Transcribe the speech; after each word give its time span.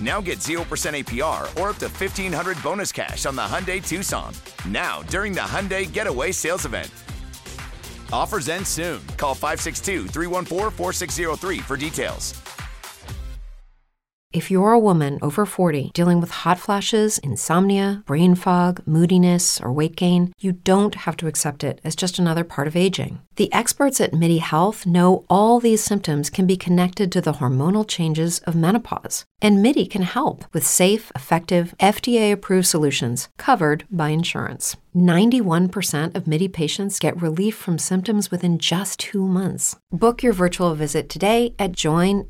Now 0.00 0.20
get 0.20 0.40
0% 0.40 0.58
APR 0.60 1.44
or 1.60 1.70
up 1.70 1.76
to 1.76 1.86
1500 1.86 2.62
bonus 2.62 2.92
cash 2.92 3.24
on 3.24 3.36
the 3.36 3.42
Hyundai 3.42 3.86
Tucson. 3.86 4.34
Now, 4.68 5.02
during 5.04 5.32
the 5.32 5.40
Hyundai 5.40 5.90
Getaway 5.90 6.32
Sales 6.32 6.66
Event. 6.66 6.90
Offers 8.12 8.48
end 8.48 8.66
soon. 8.66 9.00
Call 9.16 9.34
562 9.34 10.08
314 10.08 10.70
4603 10.70 11.58
for 11.58 11.76
details. 11.76 12.34
If 14.32 14.50
you're 14.50 14.72
a 14.72 14.78
woman 14.78 15.18
over 15.22 15.46
40 15.46 15.92
dealing 15.94 16.20
with 16.20 16.30
hot 16.30 16.58
flashes, 16.58 17.16
insomnia, 17.16 18.02
brain 18.04 18.34
fog, 18.34 18.82
moodiness, 18.84 19.62
or 19.62 19.72
weight 19.72 19.96
gain, 19.96 20.34
you 20.38 20.52
don't 20.52 20.94
have 20.94 21.16
to 21.18 21.26
accept 21.26 21.64
it 21.64 21.80
as 21.82 21.96
just 21.96 22.18
another 22.18 22.44
part 22.44 22.68
of 22.68 22.76
aging. 22.76 23.20
The 23.36 23.50
experts 23.50 23.98
at 23.98 24.12
MIDI 24.12 24.38
Health 24.38 24.84
know 24.84 25.24
all 25.30 25.58
these 25.58 25.82
symptoms 25.82 26.28
can 26.28 26.46
be 26.46 26.58
connected 26.58 27.10
to 27.12 27.22
the 27.22 27.34
hormonal 27.34 27.88
changes 27.88 28.40
of 28.40 28.54
menopause. 28.54 29.24
And 29.42 29.62
MIDI 29.62 29.86
can 29.86 30.02
help 30.02 30.44
with 30.52 30.66
safe, 30.66 31.12
effective, 31.14 31.74
FDA 31.78 32.32
approved 32.32 32.66
solutions 32.66 33.28
covered 33.36 33.84
by 33.90 34.08
insurance. 34.08 34.76
91% 34.94 36.14
of 36.16 36.26
MIDI 36.26 36.48
patients 36.48 36.98
get 36.98 37.20
relief 37.20 37.54
from 37.54 37.78
symptoms 37.78 38.30
within 38.30 38.58
just 38.58 38.98
two 38.98 39.26
months. 39.26 39.76
Book 39.92 40.22
your 40.22 40.32
virtual 40.32 40.74
visit 40.74 41.10
today 41.10 41.54
at 41.58 41.72
joinmidi.com. 41.72 42.24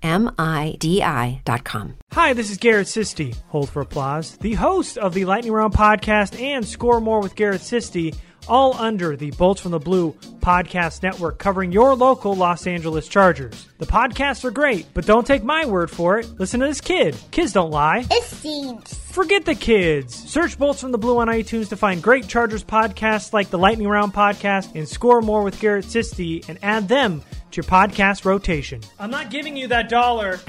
Hi, 2.13 2.33
this 2.33 2.51
is 2.51 2.59
Garrett 2.59 2.89
Sisti. 2.89 3.37
Hold 3.49 3.71
for 3.71 3.83
applause. 3.83 4.37
The 4.39 4.55
host 4.55 4.99
of 4.99 5.15
the 5.15 5.27
Lightning 5.27 5.53
Round 5.53 5.73
podcast 5.73 6.41
and 6.41 6.67
Score 6.67 7.01
More 7.01 7.21
with 7.21 7.37
Garrett 7.37 7.61
Sisti, 7.61 8.17
all 8.49 8.75
under 8.75 9.17
the 9.17 9.31
Bolts 9.33 9.61
from 9.61 9.73
the 9.73 9.79
Blue 9.79 10.13
podcast 10.41 11.03
network 11.03 11.39
covering 11.39 11.73
your 11.73 11.95
local 11.95 12.35
Los 12.35 12.67
Angeles 12.67 13.09
Chargers. 13.09 13.67
The 13.79 13.87
podcasts 13.87 14.45
are 14.45 14.51
great, 14.51 14.87
but 14.95 15.07
don't 15.07 15.27
take 15.27 15.43
my 15.43 15.67
word 15.67 15.91
for 15.91 16.19
it. 16.19 16.29
Listen 16.39 16.61
to 16.61 16.67
this 16.67 16.81
kid. 16.81 17.17
Kids 17.31 17.53
don't 17.53 17.71
lie. 17.71 18.05
It 18.11 18.23
seems. 18.25 18.95
Forget 18.95 19.45
the 19.45 19.55
kids. 19.55 20.15
Search 20.15 20.59
Bolts 20.59 20.81
from 20.81 20.93
the 20.93 20.99
Blue 20.99 21.19
on 21.19 21.29
iTunes 21.29 21.69
to 21.71 21.77
find 21.77 22.03
great 22.03 22.29
Chargers 22.29 22.63
podcasts 22.65 23.33
like 23.33 23.51
the 23.51 23.59
Lightning 23.59 23.89
Round 23.89 24.13
podcast 24.13 24.75
and 24.75 24.89
Score 24.89 25.21
More 25.23 25.43
with 25.43 25.61
Garrett 25.61 25.87
Sisti 25.87 26.49
and 26.49 26.59
add 26.63 26.89
them 26.89 27.23
to 27.51 27.57
your 27.57 27.65
podcast 27.65 28.25
rotation. 28.25 28.81
I'm 28.99 29.11
not 29.11 29.31
giving 29.31 29.57
you 29.57 29.69
that 29.69 29.89
dollar. 29.89 30.41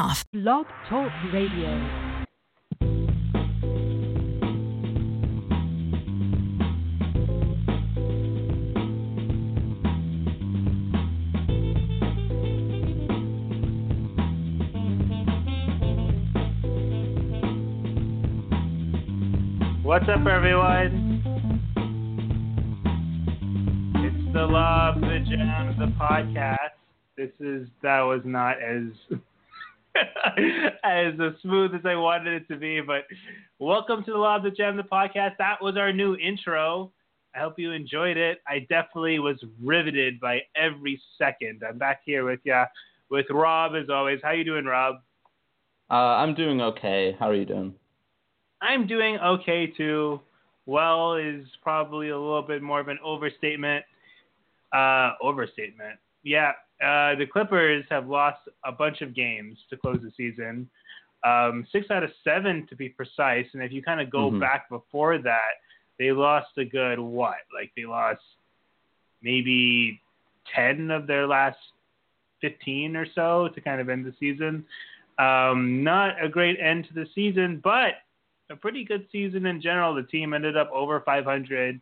Blog 0.33 0.65
Talk 0.89 1.11
Radio. 1.31 1.69
What's 19.83 20.05
up, 20.09 20.25
everyone? 20.25 21.21
It's 23.97 24.33
the 24.33 24.47
Love 24.47 24.99
the 24.99 25.19
Jam, 25.29 25.77
the 25.77 25.93
podcast. 25.95 26.71
This 27.15 27.29
is 27.39 27.67
that 27.83 28.01
was 28.01 28.21
not 28.25 28.59
as 28.63 29.19
as 30.83 31.13
smooth 31.41 31.75
as 31.75 31.81
I 31.85 31.95
wanted 31.95 32.33
it 32.41 32.47
to 32.47 32.57
be, 32.57 32.81
but 32.81 33.03
welcome 33.59 34.03
to 34.03 34.11
the 34.11 34.17
Love 34.17 34.43
the 34.43 34.51
Gem, 34.51 34.77
the 34.77 34.83
podcast. 34.83 35.37
That 35.37 35.61
was 35.61 35.75
our 35.77 35.91
new 35.91 36.15
intro. 36.15 36.91
I 37.35 37.39
hope 37.39 37.57
you 37.57 37.71
enjoyed 37.71 38.17
it. 38.17 38.39
I 38.47 38.59
definitely 38.69 39.19
was 39.19 39.43
riveted 39.61 40.19
by 40.19 40.41
every 40.55 41.01
second. 41.17 41.61
I'm 41.67 41.77
back 41.77 42.01
here 42.05 42.25
with 42.25 42.39
you, 42.43 42.63
with 43.09 43.25
Rob 43.29 43.73
as 43.75 43.89
always. 43.89 44.19
How 44.23 44.31
you 44.31 44.43
doing, 44.43 44.65
Rob? 44.65 44.95
Uh, 45.89 45.93
I'm 45.93 46.35
doing 46.35 46.61
okay. 46.61 47.15
How 47.19 47.29
are 47.29 47.35
you 47.35 47.45
doing? 47.45 47.73
I'm 48.61 48.87
doing 48.87 49.17
okay 49.17 49.67
too. 49.67 50.19
Well 50.65 51.15
is 51.15 51.45
probably 51.63 52.09
a 52.09 52.17
little 52.17 52.43
bit 52.43 52.61
more 52.61 52.79
of 52.79 52.87
an 52.87 52.99
overstatement. 53.03 53.83
Uh, 54.71 55.11
overstatement. 55.21 55.99
Yeah, 56.23 56.51
uh, 56.81 57.15
the 57.15 57.25
Clippers 57.25 57.85
have 57.89 58.07
lost 58.07 58.39
a 58.65 58.71
bunch 58.71 59.01
of 59.01 59.13
games 59.13 59.57
to 59.69 59.77
close 59.77 59.99
the 60.01 60.11
season, 60.17 60.69
um, 61.23 61.67
six 61.71 61.91
out 61.91 62.03
of 62.03 62.11
seven 62.23 62.65
to 62.67 62.75
be 62.75 62.89
precise. 62.89 63.45
And 63.53 63.61
if 63.61 63.71
you 63.71 63.81
kind 63.83 64.01
of 64.01 64.09
go 64.09 64.31
Mhm. 64.31 64.39
back 64.39 64.69
before 64.69 65.19
that, 65.19 65.61
they 65.99 66.11
lost 66.11 66.57
a 66.57 66.65
good 66.65 66.99
what? 66.99 67.37
Like 67.53 67.71
they 67.75 67.85
lost 67.85 68.23
maybe 69.21 70.01
ten 70.47 70.89
of 70.89 71.05
their 71.05 71.27
last 71.27 71.59
fifteen 72.39 72.95
or 72.95 73.05
so 73.05 73.49
to 73.49 73.61
kind 73.61 73.79
of 73.79 73.89
end 73.89 74.05
the 74.05 74.13
season. 74.19 74.65
Um, 75.19 75.83
not 75.83 76.21
a 76.23 76.27
great 76.27 76.59
end 76.59 76.85
to 76.87 76.93
the 76.93 77.05
season, 77.13 77.57
but 77.57 77.95
a 78.49 78.55
pretty 78.55 78.83
good 78.83 79.07
season 79.11 79.45
in 79.45 79.61
general. 79.61 79.93
The 79.93 80.03
team 80.03 80.33
ended 80.33 80.57
up 80.57 80.71
over 80.71 80.99
500. 81.01 81.79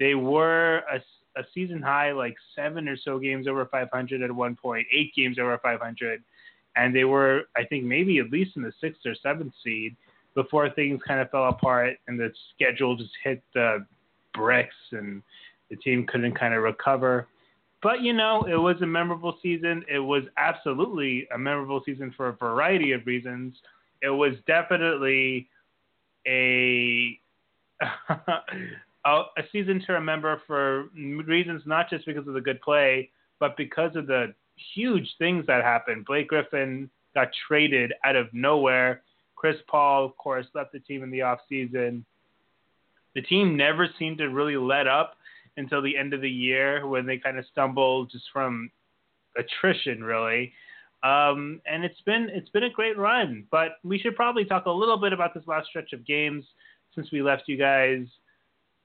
They 0.00 0.16
were 0.16 0.82
a, 0.90 1.00
a 1.40 1.46
season 1.54 1.82
high, 1.82 2.12
like 2.12 2.36
seven 2.54 2.88
or 2.88 2.96
so 2.96 3.18
games 3.18 3.48
over 3.48 3.66
500 3.66 4.22
at 4.22 4.30
one 4.30 4.56
point, 4.56 4.86
eight 4.92 5.12
games 5.14 5.38
over 5.38 5.58
500. 5.58 6.22
And 6.76 6.94
they 6.94 7.04
were, 7.04 7.42
I 7.56 7.64
think, 7.64 7.84
maybe 7.84 8.18
at 8.18 8.30
least 8.30 8.56
in 8.56 8.62
the 8.62 8.72
sixth 8.80 9.00
or 9.04 9.14
seventh 9.22 9.52
seed 9.64 9.96
before 10.34 10.70
things 10.70 11.00
kind 11.06 11.20
of 11.20 11.30
fell 11.30 11.48
apart 11.48 11.96
and 12.06 12.18
the 12.18 12.30
schedule 12.54 12.96
just 12.96 13.10
hit 13.24 13.42
the 13.54 13.84
bricks 14.34 14.76
and 14.92 15.22
the 15.70 15.76
team 15.76 16.06
couldn't 16.06 16.38
kind 16.38 16.54
of 16.54 16.62
recover. 16.62 17.26
But, 17.82 18.02
you 18.02 18.12
know, 18.12 18.44
it 18.44 18.56
was 18.56 18.76
a 18.82 18.86
memorable 18.86 19.38
season. 19.42 19.84
It 19.92 19.98
was 19.98 20.24
absolutely 20.36 21.26
a 21.34 21.38
memorable 21.38 21.82
season 21.84 22.12
for 22.16 22.28
a 22.28 22.32
variety 22.34 22.92
of 22.92 23.06
reasons. 23.06 23.54
It 24.02 24.10
was 24.10 24.34
definitely 24.46 25.48
a 26.26 27.18
a, 29.04 29.22
a 29.38 29.42
season 29.52 29.82
to 29.86 29.92
remember 29.92 30.42
for 30.46 30.88
reasons 30.94 31.62
not 31.66 31.88
just 31.90 32.06
because 32.06 32.26
of 32.26 32.34
the 32.34 32.40
good 32.40 32.60
play, 32.60 33.10
but 33.38 33.56
because 33.56 33.96
of 33.96 34.06
the 34.06 34.34
huge 34.74 35.08
things 35.18 35.46
that 35.46 35.62
happened. 35.62 36.04
Blake 36.04 36.28
Griffin 36.28 36.90
got 37.14 37.28
traded 37.48 37.92
out 38.04 38.16
of 38.16 38.28
nowhere. 38.32 39.02
Chris 39.36 39.56
Paul, 39.68 40.04
of 40.04 40.16
course, 40.16 40.46
left 40.54 40.72
the 40.72 40.80
team 40.80 41.02
in 41.02 41.10
the 41.10 41.20
offseason. 41.20 42.04
The 43.14 43.22
team 43.22 43.56
never 43.56 43.88
seemed 43.98 44.18
to 44.18 44.28
really 44.28 44.56
let 44.56 44.86
up 44.86 45.14
until 45.56 45.82
the 45.82 45.96
end 45.96 46.14
of 46.14 46.20
the 46.20 46.30
year 46.30 46.86
when 46.86 47.06
they 47.06 47.18
kind 47.18 47.38
of 47.38 47.46
stumbled 47.50 48.10
just 48.12 48.26
from 48.32 48.70
attrition, 49.36 50.04
really. 50.04 50.52
Um, 51.02 51.62
and 51.64 51.82
it's 51.82 52.00
been 52.02 52.28
it's 52.30 52.50
been 52.50 52.64
a 52.64 52.70
great 52.70 52.98
run, 52.98 53.46
but 53.50 53.78
we 53.82 53.98
should 53.98 54.14
probably 54.14 54.44
talk 54.44 54.66
a 54.66 54.70
little 54.70 54.98
bit 54.98 55.14
about 55.14 55.32
this 55.32 55.46
last 55.46 55.68
stretch 55.68 55.94
of 55.94 56.06
games 56.06 56.44
since 56.94 57.10
we 57.10 57.22
left 57.22 57.44
you 57.46 57.56
guys 57.56 58.06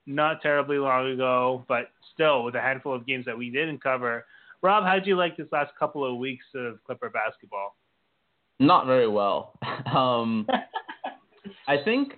not 0.06 0.40
terribly 0.40 0.78
long 0.78 1.10
ago, 1.10 1.64
but 1.68 1.90
still 2.14 2.44
with 2.44 2.54
a 2.54 2.60
handful 2.60 2.94
of 2.94 3.06
games 3.06 3.26
that 3.26 3.36
we 3.36 3.50
didn't 3.50 3.82
cover. 3.82 4.24
Rob, 4.62 4.84
how 4.84 4.94
did 4.94 5.06
you 5.06 5.16
like 5.16 5.36
this 5.36 5.48
last 5.52 5.72
couple 5.78 6.04
of 6.04 6.18
weeks 6.18 6.44
of 6.54 6.82
Clipper 6.84 7.10
basketball? 7.10 7.76
Not 8.58 8.86
very 8.86 9.08
well. 9.08 9.58
um, 9.94 10.46
I 11.68 11.76
think 11.84 12.14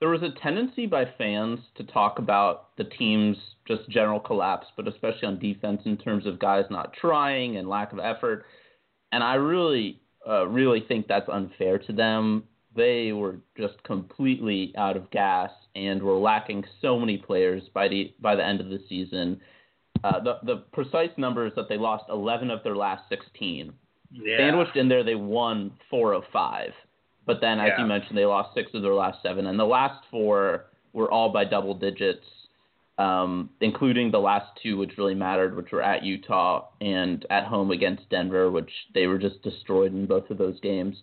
there 0.00 0.08
was 0.08 0.22
a 0.22 0.30
tendency 0.42 0.86
by 0.86 1.04
fans 1.16 1.60
to 1.76 1.84
talk 1.84 2.18
about 2.18 2.76
the 2.76 2.84
team's 2.84 3.36
just 3.66 3.88
general 3.88 4.20
collapse, 4.20 4.66
but 4.76 4.88
especially 4.88 5.28
on 5.28 5.38
defense 5.38 5.82
in 5.84 5.96
terms 5.96 6.26
of 6.26 6.38
guys 6.38 6.64
not 6.70 6.92
trying 6.92 7.56
and 7.56 7.68
lack 7.68 7.92
of 7.92 7.98
effort. 7.98 8.44
And 9.12 9.22
I 9.22 9.34
really, 9.34 10.00
uh, 10.28 10.46
really 10.46 10.84
think 10.86 11.06
that's 11.06 11.28
unfair 11.28 11.78
to 11.78 11.92
them. 11.92 12.44
They 12.76 13.12
were 13.12 13.36
just 13.56 13.82
completely 13.84 14.72
out 14.76 14.96
of 14.96 15.10
gas 15.10 15.50
and 15.74 16.02
were 16.02 16.16
lacking 16.18 16.64
so 16.82 16.98
many 16.98 17.16
players 17.16 17.62
by 17.72 17.88
the 17.88 18.12
by 18.20 18.36
the 18.36 18.44
end 18.44 18.60
of 18.60 18.68
the 18.68 18.80
season. 18.88 19.40
Uh, 20.04 20.20
the 20.20 20.38
the 20.44 20.56
precise 20.72 21.10
number 21.16 21.46
is 21.46 21.52
that 21.56 21.68
they 21.68 21.78
lost 21.78 22.04
11 22.10 22.50
of 22.50 22.62
their 22.62 22.76
last 22.76 23.02
16. 23.08 23.72
Yeah. 24.12 24.38
Sandwiched 24.38 24.76
in 24.76 24.88
there, 24.88 25.02
they 25.02 25.14
won 25.14 25.72
four 25.90 26.12
of 26.12 26.24
five. 26.32 26.72
But 27.24 27.40
then, 27.40 27.58
as 27.58 27.70
Yeah. 27.70 27.82
you 27.82 27.86
mentioned, 27.86 28.16
they 28.16 28.24
lost 28.24 28.54
six 28.54 28.72
of 28.74 28.82
their 28.82 28.94
last 28.94 29.20
seven, 29.22 29.46
and 29.46 29.58
the 29.58 29.64
last 29.64 30.04
four 30.10 30.66
were 30.92 31.10
all 31.10 31.28
by 31.30 31.44
double 31.44 31.74
digits, 31.74 32.24
um, 32.98 33.50
including 33.60 34.10
the 34.10 34.20
last 34.20 34.46
two, 34.62 34.76
which 34.76 34.96
really 34.96 35.14
mattered, 35.14 35.56
which 35.56 35.72
were 35.72 35.82
at 35.82 36.04
Utah 36.04 36.68
and 36.80 37.26
at 37.28 37.44
home 37.44 37.70
against 37.72 38.08
Denver, 38.10 38.50
which 38.50 38.70
they 38.94 39.06
were 39.06 39.18
just 39.18 39.42
destroyed 39.42 39.92
in 39.92 40.06
both 40.06 40.30
of 40.30 40.38
those 40.38 40.58
games. 40.60 41.02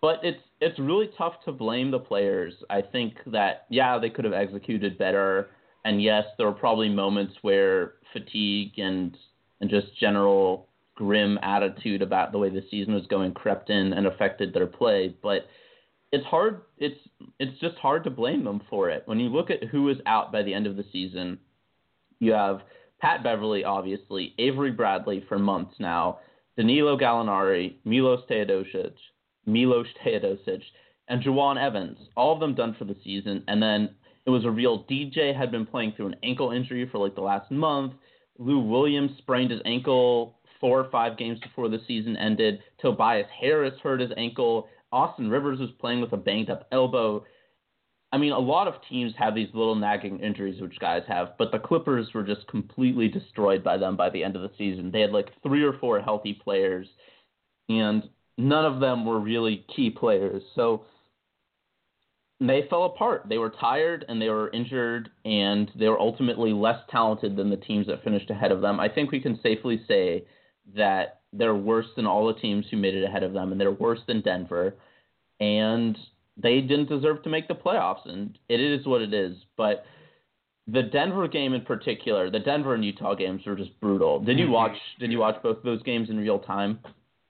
But 0.00 0.24
it's 0.24 0.42
it's 0.60 0.78
really 0.78 1.10
tough 1.16 1.34
to 1.44 1.52
blame 1.52 1.90
the 1.90 1.98
players. 1.98 2.54
I 2.68 2.82
think 2.82 3.14
that 3.26 3.66
yeah, 3.70 3.98
they 3.98 4.10
could 4.10 4.24
have 4.24 4.34
executed 4.34 4.98
better, 4.98 5.50
and 5.84 6.02
yes, 6.02 6.24
there 6.36 6.46
were 6.46 6.52
probably 6.52 6.88
moments 6.88 7.34
where 7.42 7.94
fatigue 8.12 8.78
and 8.78 9.16
and 9.60 9.70
just 9.70 9.86
general 9.98 10.68
grim 10.94 11.38
attitude 11.42 12.02
about 12.02 12.30
the 12.30 12.38
way 12.38 12.50
the 12.50 12.64
season 12.70 12.94
was 12.94 13.06
going 13.06 13.32
crept 13.32 13.70
in 13.70 13.94
and 13.94 14.06
affected 14.06 14.52
their 14.52 14.66
play. 14.66 15.14
But 15.22 15.46
it's 16.12 16.26
hard. 16.26 16.62
It's 16.78 16.98
it's 17.38 17.58
just 17.60 17.76
hard 17.76 18.04
to 18.04 18.10
blame 18.10 18.44
them 18.44 18.60
for 18.68 18.90
it. 18.90 19.02
When 19.06 19.18
you 19.18 19.28
look 19.28 19.50
at 19.50 19.64
who 19.64 19.88
is 19.88 19.98
out 20.06 20.30
by 20.30 20.42
the 20.42 20.52
end 20.52 20.66
of 20.66 20.76
the 20.76 20.84
season, 20.92 21.38
you 22.18 22.32
have 22.32 22.60
Pat 23.00 23.22
Beverley, 23.22 23.64
obviously, 23.64 24.34
Avery 24.38 24.72
Bradley 24.72 25.24
for 25.26 25.38
months 25.38 25.74
now, 25.78 26.18
Danilo 26.56 26.98
Gallinari, 26.98 27.76
Milos 27.84 28.20
Teodosic, 28.30 28.92
Milos 29.46 29.86
Teodosic, 30.04 30.62
and 31.08 31.22
Jawun 31.22 31.60
Evans. 31.60 31.98
All 32.16 32.32
of 32.32 32.40
them 32.40 32.54
done 32.54 32.76
for 32.78 32.84
the 32.84 32.96
season. 33.04 33.44
And 33.48 33.62
then 33.62 33.90
it 34.26 34.30
was 34.30 34.44
revealed 34.44 34.88
DJ 34.88 35.36
had 35.36 35.50
been 35.50 35.66
playing 35.66 35.94
through 35.96 36.06
an 36.08 36.16
ankle 36.22 36.52
injury 36.52 36.88
for 36.90 36.98
like 36.98 37.14
the 37.14 37.20
last 37.20 37.50
month. 37.50 37.94
Lou 38.38 38.60
Williams 38.60 39.10
sprained 39.18 39.50
his 39.50 39.60
ankle 39.64 40.36
four 40.60 40.80
or 40.80 40.90
five 40.90 41.16
games 41.18 41.38
before 41.40 41.68
the 41.68 41.80
season 41.86 42.16
ended. 42.16 42.60
Tobias 42.80 43.26
Harris 43.38 43.74
hurt 43.82 44.00
his 44.00 44.10
ankle. 44.16 44.68
Austin 44.92 45.30
Rivers 45.30 45.58
was 45.58 45.70
playing 45.78 46.00
with 46.00 46.12
a 46.12 46.16
banged 46.16 46.50
up 46.50 46.66
elbow. 46.72 47.24
I 48.12 48.18
mean, 48.18 48.32
a 48.32 48.38
lot 48.38 48.66
of 48.66 48.74
teams 48.88 49.12
have 49.18 49.34
these 49.34 49.48
little 49.54 49.76
nagging 49.76 50.18
injuries, 50.18 50.60
which 50.60 50.78
guys 50.80 51.02
have, 51.06 51.34
but 51.38 51.52
the 51.52 51.60
Clippers 51.60 52.08
were 52.12 52.24
just 52.24 52.46
completely 52.48 53.08
destroyed 53.08 53.62
by 53.62 53.76
them 53.76 53.96
by 53.96 54.10
the 54.10 54.24
end 54.24 54.34
of 54.34 54.42
the 54.42 54.50
season. 54.58 54.90
They 54.90 55.00
had 55.00 55.12
like 55.12 55.30
three 55.42 55.62
or 55.62 55.74
four 55.78 56.00
healthy 56.00 56.34
players, 56.34 56.88
and 57.68 58.02
none 58.40 58.64
of 58.64 58.80
them 58.80 59.04
were 59.04 59.20
really 59.20 59.64
key 59.74 59.90
players. 59.90 60.42
So 60.54 60.82
they 62.40 62.66
fell 62.70 62.84
apart. 62.84 63.26
They 63.28 63.38
were 63.38 63.50
tired 63.50 64.04
and 64.08 64.20
they 64.20 64.30
were 64.30 64.50
injured, 64.50 65.10
and 65.24 65.70
they 65.78 65.88
were 65.88 66.00
ultimately 66.00 66.52
less 66.52 66.78
talented 66.90 67.36
than 67.36 67.50
the 67.50 67.56
teams 67.56 67.86
that 67.86 68.02
finished 68.02 68.30
ahead 68.30 68.50
of 68.50 68.62
them. 68.62 68.80
I 68.80 68.88
think 68.88 69.10
we 69.10 69.20
can 69.20 69.38
safely 69.42 69.82
say 69.86 70.24
that 70.74 71.20
they're 71.32 71.54
worse 71.54 71.86
than 71.96 72.06
all 72.06 72.26
the 72.26 72.40
teams 72.40 72.66
who 72.70 72.76
made 72.76 72.94
it 72.94 73.04
ahead 73.04 73.22
of 73.22 73.32
them, 73.32 73.52
and 73.52 73.60
they're 73.60 73.70
worse 73.70 74.00
than 74.06 74.22
Denver. 74.22 74.74
And 75.38 75.96
they 76.36 76.60
didn't 76.60 76.88
deserve 76.88 77.22
to 77.22 77.30
make 77.30 77.46
the 77.46 77.54
playoffs, 77.54 78.08
and 78.08 78.38
it 78.48 78.60
is 78.60 78.86
what 78.86 79.02
it 79.02 79.12
is. 79.12 79.36
But 79.56 79.84
the 80.66 80.82
Denver 80.82 81.28
game 81.28 81.52
in 81.52 81.62
particular, 81.62 82.30
the 82.30 82.38
Denver 82.38 82.74
and 82.74 82.84
Utah 82.84 83.14
games 83.14 83.42
were 83.44 83.56
just 83.56 83.78
brutal. 83.80 84.20
Did 84.20 84.38
you 84.38 84.46
mm-hmm. 84.46 84.54
watch? 84.54 84.76
Did 84.98 85.12
you 85.12 85.18
watch 85.18 85.36
both 85.42 85.58
of 85.58 85.62
those 85.62 85.82
games 85.82 86.08
in 86.10 86.18
real 86.18 86.38
time? 86.38 86.78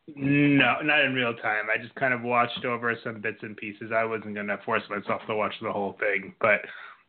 No, 0.08 0.80
not 0.82 1.04
in 1.04 1.14
real 1.14 1.34
time. 1.34 1.66
I 1.72 1.80
just 1.80 1.94
kind 1.94 2.12
of 2.12 2.22
watched 2.22 2.64
over 2.64 2.96
some 3.04 3.20
bits 3.20 3.38
and 3.42 3.56
pieces. 3.56 3.92
I 3.94 4.04
wasn't 4.04 4.34
going 4.34 4.48
to 4.48 4.58
force 4.64 4.82
myself 4.90 5.22
to 5.26 5.36
watch 5.36 5.54
the 5.62 5.72
whole 5.72 5.96
thing, 6.00 6.34
but 6.40 6.60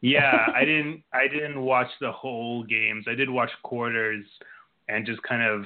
yeah, 0.02 0.48
I 0.56 0.66
didn't. 0.66 1.04
I 1.14 1.28
didn't 1.28 1.62
watch 1.62 1.90
the 2.00 2.12
whole 2.12 2.64
games. 2.64 3.06
I 3.08 3.16
did 3.16 3.30
watch 3.30 3.52
quarters 3.64 4.26
and 4.90 5.06
just 5.06 5.22
kind 5.24 5.42
of 5.42 5.66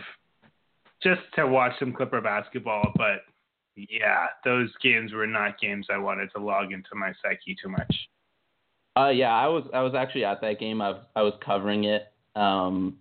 just 1.02 1.22
to 1.36 1.48
watch 1.48 1.74
some 1.80 1.94
Clipper 1.94 2.22
basketball. 2.22 2.92
But 2.96 3.24
yeah, 3.76 4.28
those 4.44 4.70
games 4.82 5.14
were 5.14 5.28
not 5.28 5.60
games 5.60 5.88
I 5.92 5.98
wanted 5.98 6.32
to 6.36 6.42
log 6.42 6.72
into 6.72 6.96
my 6.96 7.12
psyche 7.22 7.56
too 7.62 7.70
much. 7.70 7.96
Uh, 8.98 9.10
yeah, 9.10 9.34
I 9.34 9.48
was 9.48 9.66
I 9.74 9.82
was 9.82 9.94
actually 9.94 10.26
at 10.26 10.42
that 10.42 10.60
game. 10.60 10.82
I 10.82 11.00
I 11.16 11.22
was 11.22 11.34
covering 11.44 11.86
it. 11.86 12.12
Um, 12.36 12.98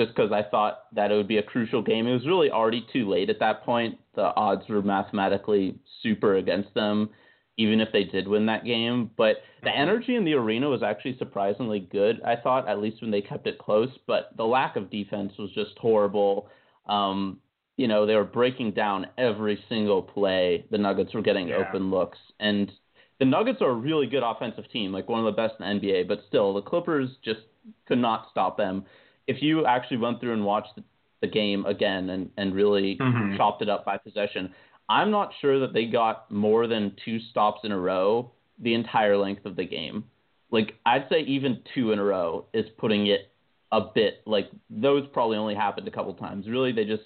just 0.00 0.14
because 0.16 0.32
I 0.32 0.42
thought 0.42 0.84
that 0.94 1.12
it 1.12 1.14
would 1.14 1.28
be 1.28 1.36
a 1.36 1.42
crucial 1.42 1.82
game. 1.82 2.06
It 2.06 2.14
was 2.14 2.26
really 2.26 2.50
already 2.50 2.86
too 2.90 3.06
late 3.06 3.28
at 3.28 3.38
that 3.40 3.64
point. 3.64 3.98
The 4.14 4.34
odds 4.34 4.62
were 4.66 4.80
mathematically 4.80 5.78
super 6.02 6.36
against 6.36 6.72
them, 6.72 7.10
even 7.58 7.82
if 7.82 7.90
they 7.92 8.04
did 8.04 8.26
win 8.26 8.46
that 8.46 8.64
game. 8.64 9.10
But 9.18 9.36
the 9.62 9.76
energy 9.76 10.16
in 10.16 10.24
the 10.24 10.32
arena 10.32 10.70
was 10.70 10.82
actually 10.82 11.18
surprisingly 11.18 11.80
good, 11.80 12.22
I 12.24 12.36
thought, 12.36 12.66
at 12.66 12.80
least 12.80 13.02
when 13.02 13.10
they 13.10 13.20
kept 13.20 13.46
it 13.46 13.58
close. 13.58 13.90
But 14.06 14.34
the 14.38 14.44
lack 14.44 14.76
of 14.76 14.90
defense 14.90 15.34
was 15.38 15.50
just 15.52 15.76
horrible. 15.76 16.48
Um, 16.86 17.38
you 17.76 17.86
know, 17.86 18.06
they 18.06 18.14
were 18.14 18.24
breaking 18.24 18.72
down 18.72 19.06
every 19.18 19.62
single 19.68 20.02
play. 20.02 20.64
The 20.70 20.78
Nuggets 20.78 21.12
were 21.12 21.22
getting 21.22 21.48
Yeah. 21.48 21.56
open 21.56 21.90
looks. 21.90 22.18
And 22.38 22.72
the 23.18 23.26
Nuggets 23.26 23.60
are 23.60 23.68
a 23.68 23.74
really 23.74 24.06
good 24.06 24.22
offensive 24.22 24.64
team, 24.72 24.92
like 24.92 25.10
one 25.10 25.20
of 25.20 25.26
the 25.26 25.32
best 25.32 25.60
in 25.60 25.66
the 25.66 25.86
NBA, 25.86 26.04
but 26.08 26.22
still, 26.26 26.54
the 26.54 26.62
Clippers 26.62 27.10
just 27.22 27.40
could 27.86 27.98
not 27.98 28.28
stop 28.30 28.56
them. 28.56 28.86
If 29.30 29.38
you 29.46 29.64
actually 29.74 29.98
went 29.98 30.20
through 30.20 30.34
and 30.38 30.44
watched 30.44 30.74
the, 30.76 30.84
the 31.22 31.28
game 31.40 31.60
again 31.74 32.10
and, 32.10 32.30
and 32.40 32.54
really 32.54 32.96
Mhm. 32.96 33.36
chopped 33.36 33.62
it 33.62 33.68
up 33.74 33.84
by 33.84 33.96
possession, 33.98 34.44
I'm 34.88 35.10
not 35.18 35.28
sure 35.40 35.60
that 35.60 35.72
they 35.72 35.86
got 35.86 36.30
more 36.30 36.66
than 36.66 36.96
two 37.04 37.18
stops 37.30 37.60
in 37.66 37.70
a 37.72 37.78
row 37.78 38.32
the 38.66 38.74
entire 38.74 39.16
length 39.16 39.46
of 39.46 39.54
the 39.56 39.64
game. 39.64 40.04
Like, 40.50 40.74
I'd 40.84 41.08
say 41.08 41.20
even 41.36 41.62
two 41.74 41.92
in 41.92 41.98
a 42.00 42.04
row 42.04 42.46
is 42.52 42.66
putting 42.82 43.06
it 43.06 43.22
a 43.70 43.82
bit, 43.98 44.14
like, 44.26 44.48
those 44.68 45.06
probably 45.12 45.36
only 45.36 45.54
happened 45.54 45.86
a 45.86 45.92
couple 45.92 46.12
times. 46.14 46.48
Really, 46.48 46.72
they 46.72 46.84
just 46.84 47.04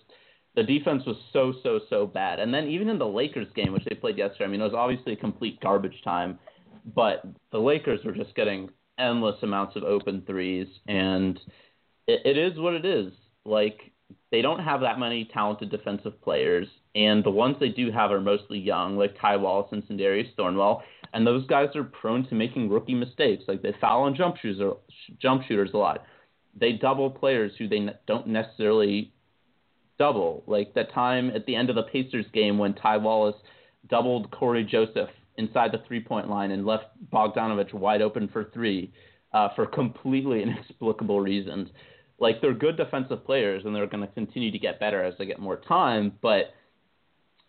the 0.55 0.63
defense 0.63 1.03
was 1.05 1.17
so 1.33 1.53
so 1.65 1.73
so 1.91 2.07
bad. 2.07 2.39
And 2.39 2.55
then 2.55 2.69
even 2.69 2.89
in 2.89 2.99
the 2.99 3.07
Lakers 3.21 3.49
game, 3.55 3.73
which 3.73 3.85
they 3.85 3.97
played 3.97 4.17
yesterday, 4.17 4.45
I 4.45 4.49
mean, 4.49 4.61
it 4.63 4.71
was 4.73 4.81
obviously 4.85 5.13
a 5.13 5.17
complete 5.17 5.61
garbage 5.61 6.01
time, 6.03 6.39
but 6.95 7.17
the 7.51 7.59
Lakers 7.71 8.01
were 8.05 8.13
just 8.13 8.35
getting 8.35 8.71
endless 8.97 9.43
amounts 9.43 9.75
of 9.77 9.83
open 9.83 10.23
threes, 10.27 10.69
and 10.87 11.39
it, 12.07 12.23
it 12.25 12.39
is 12.39 12.59
what 12.59 12.75
it 12.75 12.85
is. 12.85 13.13
Like 13.45 13.93
they 14.31 14.43
don't 14.43 14.61
have 14.61 14.81
that 14.81 14.99
many 14.99 15.29
talented 15.33 15.71
defensive 15.71 16.21
players, 16.23 16.69
and 16.95 17.25
the 17.25 17.31
ones 17.31 17.57
they 17.61 17.69
do 17.69 17.91
have 17.91 18.11
are 18.11 18.21
mostly 18.21 18.59
young, 18.59 18.97
like 18.97 19.17
Ty 19.21 19.37
Wallace 19.37 19.69
and 19.73 19.83
Sindarius 19.85 20.35
Thornwell, 20.37 20.83
and 21.13 21.27
those 21.27 21.47
guys 21.47 21.69
are 21.77 21.85
prone 21.85 22.27
to 22.29 22.35
making 22.35 22.69
rookie 22.69 22.95
mistakes. 22.95 23.45
Like 23.47 23.63
they 23.63 23.75
foul 23.81 24.03
on 24.03 24.15
jump 24.15 24.37
shooters, 24.37 24.75
jump 25.21 25.43
shooters 25.47 25.71
a 25.75 25.79
lot. 25.79 26.05
They 26.59 26.73
double 26.73 27.11
players 27.11 27.53
who 27.59 27.69
they 27.69 27.81
ne- 27.81 27.97
don't 28.07 28.29
necessarily 28.29 29.13
double. 29.99 30.43
Like 30.47 30.75
that 30.75 30.93
time 30.93 31.31
at 31.31 31.47
the 31.47 31.57
end 31.57 31.71
of 31.71 31.77
the 31.77 31.85
Pacers 31.85 32.27
game 32.33 32.59
when 32.59 32.75
Ty 32.75 32.99
Wallace 32.99 33.37
doubled 33.89 34.31
Cory 34.31 34.65
Joseph 34.65 35.11
inside 35.37 35.73
the 35.73 35.83
three 35.87 36.03
point 36.03 36.29
line 36.29 36.51
and 36.51 36.67
left 36.67 36.87
Bogdanovich 37.13 37.75
wide 37.75 38.03
open 38.03 38.29
for 38.29 38.51
three 38.53 38.93
uh, 39.33 39.49
for 39.55 39.67
completely 39.67 40.43
inexplicable 40.45 41.21
reasons. 41.21 41.69
Like 42.19 42.41
they're 42.41 42.55
good 42.55 42.77
defensive 42.77 43.25
players 43.25 43.63
and 43.65 43.75
they're 43.75 43.87
going 43.87 44.07
to 44.07 44.15
continue 44.15 44.51
to 44.51 44.59
get 44.59 44.81
better 44.81 45.03
as 45.03 45.15
they 45.19 45.27
get 45.27 45.41
more 45.41 45.57
time, 45.57 46.13
but 46.23 46.55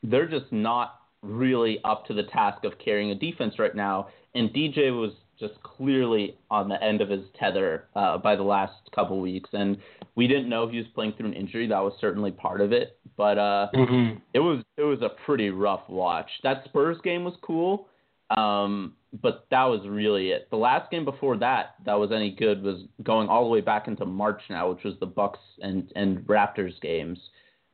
they're 0.04 0.28
just 0.28 0.52
not 0.52 1.00
really 1.22 1.80
up 1.84 2.06
to 2.08 2.14
the 2.14 2.24
task 2.24 2.64
of 2.64 2.74
carrying 2.84 3.12
a 3.12 3.16
defense 3.16 3.60
right 3.60 3.76
now. 3.76 4.08
And 4.34 4.50
DJ 4.50 4.92
was 4.92 5.12
just 5.40 5.54
clearly 5.64 6.38
on 6.50 6.70
the 6.70 6.82
end 6.82 7.02
of 7.02 7.10
his 7.10 7.24
tether 7.40 7.86
uh, 7.96 8.18
by 8.18 8.36
the 8.36 8.44
last 8.44 8.74
couple 8.94 9.20
weeks, 9.20 9.50
and 9.54 9.78
we 10.16 10.28
didn't 10.28 10.50
know 10.50 10.68
he 10.68 10.78
was 10.78 10.88
playing 10.96 11.14
through 11.14 11.28
an 11.28 11.34
injury. 11.34 11.68
That 11.68 11.80
was 11.80 11.94
certainly 12.00 12.32
part 12.32 12.62
of 12.62 12.72
it, 12.72 12.98
but 13.18 13.38
uh, 13.38 13.68
mm-hmm. 13.74 14.18
it 14.34 14.40
was 14.40 14.64
it 14.78 14.84
was 14.84 15.02
a 15.02 15.10
pretty 15.26 15.50
rough 15.50 15.82
watch. 15.90 16.30
That 16.44 16.64
Spurs 16.66 16.98
game 17.04 17.24
was 17.24 17.34
cool, 17.42 17.88
um, 18.30 18.94
but 19.22 19.46
that 19.52 19.64
was 19.64 19.82
really 19.88 20.32
it. 20.32 20.50
The 20.50 20.58
last 20.58 20.92
game 20.92 21.06
before 21.06 21.38
that 21.38 21.76
that 21.86 21.94
was 21.94 22.12
any 22.12 22.32
good 22.32 22.64
was 22.64 22.82
going 23.04 23.28
all 23.28 23.44
the 23.44 23.50
way 23.50 23.62
back 23.62 23.88
into 23.88 24.06
March 24.06 24.42
now, 24.50 24.70
which 24.70 24.84
was 24.84 24.96
the 25.00 25.06
Bucks 25.06 25.40
and 25.62 25.92
and 25.96 26.20
Raptors 26.20 26.80
games. 26.82 27.20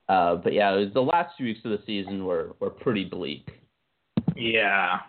Uh, 0.09 0.35
but 0.35 0.53
yeah, 0.53 0.73
it 0.73 0.85
was 0.85 0.93
the 0.93 1.01
last 1.01 1.35
few 1.37 1.47
weeks 1.47 1.61
of 1.63 1.71
the 1.71 1.79
season 1.85 2.25
were 2.25 2.55
were 2.59 2.69
pretty 2.69 3.05
bleak. 3.05 3.49
Yeah, 4.35 4.99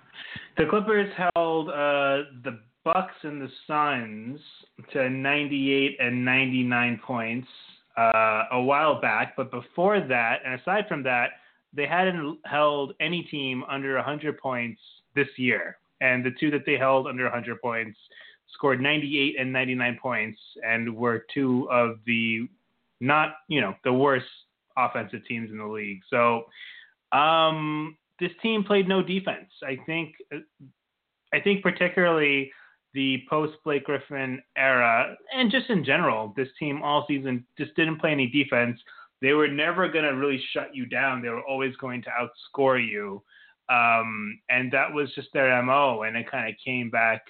the 0.57 0.67
Clippers 0.67 1.13
held 1.35 1.69
uh, 1.69 2.29
the 2.45 2.61
Bucks 2.85 3.15
and 3.23 3.41
the 3.41 3.49
Suns 3.67 4.41
to 4.93 5.09
98 5.09 5.97
and 6.01 6.25
99 6.25 7.01
points 7.05 7.49
uh, 7.97 8.45
a 8.53 8.61
while 8.61 9.01
back, 9.01 9.35
but 9.37 9.51
before 9.51 10.01
that, 10.01 10.41
and 10.45 10.61
aside 10.61 10.87
from 10.89 11.03
that, 11.05 11.31
they 11.75 11.87
hadn't 11.87 12.39
held 12.45 12.95
any 13.01 13.23
team 13.25 13.63
under 13.69 13.95
100 13.97 14.39
points 14.39 14.81
this 15.14 15.28
year. 15.37 15.78
And 16.00 16.25
the 16.25 16.33
two 16.38 16.50
that 16.50 16.66
they 16.66 16.76
held 16.76 17.07
under 17.07 17.25
100 17.25 17.61
points 17.61 17.99
scored 18.54 18.81
98 18.81 19.37
and 19.38 19.52
99 19.52 19.99
points 20.00 20.38
and 20.66 20.95
were 20.95 21.25
two 21.33 21.69
of 21.71 21.99
the 22.07 22.49
not, 23.00 23.35
you 23.49 23.61
know, 23.61 23.75
the 23.85 23.92
worst 23.92 24.26
offensive 24.76 25.21
teams 25.26 25.50
in 25.50 25.59
the 25.59 25.66
league. 25.66 26.00
So, 26.09 26.45
um, 27.16 27.97
this 28.21 28.31
team 28.40 28.62
played 28.62 28.88
no 28.88 29.02
defense. 29.02 29.50
I 29.62 29.76
think 29.85 30.14
I 31.35 31.40
think 31.40 31.62
particularly 31.62 32.52
the 32.95 33.23
post 33.28 33.54
Blake 33.64 33.85
Griffin 33.85 34.40
era 34.57 35.16
and 35.35 35.50
just 35.50 35.69
in 35.71 35.85
general, 35.85 36.33
this 36.37 36.49
team 36.59 36.83
all 36.83 37.04
season 37.09 37.45
just 37.59 37.75
didn't 37.75 38.00
play 38.00 38.12
any 38.12 38.28
defense. 38.28 38.78
They 39.21 39.33
were 39.33 39.49
never 39.49 39.88
going 39.88 40.04
to 40.04 40.11
really 40.11 40.42
shut 40.52 40.75
you 40.75 40.87
down. 40.87 41.23
They 41.23 41.31
were 41.31 41.42
always 41.42 41.75
going 41.76 42.02
to 42.02 42.11
outscore 42.11 42.85
you. 42.85 43.23
Um, 43.73 44.38
and 44.50 44.71
that 44.73 44.93
was 44.93 45.14
just 45.14 45.29
their 45.33 45.62
MO. 45.62 46.02
And 46.02 46.17
it 46.17 46.31
kind 46.31 46.49
of 46.49 46.55
came 46.64 46.91
back 46.91 47.23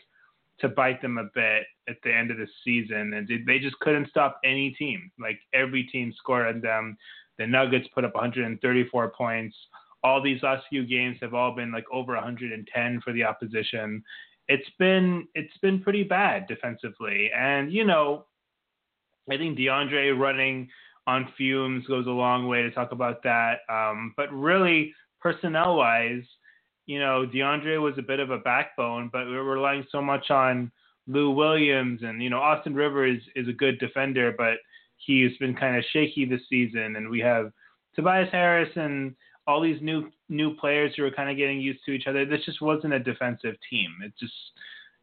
to 0.61 0.69
bite 0.69 1.03
them 1.03 1.19
a 1.19 1.29
bit 1.35 1.65
at 1.89 1.97
the 2.03 2.13
end 2.13 2.31
of 2.31 2.39
the 2.39 2.47
season. 2.65 3.15
And 3.15 3.29
they 3.47 3.59
just 3.59 3.79
couldn't 3.81 4.09
stop 4.09 4.41
any 4.45 4.71
team. 4.73 5.11
Like 5.21 5.39
every 5.55 5.85
team 5.85 6.13
scored 6.17 6.47
on 6.47 6.61
them. 6.61 6.97
The 7.39 7.47
Nuggets 7.47 7.89
put 7.95 8.05
up 8.05 8.15
134 8.15 9.11
points 9.11 9.57
all 10.05 10.21
these 10.21 10.43
last 10.43 10.65
few 10.69 10.85
games 10.85 11.19
have 11.21 11.35
all 11.35 11.55
been 11.55 11.71
like 11.71 11.85
over 11.93 12.15
110 12.15 13.01
for 13.03 13.13
the 13.13 13.25
opposition. 13.25 14.03
It's 14.49 14.69
been 14.79 15.29
it's 15.35 15.57
been 15.59 15.81
pretty 15.81 16.03
bad 16.03 16.49
defensively, 16.49 17.31
and 17.37 17.73
you 17.73 17.85
know, 17.85 18.27
I 19.31 19.37
think 19.37 19.57
DeAndre 19.57 20.19
running 20.19 20.69
on 21.07 21.33
fumes 21.37 21.87
goes 21.87 22.07
a 22.07 22.11
long 22.11 22.49
way 22.49 22.63
to 22.63 22.71
talk 22.71 22.93
about 22.93 23.23
that. 23.23 23.61
Um, 23.69 24.13
but 24.17 24.33
really, 24.33 24.93
personnel 25.23 25.77
wise, 25.77 26.25
you 26.87 26.99
know, 26.99 27.27
DeAndre 27.33 27.81
was 27.81 27.95
a 27.99 28.03
bit 28.03 28.21
of 28.21 28.31
a 28.31 28.39
backbone, 28.39 29.09
but 29.13 29.27
we 29.27 29.33
were 29.33 29.45
relying 29.45 29.87
so 29.91 30.03
much 30.03 30.31
on 30.31 30.71
Lou 31.07 31.31
Williams, 31.31 32.01
and 32.03 32.23
you 32.23 32.31
know, 32.31 32.41
Austin 32.41 32.75
Rivers 32.75 33.23
is 33.35 33.49
a 33.49 33.53
good 33.53 33.79
defender, 33.79 34.35
but 34.37 34.55
he's 34.97 35.37
been 35.39 35.55
kind 35.55 35.77
of 35.77 35.85
shaky 35.93 36.25
this 36.25 36.43
season, 36.49 36.97
and 36.97 37.09
we 37.09 37.21
have 37.21 37.53
Tobias 37.95 38.29
Harris 38.33 38.71
and 38.77 39.15
all 39.47 39.61
these 39.61 39.81
new 39.83 40.11
new 40.29 40.55
players 40.57 40.93
who 40.97 41.05
are 41.05 41.11
kind 41.11 41.31
of 41.31 41.37
getting 41.37 41.61
used 41.61 41.81
to 41.85 41.93
each 41.93 42.07
other. 42.07 42.25
This 42.25 42.45
just 42.45 42.63
wasn't 42.63 42.95
a 42.95 42.99
defensive 42.99 43.57
team. 43.69 43.91
It 44.05 44.13
just 44.19 44.35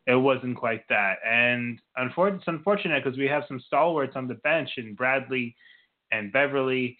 it 0.07 0.15
wasn't 0.15 0.57
quite 0.57 0.87
that. 0.89 1.17
And 1.25 1.79
it's 1.97 2.47
unfortunate 2.47 3.03
because 3.03 3.17
we 3.17 3.27
have 3.27 3.43
some 3.47 3.61
stalwarts 3.67 4.15
on 4.15 4.27
the 4.27 4.35
bench 4.35 4.69
in 4.77 4.95
Bradley 4.95 5.55
and 6.11 6.31
Beverley, 6.31 6.97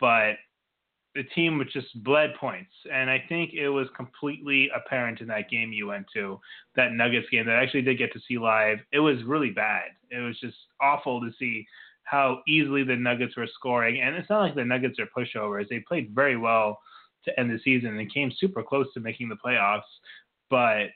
but 0.00 0.34
the 1.16 1.24
team 1.34 1.58
was 1.58 1.68
just 1.72 2.02
bled 2.04 2.34
points. 2.38 2.70
And 2.92 3.10
I 3.10 3.24
think 3.28 3.54
it 3.54 3.68
was 3.68 3.88
completely 3.96 4.70
apparent 4.74 5.20
in 5.20 5.26
that 5.28 5.50
game 5.50 5.72
you 5.72 5.86
went 5.88 6.06
to, 6.14 6.38
that 6.76 6.92
Nuggets 6.92 7.26
game 7.30 7.46
that 7.46 7.56
I 7.56 7.62
actually 7.62 7.82
did 7.82 7.98
get 7.98 8.12
to 8.12 8.20
see 8.28 8.38
live. 8.38 8.78
It 8.92 9.00
was 9.00 9.24
really 9.24 9.50
bad. 9.50 9.88
It 10.10 10.18
was 10.18 10.38
just 10.38 10.56
awful 10.80 11.20
to 11.20 11.30
see 11.38 11.66
how 12.04 12.42
easily 12.46 12.84
the 12.84 12.94
Nuggets 12.94 13.36
were 13.36 13.48
scoring. 13.52 14.00
And 14.00 14.14
it's 14.14 14.30
not 14.30 14.42
like 14.42 14.54
the 14.54 14.64
Nuggets 14.64 14.98
are 15.00 15.08
pushovers. 15.16 15.68
They 15.68 15.80
played 15.80 16.14
very 16.14 16.36
well 16.36 16.78
to 17.24 17.40
end 17.40 17.50
the 17.50 17.58
season 17.64 17.98
and 17.98 18.14
came 18.14 18.30
super 18.36 18.62
close 18.62 18.86
to 18.94 19.00
making 19.00 19.28
the 19.28 19.36
playoffs. 19.44 19.80
But 20.50 20.90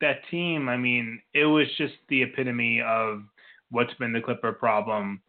that 0.00 0.22
team, 0.30 0.68
I 0.68 0.76
mean, 0.76 1.20
it 1.34 1.44
was 1.44 1.66
just 1.76 1.94
the 2.08 2.22
epitome 2.22 2.82
of 2.82 3.22
what's 3.70 3.94
been 3.94 4.12
the 4.12 4.20
Clipper 4.20 4.52
problem 4.52 5.20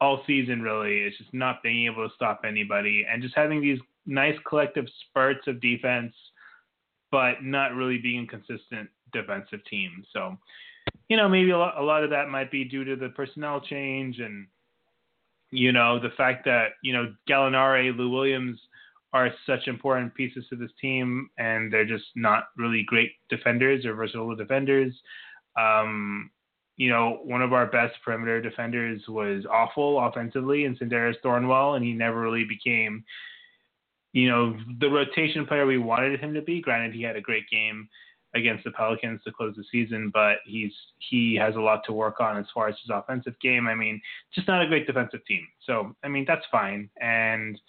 all 0.00 0.22
season, 0.26 0.62
really. 0.62 0.98
It's 0.98 1.18
just 1.18 1.34
not 1.34 1.62
being 1.62 1.86
able 1.86 2.08
to 2.08 2.14
stop 2.14 2.42
anybody 2.46 3.04
and 3.10 3.22
just 3.22 3.34
having 3.34 3.60
these 3.60 3.80
nice 4.06 4.36
collective 4.48 4.86
spurts 5.08 5.46
of 5.46 5.60
defense, 5.60 6.14
but 7.10 7.42
not 7.42 7.74
really 7.74 7.98
being 7.98 8.24
a 8.24 8.26
consistent 8.26 8.88
defensive 9.12 9.64
team. 9.68 10.04
So 10.12 10.36
you 11.08 11.16
know, 11.16 11.28
maybe 11.28 11.50
a 11.50 11.58
lot, 11.58 11.78
a 11.78 11.82
lot 11.82 12.04
of 12.04 12.10
that 12.10 12.28
might 12.28 12.50
be 12.50 12.64
due 12.64 12.84
to 12.84 12.96
the 12.96 13.08
personnel 13.10 13.60
change 13.60 14.18
and, 14.18 14.46
you 15.50 15.72
know, 15.72 15.98
the 15.98 16.10
fact 16.16 16.44
that, 16.44 16.72
you 16.82 16.92
know, 16.92 17.14
Gallinari, 17.28 17.96
Lou 17.96 18.10
Williams 18.10 18.60
are 19.14 19.32
such 19.46 19.68
important 19.68 20.14
pieces 20.14 20.44
to 20.50 20.56
this 20.56 20.70
team 20.80 21.30
and 21.38 21.72
they're 21.72 21.86
just 21.86 22.04
not 22.14 22.48
really 22.56 22.82
great 22.86 23.12
defenders 23.30 23.86
or 23.86 23.94
versatile 23.94 24.36
defenders. 24.36 24.92
Um, 25.58 26.30
you 26.78 26.88
know, 26.88 27.18
one 27.24 27.42
of 27.42 27.52
our 27.52 27.66
best 27.66 27.96
perimeter 28.04 28.40
defenders 28.40 29.02
was 29.08 29.44
awful 29.50 29.98
offensively 30.00 30.64
in 30.64 30.76
Sindarius 30.76 31.20
Thornwell, 31.24 31.74
and 31.74 31.84
he 31.84 31.92
never 31.92 32.20
really 32.20 32.44
became, 32.44 33.04
you 34.12 34.28
know, 34.28 34.56
the 34.80 34.88
rotation 34.88 35.44
player 35.44 35.66
we 35.66 35.76
wanted 35.76 36.20
him 36.20 36.32
to 36.34 36.40
be. 36.40 36.60
Granted, 36.60 36.94
he 36.94 37.02
had 37.02 37.16
a 37.16 37.20
great 37.20 37.50
game 37.50 37.88
against 38.34 38.62
the 38.62 38.70
Pelicans 38.70 39.20
to 39.24 39.32
close 39.32 39.56
the 39.56 39.64
season, 39.72 40.10
but 40.14 40.36
he's 40.46 40.72
he 41.10 41.34
has 41.34 41.56
a 41.56 41.60
lot 41.60 41.82
to 41.86 41.92
work 41.92 42.20
on 42.20 42.36
as 42.36 42.46
far 42.54 42.68
as 42.68 42.76
his 42.80 42.90
offensive 42.94 43.34
game. 43.42 43.66
I 43.66 43.74
mean, 43.74 44.00
just 44.32 44.46
not 44.46 44.62
a 44.62 44.68
great 44.68 44.86
defensive 44.86 45.26
team. 45.26 45.46
So 45.66 45.96
I 46.04 46.08
mean 46.08 46.24
that's 46.28 46.46
fine. 46.52 46.88
And 47.00 47.60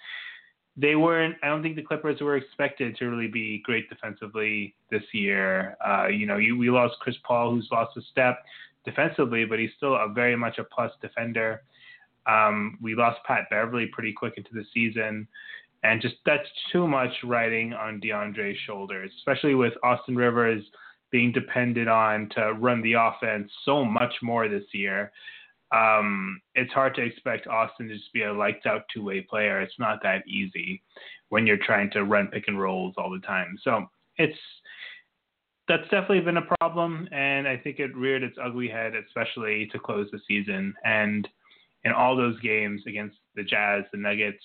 they 0.77 0.95
weren't. 0.95 1.35
I 1.41 1.47
don't 1.47 1.63
think 1.63 1.75
the 1.75 1.81
Clippers 1.81 2.21
were 2.21 2.37
expected 2.37 2.95
to 2.97 3.05
really 3.05 3.27
be 3.27 3.61
great 3.65 3.89
defensively 3.89 4.75
this 4.91 5.03
year. 5.13 5.75
Uh, 5.85 6.07
you 6.07 6.27
know, 6.27 6.37
you, 6.37 6.57
we 6.57 6.69
lost 6.69 6.95
Chris 6.99 7.15
Paul, 7.23 7.51
who's 7.51 7.67
lost 7.71 7.97
a 7.97 8.01
step 8.11 8.39
defensively, 8.85 9.45
but 9.45 9.59
he's 9.59 9.71
still 9.77 9.95
a 9.95 10.07
very 10.13 10.35
much 10.35 10.57
a 10.57 10.63
plus 10.63 10.91
defender. 11.01 11.63
Um, 12.25 12.77
we 12.81 12.95
lost 12.95 13.19
Pat 13.25 13.45
Beverley 13.49 13.87
pretty 13.91 14.13
quick 14.13 14.35
into 14.37 14.51
the 14.53 14.65
season 14.73 15.27
and 15.83 16.01
just 16.01 16.15
that's 16.25 16.47
too 16.71 16.87
much 16.87 17.11
riding 17.23 17.73
on 17.73 18.01
DeAndre's 18.01 18.57
shoulders, 18.65 19.11
especially 19.19 19.55
with 19.55 19.73
Austin 19.83 20.15
Rivers 20.15 20.63
being 21.11 21.31
dependent 21.31 21.89
on 21.89 22.29
to 22.35 22.53
run 22.53 22.81
the 22.81 22.93
offense 22.93 23.51
so 23.63 23.83
much 23.85 24.13
more 24.21 24.47
this 24.47 24.65
year. 24.73 25.11
Um, 25.71 26.41
it's 26.55 26.73
hard 26.73 26.95
to 26.95 27.01
expect 27.01 27.47
Austin 27.47 27.87
to 27.87 27.95
just 27.95 28.11
be 28.13 28.23
a 28.23 28.33
lights 28.33 28.65
out 28.65 28.83
two 28.93 29.03
way 29.03 29.21
player. 29.21 29.61
It's 29.61 29.79
not 29.79 29.99
that 30.03 30.27
easy 30.27 30.81
when 31.29 31.47
you're 31.47 31.57
trying 31.57 31.91
to 31.91 32.03
run 32.03 32.27
pick 32.27 32.45
and 32.47 32.59
rolls 32.59 32.95
all 32.97 33.11
the 33.11 33.25
time. 33.25 33.57
So 33.63 33.89
it's 34.17 34.37
that's 35.69 35.83
definitely 35.83 36.21
been 36.21 36.37
a 36.37 36.55
problem, 36.59 37.07
and 37.11 37.47
I 37.47 37.55
think 37.55 37.79
it 37.79 37.95
reared 37.95 38.23
its 38.23 38.37
ugly 38.43 38.67
head, 38.67 38.93
especially 38.95 39.69
to 39.71 39.79
close 39.79 40.09
the 40.11 40.19
season. 40.27 40.73
And 40.83 41.27
in 41.83 41.91
all 41.93 42.17
those 42.17 42.39
games 42.41 42.81
against 42.87 43.17
the 43.35 43.43
Jazz, 43.43 43.83
the 43.91 43.99
Nuggets, 43.99 44.43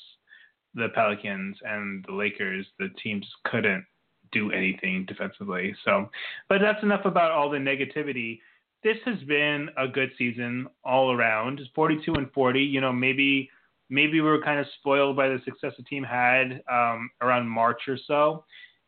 the 0.75 0.89
Pelicans 0.95 1.57
and 1.65 2.05
the 2.07 2.13
Lakers, 2.13 2.67
the 2.79 2.89
teams 3.03 3.27
couldn't 3.45 3.85
do 4.33 4.53
anything 4.53 5.07
defensively. 5.07 5.75
So, 5.85 6.11
but 6.49 6.59
that's 6.61 6.83
enough 6.83 7.07
about 7.07 7.33
all 7.33 7.49
the 7.49 7.59
negativity. 7.59 8.41
This 8.83 8.99
has 9.07 9.19
been 9.27 9.71
a 9.79 9.89
good 9.89 10.11
season 10.19 10.67
all 10.85 11.13
around. 11.13 11.61
42 11.75 12.15
and 12.15 12.31
40. 12.33 12.61
You 12.61 12.81
know, 12.81 12.93
maybe 12.93 13.49
maybe 13.89 14.21
we 14.21 14.29
were 14.29 14.43
kind 14.43 14.61
of 14.61 14.67
spoiled 14.79 15.17
by 15.17 15.29
the 15.29 15.39
success 15.45 15.73
the 15.77 15.85
team 15.85 16.03
had 16.03 16.63
um, 16.71 17.11
around 17.23 17.49
March 17.49 17.83
or 17.89 17.97
so, 18.07 18.45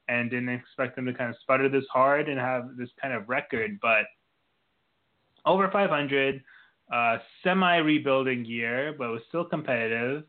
and 0.08 0.30
didn't 0.30 0.48
expect 0.48 0.96
them 0.96 1.06
to 1.06 1.14
kind 1.14 1.30
of 1.30 1.36
sputter 1.40 1.68
this 1.68 1.84
hard 1.92 2.28
and 2.28 2.38
have 2.38 2.76
this 2.76 2.90
kind 3.00 3.14
of 3.14 3.28
record. 3.28 3.78
But 3.80 4.04
over 5.44 5.70
500, 5.70 6.42
uh, 6.92 7.18
semi 7.42 7.76
rebuilding 7.78 8.44
year, 8.44 8.94
but 8.96 9.10
was 9.10 9.22
still 9.28 9.44
competitive. 9.44 10.24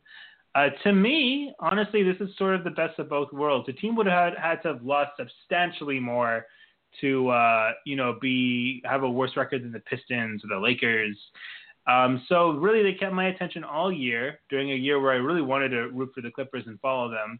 Uh, 0.55 0.69
to 0.84 0.91
me, 0.91 1.53
honestly, 1.60 2.01
this 2.01 2.15
is 2.19 2.36
sort 2.38 2.55
of 2.55 2.63
the 2.63 2.72
best 2.72 2.98
of 2.98 3.10
both 3.10 3.31
worlds. 3.31 3.67
The 3.67 3.74
team 3.74 3.96
would 3.96 4.07
have 4.07 4.34
had, 4.34 4.41
had 4.41 4.62
to 4.63 4.67
have 4.69 4.84
lost 4.84 5.12
substantially 5.17 6.00
more 6.00 6.48
to, 7.01 7.29
uh, 7.29 7.72
you 7.86 7.96
know, 7.96 8.17
be 8.19 8.81
have 8.86 9.03
a 9.03 9.10
worse 9.10 9.38
record 9.38 9.63
than 9.63 9.72
the 9.72 9.81
Pistons 9.81 10.43
or 10.43 10.48
the 10.48 10.60
Lakers. 10.60 11.15
Um, 11.86 12.24
so 12.27 12.51
really, 12.51 12.84
they 12.84 12.98
kept 12.98 13.13
my 13.13 13.27
attention 13.27 13.63
all 13.63 13.91
year 13.91 14.39
during 14.50 14.72
a 14.72 14.75
year 14.75 15.00
where 15.00 15.12
I 15.12 15.17
really 15.17 15.41
wanted 15.41 15.69
to 15.69 15.89
root 15.89 16.12
for 16.13 16.22
the 16.22 16.31
Clippers 16.31 16.63
and 16.65 16.79
follow 16.79 17.10
them. 17.10 17.39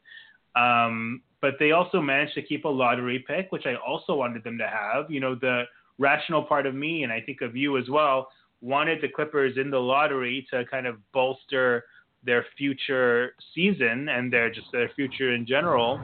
Um, 0.58 1.22
but 1.42 1.56
they 1.60 1.72
also 1.72 2.02
managed 2.02 2.34
to 2.36 2.42
keep 2.42 2.66
a 2.66 2.70
lottery 2.70 3.24
pick, 3.28 3.52
which 3.52 3.66
I 3.66 3.76
also 3.76 4.16
wanted 4.16 4.44
them 4.44 4.58
to 4.58 4.68
have. 4.68 5.10
You 5.12 5.20
know, 5.20 5.36
the 5.36 5.64
rational 5.98 6.44
part 6.44 6.66
of 6.66 6.74
me, 6.74 7.04
and 7.04 7.12
I 7.12 7.22
think 7.22 7.42
of 7.42 7.56
you 7.56 7.78
as 7.78 7.90
well, 7.90 8.30
wanted 8.62 9.02
the 9.02 9.08
Clippers 9.08 9.58
in 9.58 9.70
the 9.70 9.80
lottery 9.80 10.48
to 10.52 10.66
kind 10.66 10.88
of 10.88 10.96
bolster 11.14 11.86
their 12.24 12.46
future 12.58 13.36
season 13.54 14.10
and 14.10 14.34
their 14.34 14.50
just 14.50 14.68
their 14.72 14.90
future 14.96 15.34
in 15.34 15.46
general. 15.46 16.00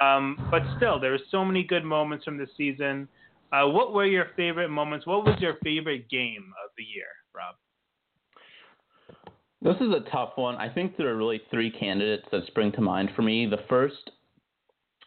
Um, 0.00 0.48
but 0.50 0.62
still, 0.76 1.00
there 1.00 1.10
were 1.10 1.18
so 1.30 1.44
many 1.44 1.64
good 1.64 1.84
moments 1.84 2.24
from 2.24 2.38
the 2.38 2.46
season. 2.56 3.08
Uh, 3.52 3.66
what 3.66 3.92
were 3.92 4.06
your 4.06 4.28
favorite 4.36 4.68
moments? 4.68 5.06
What 5.06 5.24
was 5.24 5.38
your 5.40 5.56
favorite 5.64 6.08
game 6.08 6.52
of 6.64 6.70
the 6.78 6.84
year, 6.84 7.08
Rob? 7.34 7.56
This 9.62 9.76
is 9.76 9.92
a 9.92 10.08
tough 10.10 10.32
one. 10.36 10.56
I 10.56 10.68
think 10.68 10.96
there 10.96 11.08
are 11.08 11.16
really 11.16 11.42
three 11.50 11.70
candidates 11.70 12.26
that 12.32 12.46
spring 12.46 12.72
to 12.72 12.80
mind 12.80 13.10
for 13.14 13.22
me. 13.22 13.46
The 13.46 13.60
first 13.68 14.10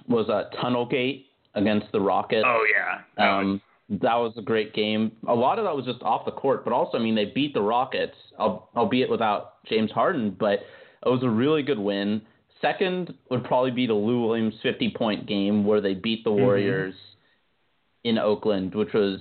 was 0.07 0.27
a 0.29 0.33
uh, 0.33 0.49
Tunnel 0.61 0.85
Gate 0.85 1.27
against 1.55 1.87
the 1.91 1.99
Rockets. 1.99 2.45
Oh 2.45 2.65
yeah. 2.71 3.01
That 3.17 3.29
um, 3.29 3.51
was 3.53 3.59
that 4.01 4.15
was 4.15 4.33
a 4.37 4.41
great 4.41 4.73
game. 4.73 5.11
A 5.27 5.33
lot 5.33 5.59
of 5.59 5.65
that 5.65 5.75
was 5.75 5.85
just 5.85 6.01
off 6.01 6.25
the 6.25 6.31
court, 6.31 6.63
but 6.63 6.73
also, 6.73 6.97
I 6.97 7.01
mean, 7.01 7.15
they 7.15 7.25
beat 7.25 7.53
the 7.53 7.61
Rockets, 7.61 8.15
albeit 8.39 9.09
without 9.09 9.63
James 9.65 9.91
Harden, 9.91 10.35
but 10.39 10.59
it 11.05 11.09
was 11.09 11.21
a 11.23 11.29
really 11.29 11.63
good 11.63 11.79
win. 11.79 12.21
Second 12.61 13.13
would 13.29 13.43
probably 13.43 13.71
be 13.71 13.85
the 13.85 13.93
Lou 13.93 14.25
Williams 14.25 14.55
50 14.63 14.93
point 14.97 15.27
game 15.27 15.65
where 15.65 15.81
they 15.81 15.93
beat 15.93 16.23
the 16.23 16.29
mm-hmm. 16.29 16.41
Warriors 16.41 16.93
mm-hmm. 16.93 18.09
in 18.09 18.17
Oakland, 18.17 18.73
which 18.73 18.93
was, 18.93 19.19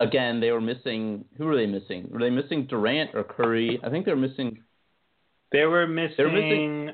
again, 0.00 0.40
they 0.40 0.50
were 0.50 0.60
missing. 0.60 1.24
Who 1.36 1.44
were 1.44 1.56
they 1.56 1.66
missing? 1.66 2.08
Were 2.10 2.20
they 2.20 2.30
missing 2.30 2.66
Durant 2.66 3.10
or 3.14 3.24
Curry? 3.24 3.78
I 3.84 3.90
think 3.90 4.06
they 4.06 4.12
were 4.12 4.16
missing. 4.16 4.62
They 5.52 5.64
were 5.64 5.86
missing. 5.86 6.14
They 6.16 6.24
were 6.24 6.32
missing 6.32 6.90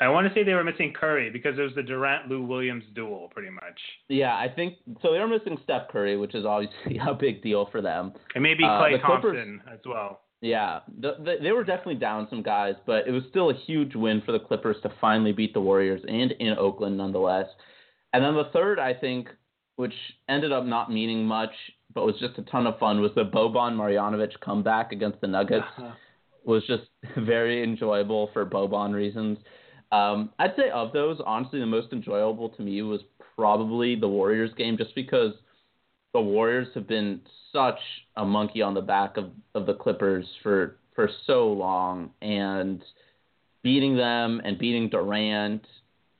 I 0.00 0.08
want 0.08 0.28
to 0.28 0.34
say 0.34 0.44
they 0.44 0.52
were 0.52 0.64
missing 0.64 0.92
Curry 0.92 1.30
because 1.30 1.58
it 1.58 1.62
was 1.62 1.74
the 1.74 1.82
Durant 1.82 2.28
Lou 2.28 2.42
Williams 2.44 2.84
duel, 2.94 3.30
pretty 3.32 3.50
much. 3.50 3.80
Yeah, 4.08 4.34
I 4.34 4.48
think 4.54 4.74
so. 5.00 5.12
They 5.12 5.18
were 5.18 5.28
missing 5.28 5.56
Steph 5.64 5.88
Curry, 5.88 6.18
which 6.18 6.34
is 6.34 6.44
obviously 6.44 6.98
a 7.06 7.14
big 7.14 7.42
deal 7.42 7.68
for 7.72 7.80
them, 7.80 8.12
and 8.34 8.42
maybe 8.42 8.62
Klay 8.62 8.98
uh, 8.98 9.06
Thompson 9.06 9.62
as 9.72 9.80
well. 9.86 10.20
Yeah, 10.42 10.80
the, 11.00 11.14
the, 11.24 11.36
they 11.42 11.52
were 11.52 11.64
definitely 11.64 11.94
down 11.94 12.26
some 12.28 12.42
guys, 12.42 12.74
but 12.84 13.08
it 13.08 13.10
was 13.10 13.22
still 13.30 13.48
a 13.48 13.54
huge 13.54 13.94
win 13.94 14.22
for 14.26 14.32
the 14.32 14.38
Clippers 14.38 14.76
to 14.82 14.92
finally 15.00 15.32
beat 15.32 15.54
the 15.54 15.60
Warriors 15.60 16.02
and 16.06 16.32
in 16.32 16.58
Oakland 16.58 16.98
nonetheless. 16.98 17.46
And 18.12 18.22
then 18.22 18.34
the 18.34 18.50
third, 18.52 18.78
I 18.78 18.92
think, 18.92 19.28
which 19.76 19.94
ended 20.28 20.52
up 20.52 20.66
not 20.66 20.92
meaning 20.92 21.24
much, 21.24 21.52
but 21.94 22.04
was 22.04 22.16
just 22.20 22.38
a 22.38 22.42
ton 22.42 22.66
of 22.66 22.78
fun, 22.78 23.00
was 23.00 23.12
the 23.14 23.24
Boban 23.24 23.76
Marjanovic 23.76 24.38
comeback 24.40 24.92
against 24.92 25.22
the 25.22 25.26
Nuggets. 25.26 25.64
Was 26.46 26.66
just 26.66 26.84
very 27.18 27.62
enjoyable 27.62 28.30
for 28.32 28.46
Boban 28.46 28.94
reasons. 28.94 29.38
Um, 29.92 30.30
I'd 30.38 30.56
say 30.56 30.70
of 30.70 30.92
those, 30.92 31.20
honestly, 31.24 31.60
the 31.60 31.66
most 31.66 31.92
enjoyable 31.92 32.48
to 32.50 32.62
me 32.62 32.82
was 32.82 33.00
probably 33.36 33.94
the 33.94 34.08
Warriors 34.08 34.50
game, 34.56 34.76
just 34.76 34.94
because 34.94 35.32
the 36.12 36.20
Warriors 36.20 36.68
have 36.74 36.88
been 36.88 37.20
such 37.52 37.78
a 38.16 38.24
monkey 38.24 38.62
on 38.62 38.74
the 38.74 38.80
back 38.80 39.16
of, 39.16 39.30
of 39.54 39.66
the 39.66 39.74
Clippers 39.74 40.26
for 40.42 40.76
for 40.94 41.10
so 41.26 41.48
long, 41.48 42.10
and 42.22 42.82
beating 43.62 43.96
them 43.96 44.40
and 44.44 44.58
beating 44.58 44.88
Durant 44.88 45.66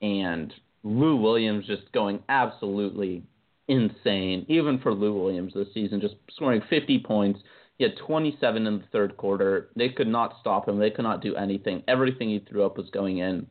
and 0.01 0.53
Lou 0.83 1.15
Williams 1.15 1.65
just 1.65 1.91
going 1.91 2.21
absolutely 2.29 3.23
insane, 3.67 4.45
even 4.47 4.79
for 4.79 4.93
Lou 4.93 5.19
Williams 5.19 5.53
this 5.55 5.67
season, 5.73 5.99
just 5.99 6.15
scoring 6.35 6.61
50 6.69 6.99
points. 6.99 7.39
He 7.77 7.83
had 7.83 7.97
27 7.97 8.65
in 8.65 8.79
the 8.79 8.85
third 8.91 9.17
quarter. 9.17 9.69
They 9.75 9.89
could 9.89 10.07
not 10.07 10.35
stop 10.41 10.67
him. 10.67 10.79
They 10.79 10.89
could 10.89 11.03
not 11.03 11.21
do 11.21 11.35
anything. 11.35 11.83
Everything 11.87 12.29
he 12.29 12.39
threw 12.39 12.65
up 12.65 12.77
was 12.77 12.89
going 12.89 13.19
in 13.19 13.47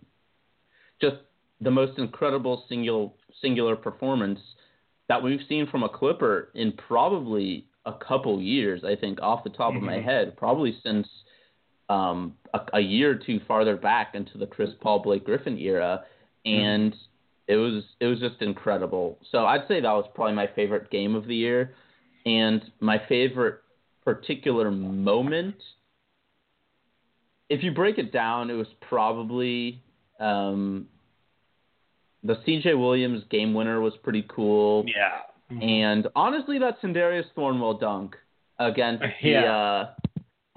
just 1.01 1.17
the 1.61 1.71
most 1.71 1.99
incredible 1.99 2.65
singular 2.69 3.11
singular 3.43 3.77
performance 3.77 4.41
that 5.09 5.23
we've 5.23 5.41
seen 5.49 5.67
from 5.71 5.83
a 5.83 5.89
Clipper 5.89 6.51
in 6.55 6.73
probably 6.73 7.67
a 7.85 7.93
couple 7.93 8.41
years. 8.41 8.83
I 8.85 8.97
think 8.97 9.21
off 9.21 9.45
the 9.45 9.51
top 9.51 9.71
mm-hmm. 9.71 9.79
of 9.79 9.83
my 9.83 9.97
mm-hmm. 9.97 10.09
head, 10.09 10.37
probably 10.37 10.77
since 10.83 11.07
um, 11.89 12.35
a, 12.53 12.61
a, 12.75 12.81
year 12.81 13.13
or 13.13 13.15
two 13.15 13.41
farther 13.47 13.77
back 13.77 14.15
into 14.15 14.39
the 14.39 14.47
Chris 14.47 14.71
Paul 14.81 15.01
Blake 15.01 15.25
Griffin 15.25 15.59
era, 15.59 16.03
mm-hmm. 16.47 16.61
and 16.61 16.93
mm-hmm. 16.93 17.53
it 17.53 17.57
was 17.57 17.85
it 18.01 18.07
was 18.07 18.19
just 18.19 18.41
incredible. 18.43 19.19
So 19.31 19.45
I'd 19.45 19.69
say 19.69 19.81
that 19.81 19.93
was 19.93 20.07
probably 20.15 20.35
my 20.35 20.49
favorite 20.55 20.91
game 20.91 21.15
of 21.15 21.27
the 21.27 21.37
year, 21.37 21.75
and 22.25 22.63
my 22.81 23.01
favorite 23.09 23.61
particular 24.07 24.71
moment. 24.71 25.57
If 27.51 27.63
you 27.65 27.73
break 27.73 27.99
it 27.99 28.13
down, 28.13 28.51
it 28.51 28.55
was 28.55 28.69
probably 28.89 29.83
um, 30.21 30.87
the 32.23 32.37
C.J. 32.47 32.75
Williams 32.75 33.25
game 33.31 33.53
winner 33.53 33.81
was 33.81 33.95
pretty 34.03 34.25
cool. 34.29 34.85
Yeah. 34.87 35.19
Mm-hmm. 35.53 35.63
And 35.63 36.09
honestly, 36.15 36.59
that 36.61 36.81
Sindarius 36.81 37.25
Thornwell 37.37 37.81
dunk 37.81 38.15
against 38.59 39.05
the 39.23 39.37
uh, 39.37 39.91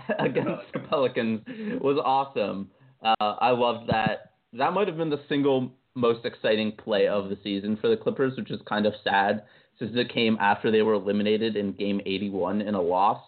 against 0.19 0.71
the 0.73 0.79
Pelicans 0.87 1.41
was 1.81 1.99
awesome. 2.03 2.69
Uh, 3.03 3.15
I 3.19 3.49
loved 3.49 3.89
that. 3.89 4.33
That 4.53 4.73
might 4.73 4.87
have 4.87 4.97
been 4.97 5.09
the 5.09 5.21
single 5.27 5.71
most 5.95 6.23
exciting 6.23 6.71
play 6.71 7.07
of 7.07 7.29
the 7.29 7.37
season 7.43 7.77
for 7.81 7.89
the 7.89 7.97
Clippers, 7.97 8.37
which 8.37 8.51
is 8.51 8.59
kind 8.67 8.85
of 8.85 8.93
sad 9.03 9.43
since 9.79 9.91
it 9.95 10.13
came 10.13 10.37
after 10.39 10.71
they 10.71 10.81
were 10.81 10.93
eliminated 10.93 11.55
in 11.55 11.71
Game 11.71 12.01
81 12.05 12.61
in 12.61 12.75
a 12.75 12.81
loss. 12.81 13.21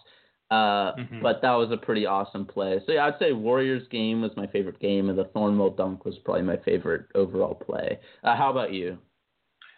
Uh, 0.51 0.93
mm-hmm. 0.95 1.21
But 1.21 1.41
that 1.41 1.53
was 1.53 1.71
a 1.71 1.77
pretty 1.77 2.05
awesome 2.05 2.45
play. 2.45 2.81
So 2.85 2.91
yeah, 2.91 3.05
I'd 3.05 3.17
say 3.19 3.31
Warriors 3.31 3.87
game 3.89 4.21
was 4.21 4.31
my 4.35 4.47
favorite 4.47 4.81
game, 4.81 5.09
and 5.09 5.17
the 5.17 5.25
Thornwell 5.25 5.77
dunk 5.77 6.03
was 6.03 6.17
probably 6.25 6.43
my 6.43 6.57
favorite 6.57 7.05
overall 7.15 7.55
play. 7.55 7.97
Uh, 8.23 8.35
how 8.35 8.51
about 8.51 8.73
you? 8.73 8.97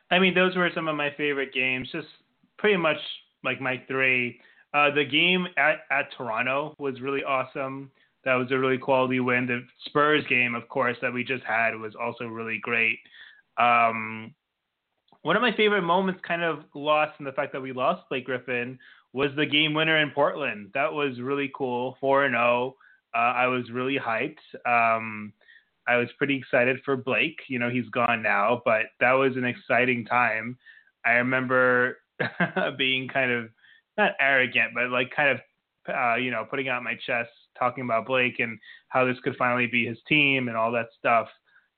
I 0.10 0.18
mean, 0.18 0.34
those 0.34 0.56
were 0.56 0.72
some 0.74 0.88
of 0.88 0.96
my 0.96 1.12
favorite 1.16 1.54
games. 1.54 1.90
Just 1.92 2.08
pretty 2.58 2.78
much 2.78 2.98
like 3.44 3.62
my 3.62 3.82
three. 3.88 4.40
Uh, 4.74 4.90
the 4.94 5.06
game 5.06 5.48
at, 5.58 5.82
at 5.92 6.08
Toronto 6.18 6.76
was 6.80 7.02
really 7.02 7.24
awesome. 7.24 7.92
That 8.26 8.36
was 8.36 8.52
a 8.52 8.58
really 8.58 8.80
quality 8.80 9.20
win. 9.20 9.46
The 9.46 9.64
Spurs 9.86 10.24
game, 10.28 10.56
of 10.56 10.68
course, 10.70 10.98
that 11.04 11.14
we 11.14 11.24
just 11.24 11.44
had 11.44 11.76
was 11.76 11.94
also 11.96 12.26
really 12.26 12.58
great. 12.60 12.98
Um, 13.60 14.34
one 15.22 15.36
of 15.36 15.42
my 15.42 15.56
favorite 15.56 15.84
moments, 15.84 16.22
kind 16.28 16.42
of 16.42 16.64
lost 16.74 17.14
in 17.20 17.26
the 17.26 17.32
fact 17.32 17.54
that 17.54 17.62
we 17.62 17.74
lost 17.74 18.10
Blake 18.10 18.26
Griffin, 18.26 18.80
was 19.14 19.30
the 19.36 19.46
game 19.46 19.74
winner 19.74 19.98
in 19.98 20.12
Portland. 20.12 20.72
That 20.74 20.92
was 20.92 21.22
really 21.22 21.52
cool. 21.56 21.98
Four 22.02 22.26
and 22.26 22.34
zero. 22.34 22.44
Oh. 22.44 22.78
Uh, 23.16 23.34
I 23.34 23.46
was 23.46 23.70
really 23.72 24.00
hyped. 24.00 24.40
Um, 24.66 25.34
I 25.88 25.98
was 25.98 26.10
pretty 26.18 26.36
excited 26.36 26.80
for 26.84 26.98
Blake. 26.98 27.40
You 27.48 27.60
know, 27.60 27.70
he's 27.70 27.88
gone 27.90 28.24
now, 28.24 28.62
but 28.66 28.88
that 29.00 29.12
was 29.12 29.36
an 29.36 29.46
exciting 29.46 30.06
time. 30.06 30.58
I 31.06 31.12
remember 31.14 31.98
being 32.78 33.08
kind 33.08 33.32
of 33.32 33.50
not 33.98 34.14
arrogant, 34.20 34.72
but 34.74 34.90
like 34.90 35.12
kind 35.16 35.30
of, 35.30 35.94
uh, 35.94 36.16
you 36.16 36.32
know, 36.32 36.46
putting 36.50 36.70
out 36.70 36.84
my 36.84 36.96
chest, 37.06 37.30
talking 37.60 37.84
about 37.84 38.08
Blake 38.08 38.40
and 38.40 38.58
how 38.88 39.06
this 39.06 39.18
could 39.24 39.36
finally 39.36 39.68
be 39.68 39.86
his 39.86 39.98
team 40.08 40.48
and 40.48 40.58
all 40.58 40.72
that 40.72 40.88
stuff. 40.98 41.28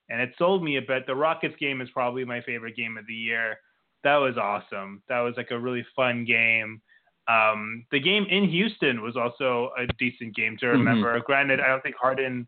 And 0.10 0.22
it 0.22 0.34
sold 0.38 0.64
me 0.64 0.78
a 0.78 0.82
bit. 0.82 1.08
The 1.08 1.16
Rockets 1.16 1.56
game 1.60 1.82
is 1.82 1.90
probably 1.90 2.24
my 2.24 2.42
favorite 2.42 2.76
game 2.76 2.98
of 2.98 3.08
the 3.08 3.14
year. 3.14 3.58
That 4.04 4.18
was 4.18 4.38
awesome. 4.38 5.02
That 5.10 5.22
was 5.22 5.34
like 5.36 5.50
a 5.52 5.60
really 5.60 5.86
fun 5.96 6.26
game. 6.26 6.82
Um, 7.28 7.86
the 7.92 8.00
game 8.00 8.26
in 8.30 8.48
Houston 8.50 9.02
was 9.02 9.16
also 9.16 9.72
a 9.78 9.88
decent 9.98 10.36
game 10.36 10.58
to 10.58 10.66
mm-hmm. 10.66 10.78
remember. 10.78 11.14
Mm-hmm. 11.16 11.26
Granted, 11.26 11.60
I 11.60 11.68
don't 11.68 11.82
think 11.82 11.96
Harden. 11.96 12.48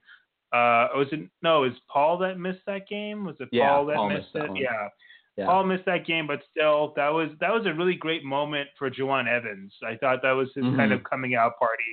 Uh, 0.53 0.87
was 0.95 1.07
it 1.11 1.27
no? 1.41 1.61
Was 1.61 1.73
Paul 1.91 2.17
that 2.19 2.39
missed 2.39 2.61
that 2.67 2.87
game? 2.87 3.25
Was 3.25 3.35
it 3.39 3.49
yeah, 3.51 3.69
Paul 3.69 3.85
that 3.87 3.95
Paul 3.95 4.09
missed, 4.09 4.27
missed 4.33 4.49
it? 4.51 4.61
Yeah. 4.61 4.87
yeah. 5.35 5.45
Paul 5.45 5.65
missed 5.65 5.85
that 5.85 6.05
game, 6.05 6.27
but 6.27 6.41
still, 6.51 6.93
that 6.95 7.09
was 7.09 7.29
that 7.41 7.53
was 7.53 7.65
a 7.65 7.73
really 7.73 7.95
great 7.95 8.23
moment 8.23 8.69
for 8.77 8.89
Jawun 8.89 9.27
Evans. 9.27 9.73
I 9.85 9.97
thought 9.97 10.21
that 10.21 10.31
was 10.31 10.49
his 10.55 10.63
mm-hmm. 10.63 10.77
kind 10.77 10.93
of 10.93 11.03
coming 11.03 11.35
out 11.35 11.57
party. 11.59 11.83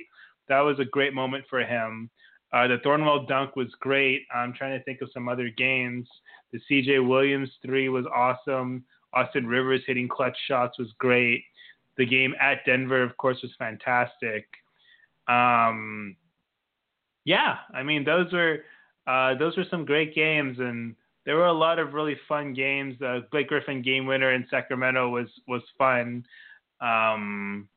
That 0.47 0.61
was 0.61 0.79
a 0.79 0.85
great 0.85 1.13
moment 1.13 1.45
for 1.49 1.61
him. 1.61 2.09
Uh, 2.53 2.67
the 2.67 2.77
Thornwell 2.85 3.27
dunk 3.27 3.55
was 3.55 3.67
great. 3.79 4.21
I'm 4.33 4.53
trying 4.53 4.77
to 4.77 4.83
think 4.85 5.01
of 5.01 5.09
some 5.13 5.27
other 5.27 5.49
games. 5.49 6.07
The 6.53 6.59
C.J. 6.69 6.99
Williams 6.99 7.49
three 7.65 7.89
was 7.89 8.05
awesome. 8.13 8.85
Austin 9.13 9.47
Rivers 9.47 9.81
hitting 9.87 10.07
clutch 10.07 10.37
shots 10.47 10.77
was 10.77 10.89
great. 10.99 11.43
The 11.97 12.05
game 12.05 12.35
at 12.39 12.65
Denver, 12.65 13.01
of 13.03 13.15
course, 13.17 13.37
was 13.41 13.51
fantastic. 13.57 14.47
Um, 15.27 16.15
yeah, 17.23 17.57
I 17.73 17.83
mean 17.83 18.03
those 18.03 18.31
were 18.31 18.59
uh, 19.07 19.35
those 19.35 19.57
were 19.57 19.65
some 19.69 19.85
great 19.85 20.15
games, 20.15 20.59
and 20.59 20.95
there 21.25 21.35
were 21.35 21.47
a 21.47 21.53
lot 21.53 21.79
of 21.79 21.93
really 21.93 22.17
fun 22.27 22.53
games. 22.53 22.95
The 22.99 23.07
uh, 23.07 23.19
Blake 23.31 23.47
Griffin 23.47 23.81
game 23.81 24.05
winner 24.05 24.33
in 24.33 24.45
Sacramento 24.49 25.09
was 25.09 25.27
was 25.47 25.61
fun. 25.77 26.25
Um, 26.81 27.67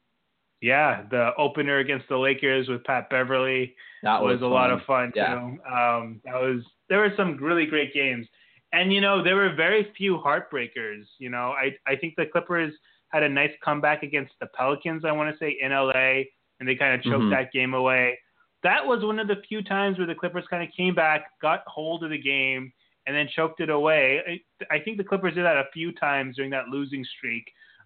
yeah, 0.61 1.03
the 1.11 1.31
opener 1.39 1.79
against 1.79 2.09
the 2.09 2.17
Lakers 2.17 2.69
with 2.69 2.85
Pat 2.85 3.09
Beverley 3.11 3.75
that 4.03 4.23
was, 4.23 4.41
was 4.41 4.43
a 4.43 4.47
lot 4.47 4.71
of 4.71 4.83
fun 4.87 5.13
yeah. 5.15 5.35
too. 5.35 5.41
Um, 5.73 6.21
that 6.25 6.35
was 6.35 6.63
there 6.89 6.99
were 6.99 7.13
some 7.17 7.37
really 7.37 7.67
great 7.67 7.95
games, 7.95 8.27
and 8.73 8.93
you 8.93 9.01
know 9.01 9.23
there 9.23 9.37
were 9.37 9.55
very 9.55 9.93
few 9.97 10.19
heartbreakers. 10.19 11.05
You 11.19 11.31
know, 11.31 11.53
I 11.53 11.75
I 11.87 11.97
think 11.97 12.15
the 12.17 12.27
Clippers 12.27 12.75
had 13.09 13.23
a 13.23 13.29
nice 13.29 13.53
comeback 13.65 14.03
against 14.03 14.33
the 14.41 14.47
Pelicans, 14.57 15.05
I 15.05 15.13
want 15.13 15.33
to 15.33 15.39
say, 15.39 15.57
in 15.61 15.73
LA, 15.73 16.23
and 16.61 16.69
they 16.69 16.75
kind 16.75 16.95
of 16.95 17.03
choked 17.03 17.17
mm-hmm. 17.17 17.31
that 17.31 17.53
game 17.53 17.75
away. 17.75 18.19
That 18.63 18.85
was 18.85 19.05
one 19.05 19.19
of 19.19 19.29
the 19.29 19.37
few 19.49 19.63
times 19.63 19.99
where 19.99 20.07
the 20.07 20.15
Clippers 20.15 20.45
kind 20.51 20.63
of 20.63 20.75
came 20.77 20.95
back, 20.95 21.27
got 21.41 21.63
hold 21.67 22.05
of 22.05 22.11
the 22.11 22.19
game, 22.19 22.73
and 23.07 23.17
then 23.17 23.29
choked 23.35 23.61
it 23.61 23.71
away. 23.71 24.41
I, 24.71 24.75
I 24.77 24.81
think 24.81 24.99
the 24.99 25.05
Clippers 25.05 25.35
did 25.35 25.45
that 25.45 25.57
a 25.57 25.65
few 25.73 25.93
times 25.93 26.37
during 26.37 26.51
that 26.51 26.69
losing 26.69 27.05
streak. 27.17 27.45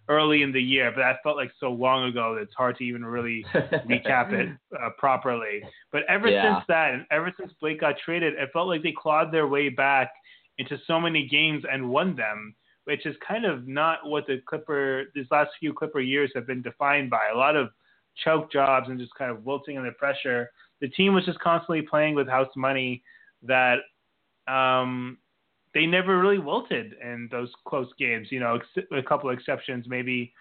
early 0.09 0.41
in 0.41 0.51
the 0.51 0.61
year, 0.61 0.91
but 0.91 1.01
that 1.01 1.17
felt 1.23 1.37
like 1.37 1.49
so 1.61 1.71
long 1.71 2.09
ago 2.09 2.35
that 2.35 2.41
it's 2.41 2.53
hard 2.55 2.75
to 2.77 2.83
even 2.83 3.05
really 3.05 3.45
recap 3.53 4.33
it 4.33 4.49
uh, 4.77 4.89
properly. 4.97 5.63
But 5.93 6.03
ever 6.09 6.27
Yeah. 6.27 6.55
since 6.55 6.65
that, 6.67 6.93
and 6.93 7.05
ever 7.09 7.31
since 7.39 7.53
Blake 7.61 7.79
got 7.79 7.95
traded, 8.03 8.33
it 8.33 8.49
felt 8.51 8.67
like 8.67 8.83
they 8.83 8.91
clawed 8.91 9.31
their 9.31 9.47
way 9.47 9.69
back 9.69 10.11
into 10.57 10.77
so 10.87 10.99
many 10.99 11.25
games 11.27 11.63
and 11.71 11.89
won 11.89 12.15
them, 12.17 12.53
which 12.85 13.05
is 13.05 13.15
kind 13.25 13.45
of 13.45 13.67
not 13.67 13.99
what 14.05 14.27
the 14.27 14.41
Clipper 14.45 15.05
these 15.15 15.27
last 15.31 15.51
few 15.59 15.73
Clipper 15.73 16.01
years 16.01 16.31
have 16.35 16.47
been 16.47 16.61
defined 16.61 17.09
by. 17.09 17.29
A 17.33 17.37
lot 17.37 17.55
of 17.55 17.69
choke 18.23 18.51
jobs 18.51 18.89
and 18.89 18.99
just 18.99 19.13
kind 19.15 19.31
of 19.31 19.45
wilting 19.45 19.77
under 19.77 19.91
pressure. 19.93 20.49
The 20.81 20.89
team 20.89 21.13
was 21.13 21.25
just 21.25 21.39
constantly 21.39 21.81
playing 21.81 22.15
with 22.15 22.27
house 22.27 22.51
money 22.55 23.03
that 23.43 23.77
um, 24.47 25.17
they 25.73 25.85
never 25.85 26.19
really 26.19 26.39
wilted 26.39 26.93
in 27.01 27.27
those 27.31 27.49
close 27.65 27.89
games. 27.97 28.27
You 28.31 28.39
know, 28.39 28.55
ex- 28.55 28.87
a 28.91 29.01
couple 29.01 29.29
of 29.29 29.37
exceptions 29.37 29.85
maybe 29.87 30.33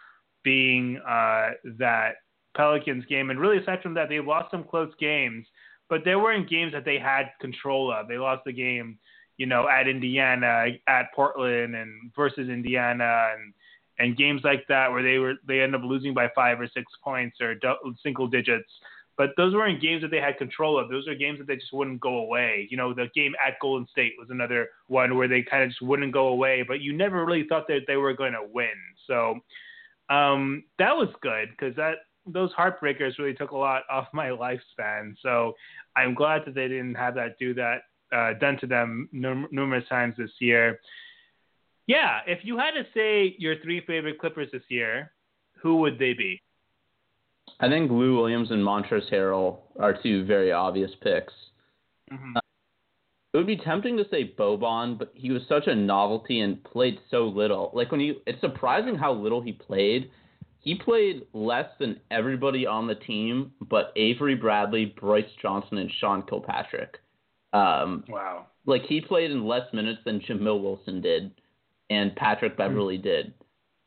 being 0.42 1.00
uh, 1.08 1.50
that 1.78 2.16
Pelicans 2.56 3.04
game, 3.06 3.30
and 3.30 3.40
really 3.40 3.58
aside 3.58 3.80
from 3.82 3.94
that, 3.94 4.08
they 4.08 4.20
lost 4.20 4.50
some 4.50 4.64
close 4.64 4.92
games, 4.98 5.46
but 5.88 6.04
they 6.04 6.16
weren't 6.16 6.50
games 6.50 6.72
that 6.72 6.84
they 6.84 6.98
had 6.98 7.30
control 7.40 7.92
of. 7.92 8.08
They 8.08 8.18
lost 8.18 8.42
the 8.44 8.52
game, 8.52 8.98
you 9.42 9.48
know, 9.48 9.66
at 9.68 9.88
Indiana, 9.88 10.66
at 10.86 11.12
Portland, 11.16 11.74
and 11.74 12.12
versus 12.14 12.48
Indiana, 12.48 13.30
and 13.34 13.52
and 13.98 14.16
games 14.16 14.42
like 14.44 14.64
that 14.68 14.88
where 14.92 15.02
they 15.02 15.18
were 15.18 15.34
they 15.48 15.60
end 15.62 15.74
up 15.74 15.82
losing 15.82 16.14
by 16.14 16.28
five 16.32 16.60
or 16.60 16.68
six 16.72 16.86
points 17.02 17.38
or 17.40 17.56
single 18.04 18.28
digits. 18.28 18.70
But 19.16 19.30
those 19.36 19.52
weren't 19.52 19.82
games 19.82 20.02
that 20.02 20.12
they 20.12 20.20
had 20.20 20.38
control 20.38 20.78
of. 20.78 20.88
Those 20.88 21.08
are 21.08 21.16
games 21.16 21.40
that 21.40 21.48
they 21.48 21.56
just 21.56 21.72
wouldn't 21.72 22.00
go 22.00 22.18
away. 22.18 22.68
You 22.70 22.76
know, 22.76 22.94
the 22.94 23.08
game 23.16 23.34
at 23.44 23.54
Golden 23.60 23.88
State 23.88 24.12
was 24.16 24.28
another 24.30 24.68
one 24.86 25.16
where 25.16 25.26
they 25.26 25.42
kind 25.42 25.64
of 25.64 25.70
just 25.70 25.82
wouldn't 25.82 26.12
go 26.12 26.28
away, 26.28 26.64
but 26.66 26.80
you 26.80 26.92
never 26.92 27.24
really 27.24 27.44
thought 27.48 27.66
that 27.66 27.80
they 27.88 27.96
were 27.96 28.14
going 28.14 28.34
to 28.34 28.46
win. 28.54 28.68
So 29.08 29.40
um, 30.08 30.62
that 30.78 30.96
was 30.96 31.08
good 31.20 31.48
because 31.50 31.74
that 31.74 31.96
those 32.26 32.52
heartbreakers 32.52 33.18
really 33.18 33.34
took 33.34 33.50
a 33.50 33.56
lot 33.56 33.82
off 33.90 34.06
my 34.12 34.28
lifespan. 34.28 35.14
So 35.20 35.54
I'm 35.96 36.14
glad 36.14 36.42
that 36.46 36.54
they 36.54 36.68
didn't 36.68 36.94
have 36.94 37.16
that 37.16 37.38
do 37.40 37.54
that 37.54 37.82
uh, 38.12 38.34
done 38.34 38.58
to 38.60 38.66
them 38.66 39.08
num- 39.12 39.48
numerous 39.50 39.88
times 39.88 40.14
this 40.18 40.30
year. 40.38 40.80
Yeah, 41.86 42.20
if 42.26 42.44
you 42.44 42.58
had 42.58 42.72
to 42.72 42.84
say 42.94 43.34
your 43.38 43.56
three 43.62 43.80
favorite 43.86 44.18
Clippers 44.18 44.48
this 44.52 44.62
year, 44.68 45.12
who 45.60 45.76
would 45.76 45.98
they 45.98 46.12
be? 46.12 46.40
I 47.60 47.68
think 47.68 47.90
Lou 47.90 48.16
Williams 48.16 48.50
and 48.50 48.62
Montrezl 48.62 49.10
Harrell 49.12 49.58
are 49.78 49.96
two 50.00 50.24
very 50.24 50.52
obvious 50.52 50.90
picks. 51.00 51.32
Mhm. 52.10 52.36
It 53.32 53.36
would 53.38 53.46
be 53.46 53.56
tempting 53.56 53.96
to 53.96 54.08
say 54.10 54.28
Boban, 54.28 54.98
but 54.98 55.10
he 55.14 55.30
was 55.30 55.46
such 55.48 55.66
a 55.66 55.74
novelty 55.74 56.40
and 56.40 56.62
played 56.64 57.00
so 57.10 57.26
little. 57.28 57.70
Like 57.72 57.90
when 57.90 58.00
you, 58.00 58.20
it's 58.26 58.40
surprising 58.40 58.94
how 58.94 59.12
little 59.12 59.40
he 59.40 59.52
played. 59.52 60.10
He 60.60 60.74
played 60.74 61.26
less 61.32 61.68
than 61.78 61.98
everybody 62.10 62.66
on 62.66 62.86
the 62.86 62.94
team, 62.94 63.52
but 63.68 63.92
Avery 63.96 64.34
Bradley, 64.34 64.84
Brice 64.84 65.32
Johnson, 65.40 65.78
and 65.78 65.90
Sean 65.98 66.22
Kilpatrick. 66.22 67.00
Um, 67.52 68.04
Wow. 68.08 68.46
like 68.66 68.82
he 68.88 69.00
played 69.00 69.30
in 69.30 69.46
less 69.46 69.72
minutes 69.72 70.00
than 70.04 70.20
Jamil 70.20 70.62
Wilson 70.62 71.00
did, 71.00 71.32
and 71.90 72.14
Patrick 72.16 72.56
Beverley 72.56 72.98
did. 72.98 73.34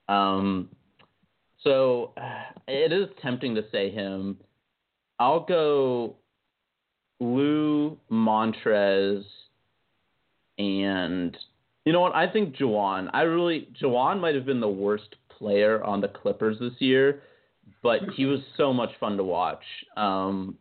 Um, 0.08 0.70
so 1.64 2.14
it 2.68 2.92
is 2.92 3.08
tempting 3.22 3.56
to 3.56 3.64
say 3.72 3.90
him. 3.90 4.38
I'll 5.20 5.46
go 5.46 6.16
Lou 7.20 7.98
Montrez 8.12 9.24
and 10.58 11.38
you 11.86 11.94
know 11.94 12.02
what? 12.02 12.16
I 12.16 12.28
think 12.32 12.56
Jawun. 12.56 13.10
I 13.14 13.22
really 13.22 13.70
Jawun 13.82 14.20
might 14.20 14.36
have 14.36 14.46
been 14.46 14.60
the 14.60 14.68
worst 14.68 15.16
player 15.30 15.84
on 15.84 16.02
the 16.02 16.08
Clippers 16.08 16.58
this 16.60 16.74
year, 16.80 17.22
but 17.84 18.02
he 18.16 18.26
was 18.26 18.40
so 18.58 18.74
much 18.74 18.90
fun 19.00 19.18
to 19.18 19.24
watch. 19.24 19.64
Um, 19.96 20.58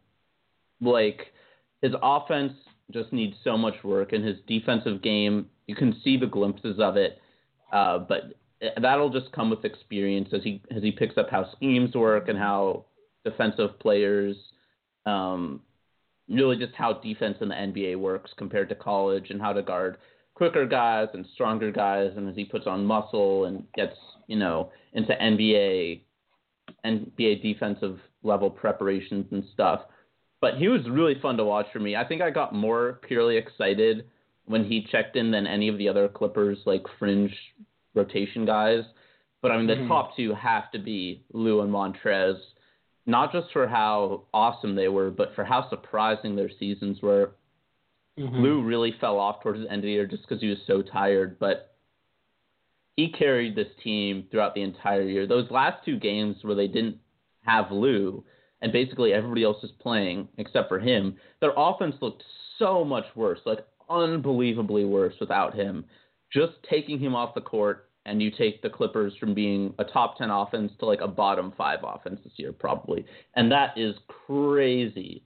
like 0.81 1.33
his 1.81 1.93
offense 2.03 2.53
just 2.92 3.12
needs 3.12 3.37
so 3.44 3.57
much 3.57 3.75
work, 3.83 4.12
and 4.12 4.25
his 4.25 4.37
defensive 4.47 5.03
game 5.03 5.47
you 5.66 5.75
can 5.75 5.99
see 6.05 6.16
the 6.16 6.27
glimpses 6.27 6.79
of 6.79 6.97
it, 6.97 7.18
uh, 7.73 7.99
but 7.99 8.35
that'll 8.81 9.11
just 9.11 9.33
come 9.33 9.51
with 9.51 9.64
experience 9.64 10.29
as 10.33 10.42
he 10.42 10.62
as 10.75 10.83
he 10.83 10.90
picks 10.90 11.16
up 11.16 11.31
how 11.31 11.51
schemes 11.53 11.94
work 11.94 12.29
and 12.29 12.38
how 12.38 12.85
defensive 13.25 13.79
players, 13.81 14.37
um, 15.07 15.61
really 16.29 16.57
just 16.57 16.75
how 16.75 16.92
defense 16.94 17.38
in 17.40 17.49
the 17.49 17.55
NBA 17.55 17.99
works 17.99 18.31
compared 18.37 18.68
to 18.68 18.75
college 18.75 19.31
and 19.31 19.40
how 19.40 19.53
to 19.53 19.62
guard 19.62 19.97
quicker 20.35 20.66
guys 20.66 21.09
and 21.14 21.27
stronger 21.35 21.70
guys, 21.70 22.12
and 22.16 22.29
as 22.29 22.37
he 22.37 22.44
puts 22.44 22.66
on 22.66 22.85
muscle 22.85 23.44
and 23.47 23.64
gets 23.75 23.97
you 24.27 24.37
know 24.37 24.70
into 24.92 25.12
NBA 25.12 26.03
NBA 26.85 27.42
defensive 27.42 27.99
level 28.23 28.51
preparations 28.51 29.27
and 29.31 29.44
stuff. 29.53 29.81
But 30.40 30.59
he 30.59 30.68
was 30.68 30.88
really 30.88 31.14
fun 31.20 31.37
to 31.38 31.44
watch 31.44 31.66
for 31.73 31.81
me. 31.81 31.97
I 31.97 32.05
think 32.07 32.20
I 32.20 32.31
got 32.31 32.55
more 32.55 33.01
purely 33.07 33.37
excited 33.37 34.07
when 34.47 34.64
he 34.64 34.87
checked 34.90 35.16
in 35.16 35.31
than 35.31 35.47
any 35.47 35.68
of 35.68 35.79
the 35.79 35.88
other 35.88 36.09
Clippers 36.09 36.59
like 36.66 36.83
fringe 36.99 37.35
rotation 37.94 38.44
guys. 38.44 38.85
But 39.40 39.53
I 39.53 39.57
mean, 39.57 39.66
the 39.66 39.77
Mhm. 39.77 39.88
top 39.88 40.16
two 40.16 40.35
have 40.35 40.70
to 40.73 40.79
be 40.79 41.23
Lou 41.33 41.61
and 41.62 41.73
Montrez, 41.73 42.38
not 43.07 43.33
just 43.33 43.51
for 43.53 43.66
how 43.66 44.25
awesome 44.35 44.75
they 44.75 44.88
were, 44.88 45.11
but 45.11 45.35
for 45.35 45.44
how 45.44 45.68
surprising 45.68 46.37
their 46.37 46.51
seasons 46.51 47.01
were. 47.03 47.35
Lou 48.16 48.62
really 48.62 48.92
fell 48.92 49.18
off 49.18 49.42
towards 49.42 49.61
the 49.61 49.70
end 49.70 49.81
of 49.81 49.83
the 49.83 49.90
year 49.90 50.07
just 50.07 50.23
because 50.23 50.40
he 50.40 50.49
was 50.49 50.62
so 50.66 50.83
tired, 50.83 51.38
but 51.38 51.75
he 52.97 53.09
carried 53.11 53.57
this 53.57 53.75
team 53.83 54.29
throughout 54.31 54.55
the 54.55 54.62
entire 54.62 55.03
year. 55.03 55.27
Those 55.27 55.51
last 55.51 55.85
two 55.85 55.99
games 55.99 56.44
where 56.44 56.55
they 56.55 56.68
didn't 56.68 56.99
have 57.44 57.73
Lou 57.73 58.25
and 58.64 58.72
basically 58.72 59.12
everybody 59.12 59.44
else 59.44 59.62
is 59.62 59.70
playing 59.79 60.27
except 60.38 60.70
for 60.70 60.81
him, 60.81 61.16
their 61.42 61.53
offense 61.55 61.94
looked 62.00 62.22
so 62.59 62.83
much 62.83 63.05
worse, 63.14 63.38
like 63.44 63.59
unbelievably 63.90 64.87
worse 64.87 65.12
without 65.20 65.55
him. 65.55 65.85
Just 66.33 66.55
taking 66.68 66.98
him 66.98 67.14
off 67.14 67.35
the 67.35 67.42
court 67.42 67.90
and 68.07 68.22
you 68.22 68.31
take 68.31 68.62
the 68.62 68.70
Clippers 68.70 69.12
from 69.20 69.35
being 69.35 69.74
a 69.79 69.85
top 69.85 70.16
10 70.16 70.31
offense 70.31 70.72
to 70.81 70.87
like 70.87 71.03
a 71.03 71.07
bottom 71.07 71.53
5 71.59 71.81
offense 71.83 72.20
this 72.24 72.33
year 72.37 72.53
probably. 72.53 73.05
And 73.37 73.53
that 73.53 73.77
is 73.77 73.96
crazy. 74.27 75.24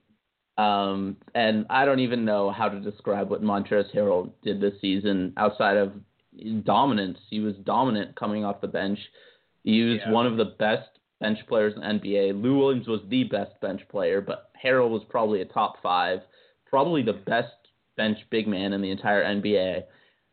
Um, 0.57 1.17
and 1.37 1.65
I 1.71 1.85
don't 1.85 2.01
even 2.01 2.25
know 2.25 2.51
how 2.51 2.69
to 2.69 2.81
describe 2.81 3.31
what 3.31 3.41
Montrezl 3.41 3.95
Harrell 3.95 4.33
did 4.43 4.61
this 4.61 4.75
season 4.81 5.33
outside 5.37 5.77
of 5.77 5.93
dominance. 6.65 7.19
He 7.31 7.39
was 7.39 7.55
dominant 7.65 8.17
coming 8.17 8.45
off 8.45 8.61
the 8.61 8.67
bench. 8.67 8.99
He 9.63 9.83
was 9.85 9.99
Yeah. 9.99 10.11
one 10.11 10.27
of 10.27 10.37
the 10.37 10.57
best 10.59 10.98
bench 11.21 11.39
players 11.49 11.75
in 11.75 11.81
the 11.81 11.87
NBA. 11.87 12.43
Lou 12.43 12.59
Williams 12.59 12.87
was 12.87 13.01
the 13.09 13.25
best 13.25 13.61
bench 13.61 13.83
player, 13.91 14.21
but 14.21 14.51
Harrell 14.63 14.91
was 14.91 15.03
probably 15.09 15.41
a 15.41 15.47
top 15.47 15.83
five, 15.83 16.21
probably 16.67 17.03
the 17.03 17.13
best 17.13 17.53
bench 17.97 18.19
big 18.31 18.47
man 18.47 18.73
in 18.73 18.81
the 18.81 18.91
entire 18.91 19.25
NBA. 19.25 19.83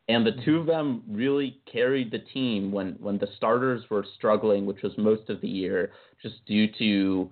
And 0.07 0.25
the 0.25 0.39
two 0.45 0.57
of 0.57 0.67
them 0.67 1.03
really 1.09 1.59
carried 1.71 2.11
the 2.11 2.19
team 2.19 2.71
when, 2.71 2.95
when 2.99 3.17
the 3.17 3.27
starters 3.37 3.83
were 3.89 4.05
struggling, 4.15 4.65
which 4.65 4.83
was 4.83 4.93
most 4.97 5.29
of 5.29 5.41
the 5.41 5.47
year, 5.47 5.91
just 6.21 6.45
due 6.45 6.67
to 6.77 7.31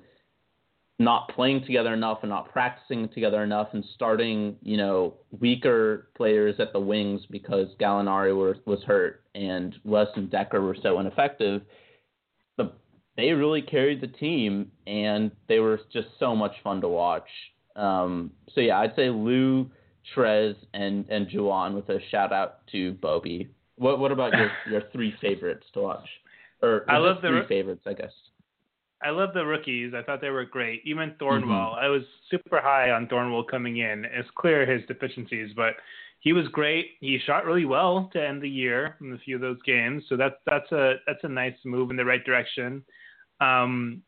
not 1.00 1.30
playing 1.30 1.64
together 1.66 1.94
enough 1.94 2.20
and 2.22 2.30
not 2.30 2.52
practicing 2.52 3.10
together 3.10 3.44
enough 3.44 3.70
and 3.74 3.84
starting, 3.94 4.56
you 4.62 4.78
know, 4.78 5.14
weaker 5.40 6.10
players 6.16 6.56
at 6.60 6.74
the 6.74 6.80
wings 6.80 7.22
because 7.30 7.68
Gallinari 7.80 8.36
were, 8.36 8.58
was 8.66 8.82
hurt 8.84 9.24
and 9.36 9.76
Wes 9.84 10.08
and 10.16 10.30
Dekker 10.30 10.62
were 10.62 10.78
so 10.82 11.00
ineffective. 11.00 11.62
They 13.16 13.32
really 13.32 13.62
carried 13.62 14.02
the 14.02 14.08
team 14.08 14.72
and 14.88 15.32
they 15.48 15.60
were 15.60 15.80
just 15.92 16.08
so 16.20 16.36
much 16.36 16.54
fun 16.64 16.82
to 16.82 16.88
watch. 16.88 17.28
Um, 17.76 18.32
so 18.54 18.62
yeah, 18.62 18.80
I'd 18.80 18.96
say 18.96 19.10
Lou, 19.10 19.70
Trez, 20.16 20.56
and 20.74 21.06
and 21.10 21.28
Jawun 21.28 21.76
with 21.76 21.90
a 21.90 22.00
shout 22.10 22.34
out 22.34 22.66
to 22.72 22.94
Bobby. 22.94 23.50
What 23.78 24.00
what 24.00 24.12
about 24.12 24.34
your 24.34 24.52
your 24.70 24.82
three 24.92 25.14
favorites 25.22 25.66
to 25.74 25.82
watch? 25.82 26.08
Or 26.62 26.86
I 26.90 26.98
love 26.98 27.18
the 27.22 27.30
three 27.30 27.40
re- 27.40 27.48
favorites, 27.48 27.84
I 27.86 27.94
guess. 27.94 28.12
I 29.04 29.10
love 29.10 29.34
the 29.34 29.46
rookies. 29.46 29.94
I 29.94 30.02
thought 30.02 30.22
they 30.22 30.30
were 30.30 30.46
great. 30.46 30.82
Even 30.86 31.14
Thornwell, 31.20 31.76
I 31.76 31.88
was 31.88 32.04
super 32.32 32.62
high 32.62 32.92
on 32.92 33.08
Thornwell 33.08 33.46
coming 33.50 33.78
in. 33.78 34.06
It's 34.06 34.30
clear 34.36 34.66
his 34.66 34.86
deficiencies, 34.88 35.52
but 35.56 35.74
he 36.22 36.32
was 36.32 36.48
great. 36.48 36.92
He 37.02 37.20
shot 37.26 37.46
really 37.46 37.66
well 37.66 38.10
to 38.14 38.26
end 38.26 38.42
the 38.42 38.50
year 38.50 38.96
in 39.02 39.12
a 39.12 39.18
few 39.18 39.36
of 39.36 39.42
those 39.42 39.62
games. 39.66 40.04
So 40.08 40.16
that's 40.16 40.36
that's 40.46 40.72
a 40.72 40.96
that's 41.06 41.24
a 41.24 41.28
nice 41.28 41.56
move 41.66 41.92
in 41.92 41.98
the 41.98 42.06
right 42.06 42.24
direction. 42.24 42.84
Um, 43.44 44.04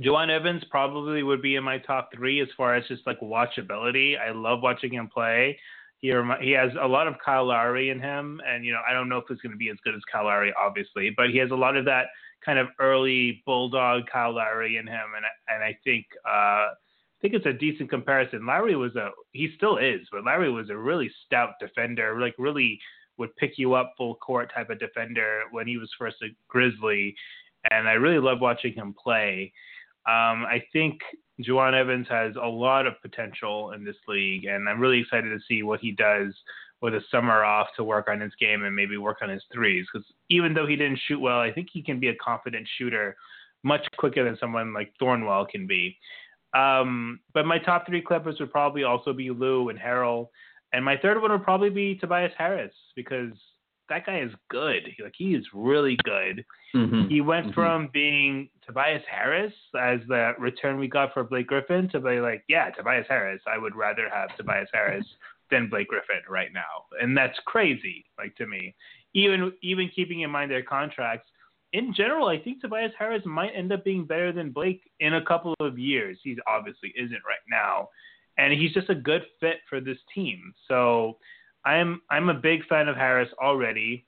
Jawun 0.00 0.30
Evans 0.30 0.62
probably 0.70 1.22
would 1.22 1.42
be 1.42 1.56
in 1.56 1.64
my 1.64 1.78
top 1.78 2.10
three 2.14 2.40
as 2.40 2.48
far 2.56 2.74
as 2.74 2.86
just 2.88 3.06
like 3.06 3.20
watchability. 3.20 4.18
I 4.18 4.32
love 4.32 4.62
watching 4.62 4.92
him 4.92 5.08
play. 5.12 5.58
He 5.98 6.12
remi- 6.12 6.44
he 6.44 6.50
has 6.52 6.70
a 6.80 6.88
lot 6.88 7.06
of 7.06 7.14
Kyle 7.24 7.46
Lowry 7.46 7.90
in 7.90 8.00
him, 8.00 8.40
and 8.46 8.64
you 8.64 8.72
know 8.72 8.80
I 8.88 8.92
don't 8.92 9.08
know 9.08 9.18
if 9.18 9.24
he's 9.28 9.40
going 9.40 9.52
to 9.52 9.58
be 9.58 9.68
as 9.68 9.76
good 9.84 9.94
as 9.94 10.00
Kyle 10.10 10.24
Lowry, 10.24 10.52
obviously, 10.60 11.10
but 11.16 11.30
he 11.30 11.38
has 11.38 11.50
a 11.50 11.56
lot 11.56 11.76
of 11.76 11.84
that 11.84 12.06
kind 12.44 12.58
of 12.58 12.68
early 12.80 13.42
bulldog 13.46 14.02
Kyle 14.12 14.34
Lowry 14.34 14.78
in 14.78 14.86
him, 14.86 15.14
and 15.16 15.24
and 15.48 15.62
I 15.62 15.78
think 15.84 16.06
uh, 16.26 16.72
I 16.72 17.18
think 17.20 17.34
it's 17.34 17.46
a 17.46 17.52
decent 17.52 17.90
comparison. 17.90 18.46
Lowry 18.46 18.74
was 18.74 18.96
a 18.96 19.10
he 19.32 19.52
still 19.56 19.76
is, 19.76 20.00
but 20.10 20.24
Lowry 20.24 20.50
was 20.50 20.70
a 20.70 20.76
really 20.76 21.10
stout 21.26 21.52
defender, 21.60 22.18
like 22.20 22.34
really 22.38 22.80
would 23.18 23.36
pick 23.36 23.52
you 23.58 23.74
up 23.74 23.92
full 23.96 24.16
court 24.16 24.50
type 24.52 24.70
of 24.70 24.80
defender 24.80 25.42
when 25.50 25.68
he 25.68 25.76
was 25.76 25.90
first 25.98 26.16
a 26.22 26.28
Grizzly, 26.48 27.14
and 27.70 27.88
I 27.88 27.92
really 27.92 28.18
love 28.18 28.40
watching 28.40 28.72
him 28.72 28.94
play. 28.94 29.52
Um, 30.06 30.44
I 30.44 30.62
think 30.72 31.00
Jawun 31.40 31.74
Evans 31.74 32.06
has 32.10 32.34
a 32.36 32.46
lot 32.46 32.86
of 32.86 33.00
potential 33.02 33.72
in 33.72 33.84
this 33.84 33.96
league, 34.08 34.44
and 34.44 34.68
I'm 34.68 34.80
really 34.80 35.00
excited 35.00 35.30
to 35.30 35.38
see 35.48 35.62
what 35.62 35.80
he 35.80 35.92
does 35.92 36.34
with 36.80 36.94
a 36.94 37.00
summer 37.10 37.44
off 37.44 37.68
to 37.76 37.84
work 37.84 38.08
on 38.08 38.20
his 38.20 38.32
game 38.40 38.64
and 38.64 38.74
maybe 38.74 38.96
work 38.96 39.18
on 39.22 39.28
his 39.28 39.44
threes. 39.52 39.86
Because 39.92 40.06
even 40.28 40.52
though 40.52 40.66
he 40.66 40.76
didn't 40.76 40.98
shoot 41.06 41.20
well, 41.20 41.38
I 41.38 41.52
think 41.52 41.68
he 41.72 41.82
can 41.82 42.00
be 42.00 42.08
a 42.08 42.16
confident 42.16 42.68
shooter 42.76 43.16
much 43.62 43.86
quicker 43.96 44.24
than 44.24 44.36
someone 44.38 44.74
like 44.74 44.92
Thornwell 45.00 45.48
can 45.48 45.66
be. 45.66 45.96
Um, 46.54 47.20
but 47.32 47.46
my 47.46 47.58
top 47.58 47.86
three 47.86 48.02
Clippers 48.02 48.40
would 48.40 48.50
probably 48.50 48.82
also 48.82 49.12
be 49.12 49.30
Lou 49.30 49.68
and 49.68 49.78
Harrell. 49.78 50.28
And 50.72 50.84
my 50.84 50.96
third 50.96 51.20
one 51.22 51.30
would 51.30 51.44
probably 51.44 51.70
be 51.70 51.94
Tobias 51.94 52.32
Harris 52.36 52.74
because 52.96 53.32
that 53.88 54.06
guy 54.06 54.20
is 54.20 54.32
good. 54.50 54.82
Like 55.02 55.14
he 55.16 55.34
is 55.34 55.44
really 55.52 55.96
good. 56.04 56.44
Mm-hmm. 56.74 57.08
He 57.08 57.20
went 57.20 57.46
mm-hmm. 57.46 57.54
from 57.54 57.90
being 57.92 58.48
Tobias 58.66 59.02
Harris 59.10 59.52
as 59.78 60.00
the 60.08 60.32
return 60.38 60.78
we 60.78 60.88
got 60.88 61.12
for 61.12 61.24
Blake 61.24 61.48
Griffin 61.48 61.88
to 61.90 62.00
be 62.00 62.20
like, 62.20 62.44
yeah, 62.48 62.70
Tobias 62.70 63.06
Harris. 63.08 63.42
I 63.46 63.58
would 63.58 63.74
rather 63.74 64.08
have 64.08 64.36
Tobias 64.36 64.68
Harris 64.72 65.06
than 65.50 65.68
Blake 65.68 65.88
Griffin 65.88 66.22
right 66.28 66.52
now, 66.52 66.86
and 67.00 67.16
that's 67.16 67.38
crazy. 67.44 68.06
Like 68.18 68.34
to 68.36 68.46
me, 68.46 68.74
even 69.14 69.52
even 69.62 69.90
keeping 69.94 70.20
in 70.20 70.30
mind 70.30 70.50
their 70.50 70.62
contracts. 70.62 71.28
In 71.74 71.94
general, 71.94 72.28
I 72.28 72.38
think 72.38 72.60
Tobias 72.60 72.92
Harris 72.98 73.22
might 73.24 73.52
end 73.54 73.72
up 73.72 73.82
being 73.82 74.04
better 74.04 74.30
than 74.30 74.50
Blake 74.50 74.82
in 75.00 75.14
a 75.14 75.24
couple 75.24 75.54
of 75.60 75.78
years. 75.78 76.18
He 76.22 76.36
obviously 76.46 76.92
isn't 76.96 77.22
right 77.26 77.44
now, 77.48 77.88
and 78.36 78.52
he's 78.52 78.72
just 78.72 78.90
a 78.90 78.94
good 78.94 79.22
fit 79.40 79.56
for 79.68 79.80
this 79.80 79.96
team. 80.14 80.52
So 80.68 81.16
I'm 81.64 82.02
I'm 82.10 82.28
a 82.28 82.34
big 82.34 82.66
fan 82.66 82.88
of 82.88 82.96
Harris 82.96 83.28
already. 83.42 84.06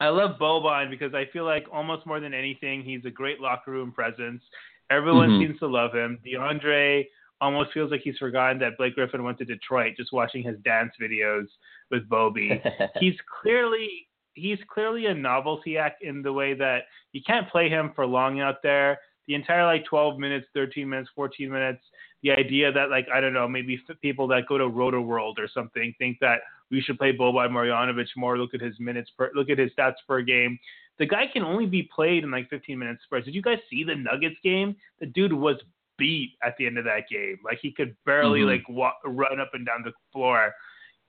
I 0.00 0.08
love 0.08 0.38
Boban 0.40 0.90
because 0.90 1.12
I 1.14 1.24
feel 1.32 1.44
like 1.44 1.66
almost 1.72 2.06
more 2.06 2.20
than 2.20 2.32
anything, 2.32 2.82
he's 2.82 3.04
a 3.04 3.10
great 3.10 3.40
locker 3.40 3.72
room 3.72 3.92
presence. 3.92 4.42
Everyone 4.90 5.30
mm-hmm. 5.30 5.48
seems 5.48 5.58
to 5.58 5.66
love 5.66 5.92
him. 5.92 6.18
DeAndre 6.24 7.06
almost 7.40 7.72
feels 7.72 7.90
like 7.90 8.00
he's 8.02 8.16
forgotten 8.16 8.58
that 8.60 8.76
Blake 8.78 8.94
Griffin 8.94 9.22
went 9.22 9.38
to 9.38 9.44
Detroit 9.44 9.94
just 9.96 10.12
watching 10.12 10.42
his 10.42 10.56
dance 10.64 10.92
videos 11.00 11.46
with 11.90 12.08
Bobby. 12.08 12.62
he's 13.00 13.16
clearly 13.42 14.08
he's 14.34 14.58
clearly 14.72 15.06
a 15.06 15.14
novelty 15.14 15.76
act 15.76 16.02
in 16.02 16.22
the 16.22 16.32
way 16.32 16.54
that 16.54 16.84
you 17.12 17.20
can't 17.26 17.50
play 17.50 17.68
him 17.68 17.92
for 17.94 18.06
long 18.06 18.40
out 18.40 18.62
there. 18.62 18.98
The 19.26 19.34
entire 19.34 19.66
like 19.66 19.84
12 19.84 20.18
minutes, 20.18 20.46
13 20.54 20.88
minutes, 20.88 21.10
14 21.14 21.50
minutes, 21.50 21.82
the 22.22 22.32
idea 22.32 22.72
that 22.72 22.90
like 22.90 23.06
I 23.12 23.20
don't 23.20 23.32
know 23.32 23.48
maybe 23.48 23.80
people 24.02 24.26
that 24.28 24.46
go 24.48 24.58
to 24.58 24.64
Rotoworld 24.64 25.38
or 25.38 25.48
something 25.52 25.94
think 25.98 26.18
that 26.20 26.40
we 26.70 26.80
should 26.80 26.98
play 26.98 27.16
Boban 27.16 27.50
Marjanovic 27.50 28.08
more. 28.16 28.38
Look 28.38 28.54
at 28.54 28.60
his 28.60 28.78
minutes 28.78 29.10
per 29.16 29.30
look 29.34 29.50
at 29.50 29.58
his 29.58 29.70
stats 29.78 29.94
per 30.06 30.22
game. 30.22 30.58
The 30.98 31.06
guy 31.06 31.26
can 31.32 31.42
only 31.42 31.66
be 31.66 31.88
played 31.94 32.24
in 32.24 32.30
like 32.30 32.50
15 32.50 32.78
minutes 32.78 33.04
spurts. 33.04 33.26
Did 33.26 33.34
you 33.34 33.42
guys 33.42 33.58
see 33.70 33.84
the 33.84 33.94
Nuggets 33.94 34.36
game? 34.42 34.74
The 34.98 35.06
dude 35.06 35.32
was 35.32 35.56
beat 35.96 36.32
at 36.42 36.56
the 36.58 36.66
end 36.66 36.78
of 36.78 36.84
that 36.84 37.08
game. 37.10 37.38
Like 37.44 37.58
he 37.62 37.72
could 37.72 37.96
barely 38.04 38.40
mm-hmm. 38.40 38.48
like 38.48 38.68
walk, 38.68 38.96
run 39.04 39.40
up 39.40 39.50
and 39.52 39.64
down 39.64 39.82
the 39.84 39.92
floor. 40.12 40.52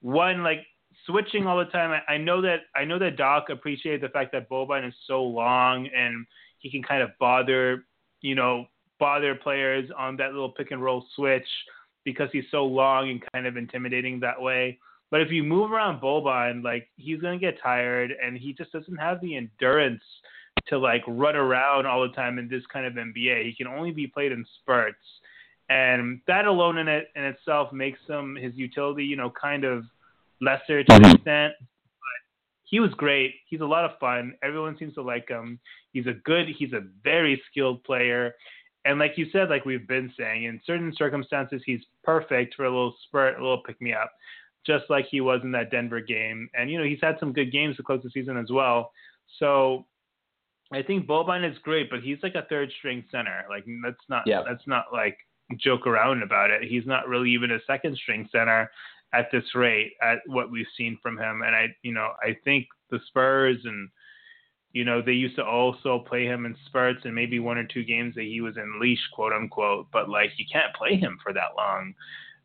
One 0.01 0.43
like 0.43 0.59
switching 1.05 1.47
all 1.47 1.57
the 1.57 1.65
time. 1.65 1.91
I, 2.07 2.13
I 2.13 2.17
know 2.17 2.41
that 2.41 2.61
I 2.75 2.85
know 2.85 2.99
that 2.99 3.17
Doc 3.17 3.49
appreciated 3.49 4.01
the 4.01 4.09
fact 4.09 4.31
that 4.33 4.49
Boban 4.49 4.87
is 4.87 4.93
so 5.07 5.23
long 5.23 5.87
and 5.87 6.25
he 6.59 6.69
can 6.69 6.83
kind 6.83 7.01
of 7.01 7.09
bother 7.19 7.85
you 8.21 8.35
know 8.35 8.65
bother 8.99 9.35
players 9.35 9.89
on 9.97 10.17
that 10.17 10.33
little 10.33 10.51
pick 10.51 10.71
and 10.71 10.83
roll 10.83 11.05
switch 11.15 11.47
because 12.05 12.29
he's 12.31 12.45
so 12.51 12.65
long 12.65 13.09
and 13.09 13.23
kind 13.33 13.45
of 13.45 13.57
intimidating 13.57 14.19
that 14.19 14.41
way. 14.41 14.79
But 15.11 15.21
if 15.21 15.31
you 15.31 15.43
move 15.43 15.71
around 15.71 16.01
Boban, 16.01 16.63
like 16.63 16.87
he's 16.97 17.21
gonna 17.21 17.39
get 17.39 17.61
tired 17.61 18.11
and 18.23 18.37
he 18.37 18.53
just 18.53 18.71
doesn't 18.71 18.97
have 18.97 19.21
the 19.21 19.35
endurance 19.35 20.03
to 20.67 20.77
like 20.77 21.03
run 21.07 21.35
around 21.35 21.85
all 21.85 22.01
the 22.01 22.13
time 22.13 22.37
in 22.37 22.47
this 22.47 22.63
kind 22.71 22.85
of 22.85 22.93
NBA. 22.93 23.45
He 23.45 23.55
can 23.55 23.67
only 23.67 23.91
be 23.91 24.07
played 24.07 24.31
in 24.31 24.45
spurts. 24.61 24.97
And 25.69 26.19
that 26.27 26.45
alone 26.45 26.77
in 26.77 26.87
it 26.87 27.09
in 27.15 27.23
itself 27.23 27.71
makes 27.71 27.99
him 28.07 28.35
his 28.35 28.55
utility, 28.55 29.03
you 29.03 29.15
know, 29.15 29.31
kind 29.39 29.63
of 29.63 29.83
lesser 30.41 30.83
to 30.83 30.93
an 30.93 31.01
mm-hmm. 31.01 31.15
extent. 31.15 31.53
But 31.59 32.19
he 32.63 32.79
was 32.79 32.91
great. 32.91 33.35
He's 33.47 33.61
a 33.61 33.65
lot 33.65 33.85
of 33.85 33.99
fun. 33.99 34.33
Everyone 34.43 34.77
seems 34.77 34.95
to 34.95 35.01
like 35.01 35.27
him. 35.27 35.59
He's 35.93 36.07
a 36.07 36.13
good 36.13 36.47
he's 36.47 36.73
a 36.73 36.83
very 37.03 37.41
skilled 37.49 37.83
player 37.83 38.33
and 38.89 38.97
like 38.97 39.19
you 39.19 39.27
said, 39.31 39.51
like 39.51 39.65
we've 39.65 39.87
been 39.87 40.11
saying, 40.17 40.45
in 40.45 40.59
certain 40.65 40.91
circumstances, 40.97 41.61
he's 41.63 41.81
perfect 42.03 42.55
for 42.55 42.65
a 42.65 42.69
little 42.69 42.95
spurt, 43.03 43.37
a 43.37 43.41
little 43.41 43.61
pick 43.61 43.79
me 43.79 43.93
up, 43.93 44.11
just 44.65 44.85
like 44.89 45.05
he 45.11 45.21
was 45.21 45.41
in 45.43 45.51
that 45.51 45.69
Denver 45.69 46.01
game. 46.01 46.49
And, 46.55 46.71
you 46.71 46.79
know, 46.79 46.83
he's 46.83 46.97
had 46.99 47.17
some 47.19 47.31
good 47.31 47.51
games 47.51 47.77
to 47.77 47.83
close 47.83 48.01
the 48.01 48.09
season 48.09 48.35
as 48.35 48.49
well. 48.49 48.91
So 49.37 49.85
I 50.73 50.81
think 50.81 51.05
Boban 51.05 51.47
is 51.47 51.55
great, 51.59 51.91
but 51.91 52.01
he's 52.01 52.17
like 52.23 52.33
a 52.33 52.47
third 52.49 52.71
string 52.79 53.03
center. 53.11 53.45
Like, 53.47 53.63
that's 53.83 54.09
not, 54.09 54.23
yeah. 54.25 54.41
that's 54.43 54.65
not 54.65 54.85
like 54.91 55.19
joke 55.57 55.85
around 55.85 56.23
about 56.23 56.49
it. 56.49 56.63
He's 56.63 56.87
not 56.87 57.07
really 57.07 57.29
even 57.29 57.51
a 57.51 57.59
second 57.67 57.95
string 57.95 58.27
center 58.31 58.71
at 59.13 59.27
this 59.31 59.53
rate 59.53 59.93
at 60.01 60.17
what 60.25 60.49
we've 60.49 60.65
seen 60.75 60.97
from 61.03 61.15
him. 61.15 61.43
And 61.45 61.55
I, 61.55 61.67
you 61.83 61.93
know, 61.93 62.13
I 62.23 62.35
think 62.43 62.65
the 62.89 62.99
Spurs 63.07 63.59
and, 63.65 63.87
you 64.71 64.85
know, 64.85 65.01
they 65.01 65.13
used 65.13 65.35
to 65.37 65.45
also 65.45 65.99
play 66.07 66.25
him 66.25 66.45
in 66.45 66.55
spurts 66.65 67.01
and 67.03 67.15
maybe 67.15 67.39
one 67.39 67.57
or 67.57 67.65
two 67.65 67.83
games 67.83 68.15
that 68.15 68.25
he 68.25 68.41
was 68.41 68.57
in 68.57 68.79
leash, 68.79 68.99
quote 69.13 69.33
unquote. 69.33 69.87
But 69.91 70.09
like, 70.09 70.31
you 70.37 70.45
can't 70.51 70.75
play 70.75 70.95
him 70.95 71.17
for 71.23 71.33
that 71.33 71.55
long 71.57 71.93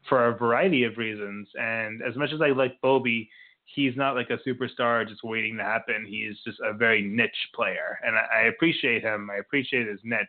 for 0.08 0.26
a 0.28 0.36
variety 0.36 0.84
of 0.84 0.96
reasons. 0.96 1.48
And 1.54 2.02
as 2.02 2.16
much 2.16 2.32
as 2.32 2.40
I 2.40 2.48
like 2.48 2.80
Bobby, 2.80 3.28
he's 3.64 3.96
not 3.96 4.14
like 4.14 4.30
a 4.30 4.38
superstar 4.48 5.06
just 5.06 5.24
waiting 5.24 5.56
to 5.58 5.64
happen. 5.64 6.06
He's 6.06 6.36
just 6.44 6.60
a 6.60 6.72
very 6.72 7.02
niche 7.02 7.30
player. 7.54 7.98
And 8.04 8.16
I, 8.16 8.40
I 8.40 8.40
appreciate 8.46 9.02
him. 9.02 9.30
I 9.30 9.36
appreciate 9.36 9.86
his 9.86 10.00
niche. 10.02 10.26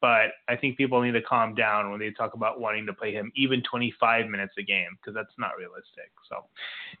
But 0.00 0.32
I 0.48 0.56
think 0.56 0.76
people 0.76 1.00
need 1.00 1.12
to 1.12 1.22
calm 1.22 1.54
down 1.54 1.90
when 1.90 1.98
they 1.98 2.10
talk 2.10 2.34
about 2.34 2.60
wanting 2.60 2.86
to 2.86 2.92
play 2.92 3.12
him 3.12 3.32
even 3.34 3.62
25 3.68 4.26
minutes 4.26 4.52
a 4.58 4.62
game 4.62 4.96
because 5.00 5.14
that's 5.14 5.34
not 5.38 5.56
realistic. 5.58 6.12
So, 6.28 6.44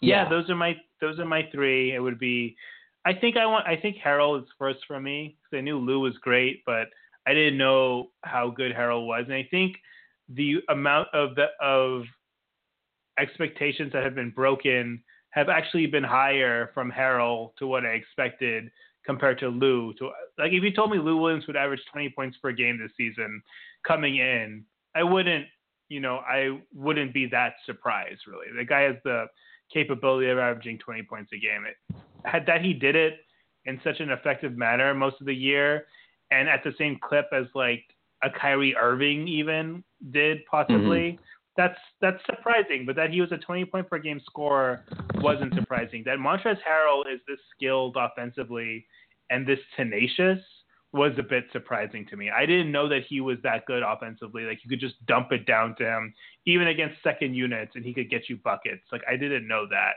yeah, 0.00 0.22
yeah, 0.24 0.28
those 0.30 0.48
are 0.48 0.56
my 0.56 0.76
those 1.00 1.18
are 1.18 1.26
my 1.26 1.46
three. 1.52 1.94
It 1.94 2.00
would 2.00 2.18
be 2.18 2.56
I 3.06 3.14
think 3.14 3.36
I 3.36 3.46
want. 3.46 3.66
I 3.68 3.76
think 3.76 3.96
Harrell 4.04 4.42
is 4.42 4.48
first 4.58 4.80
for 4.86 5.00
me 5.00 5.36
because 5.38 5.58
I 5.58 5.60
knew 5.62 5.78
Lou 5.78 6.00
was 6.00 6.18
great, 6.18 6.62
but 6.66 6.88
I 7.26 7.34
didn't 7.34 7.56
know 7.56 8.10
how 8.22 8.50
good 8.50 8.74
Harrell 8.74 9.06
was, 9.06 9.24
and 9.26 9.34
I 9.34 9.46
think 9.48 9.76
the 10.28 10.56
amount 10.68 11.08
of 11.14 11.36
the 11.36 11.46
of 11.60 12.02
expectations 13.18 13.92
that 13.92 14.02
have 14.02 14.16
been 14.16 14.30
broken 14.30 15.02
have 15.30 15.48
actually 15.48 15.86
been 15.86 16.02
higher 16.02 16.70
from 16.74 16.90
Harrell 16.90 17.54
to 17.58 17.66
what 17.68 17.84
I 17.84 17.90
expected 17.90 18.70
compared 19.04 19.38
to 19.38 19.48
Lou. 19.48 19.94
To 19.94 20.10
like, 20.36 20.52
if 20.52 20.64
you 20.64 20.72
told 20.72 20.90
me 20.90 20.98
Lou 20.98 21.16
Williams 21.16 21.46
would 21.46 21.56
average 21.56 21.82
20 21.92 22.10
points 22.10 22.36
per 22.42 22.50
game 22.50 22.78
this 22.80 22.90
season 22.96 23.40
coming 23.86 24.16
in, 24.16 24.64
I 24.96 25.04
wouldn't. 25.04 25.46
You 25.88 26.00
know, 26.00 26.16
I 26.16 26.60
wouldn't 26.74 27.14
be 27.14 27.26
that 27.26 27.54
surprised. 27.66 28.22
Really, 28.26 28.46
the 28.56 28.64
guy 28.64 28.82
has 28.82 28.96
the 29.04 29.26
capability 29.72 30.28
of 30.28 30.38
averaging 30.38 30.78
20 30.78 31.02
points 31.04 31.30
a 31.32 31.38
game. 31.38 31.64
It, 31.66 31.96
had 32.24 32.44
that 32.46 32.62
he 32.62 32.72
did 32.72 32.96
it 32.96 33.20
in 33.66 33.80
such 33.84 34.00
an 34.00 34.10
effective 34.10 34.56
manner 34.56 34.92
most 34.94 35.16
of 35.20 35.26
the 35.26 35.34
year, 35.34 35.86
and 36.30 36.48
at 36.48 36.62
the 36.64 36.72
same 36.78 36.98
clip 37.02 37.26
as 37.32 37.46
like 37.54 37.84
a 38.22 38.30
Kyrie 38.30 38.76
Irving 38.76 39.28
even 39.28 39.84
did 40.10 40.38
possibly. 40.50 41.12
Mm-hmm. 41.12 41.22
That's 41.56 41.78
that's 42.00 42.22
surprising, 42.26 42.84
but 42.84 42.96
that 42.96 43.10
he 43.10 43.20
was 43.20 43.32
a 43.32 43.38
20 43.38 43.64
point 43.66 43.88
per 43.88 43.98
game 43.98 44.20
scorer 44.26 44.84
wasn't 45.16 45.54
surprising. 45.54 46.02
That 46.04 46.18
Montrezl 46.18 46.58
Harrell 46.68 47.00
is 47.12 47.20
this 47.26 47.38
skilled 47.54 47.96
offensively 47.98 48.86
and 49.30 49.46
this 49.46 49.58
tenacious 49.74 50.38
was 50.92 51.12
a 51.18 51.22
bit 51.22 51.44
surprising 51.52 52.06
to 52.06 52.16
me. 52.16 52.30
I 52.30 52.46
didn't 52.46 52.72
know 52.72 52.88
that 52.88 53.04
he 53.08 53.20
was 53.20 53.38
that 53.42 53.66
good 53.66 53.82
offensively. 53.82 54.44
Like 54.44 54.60
you 54.62 54.70
could 54.70 54.80
just 54.80 55.04
dump 55.06 55.32
it 55.32 55.46
down 55.46 55.74
to 55.76 55.84
him, 55.84 56.14
even 56.46 56.68
against 56.68 57.02
second 57.02 57.34
units, 57.34 57.72
and 57.74 57.84
he 57.84 57.92
could 57.92 58.10
get 58.10 58.28
you 58.28 58.36
buckets. 58.36 58.82
Like 58.92 59.02
I 59.10 59.16
didn't 59.16 59.48
know 59.48 59.66
that. 59.70 59.94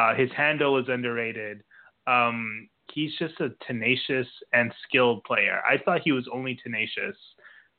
Uh, 0.00 0.14
his 0.14 0.30
handle 0.36 0.78
is 0.78 0.88
underrated. 0.88 1.64
Um, 2.06 2.68
he's 2.92 3.12
just 3.18 3.40
a 3.40 3.50
tenacious 3.66 4.28
and 4.52 4.72
skilled 4.86 5.24
player. 5.24 5.60
I 5.68 5.78
thought 5.78 6.02
he 6.04 6.12
was 6.12 6.28
only 6.32 6.58
tenacious, 6.62 7.16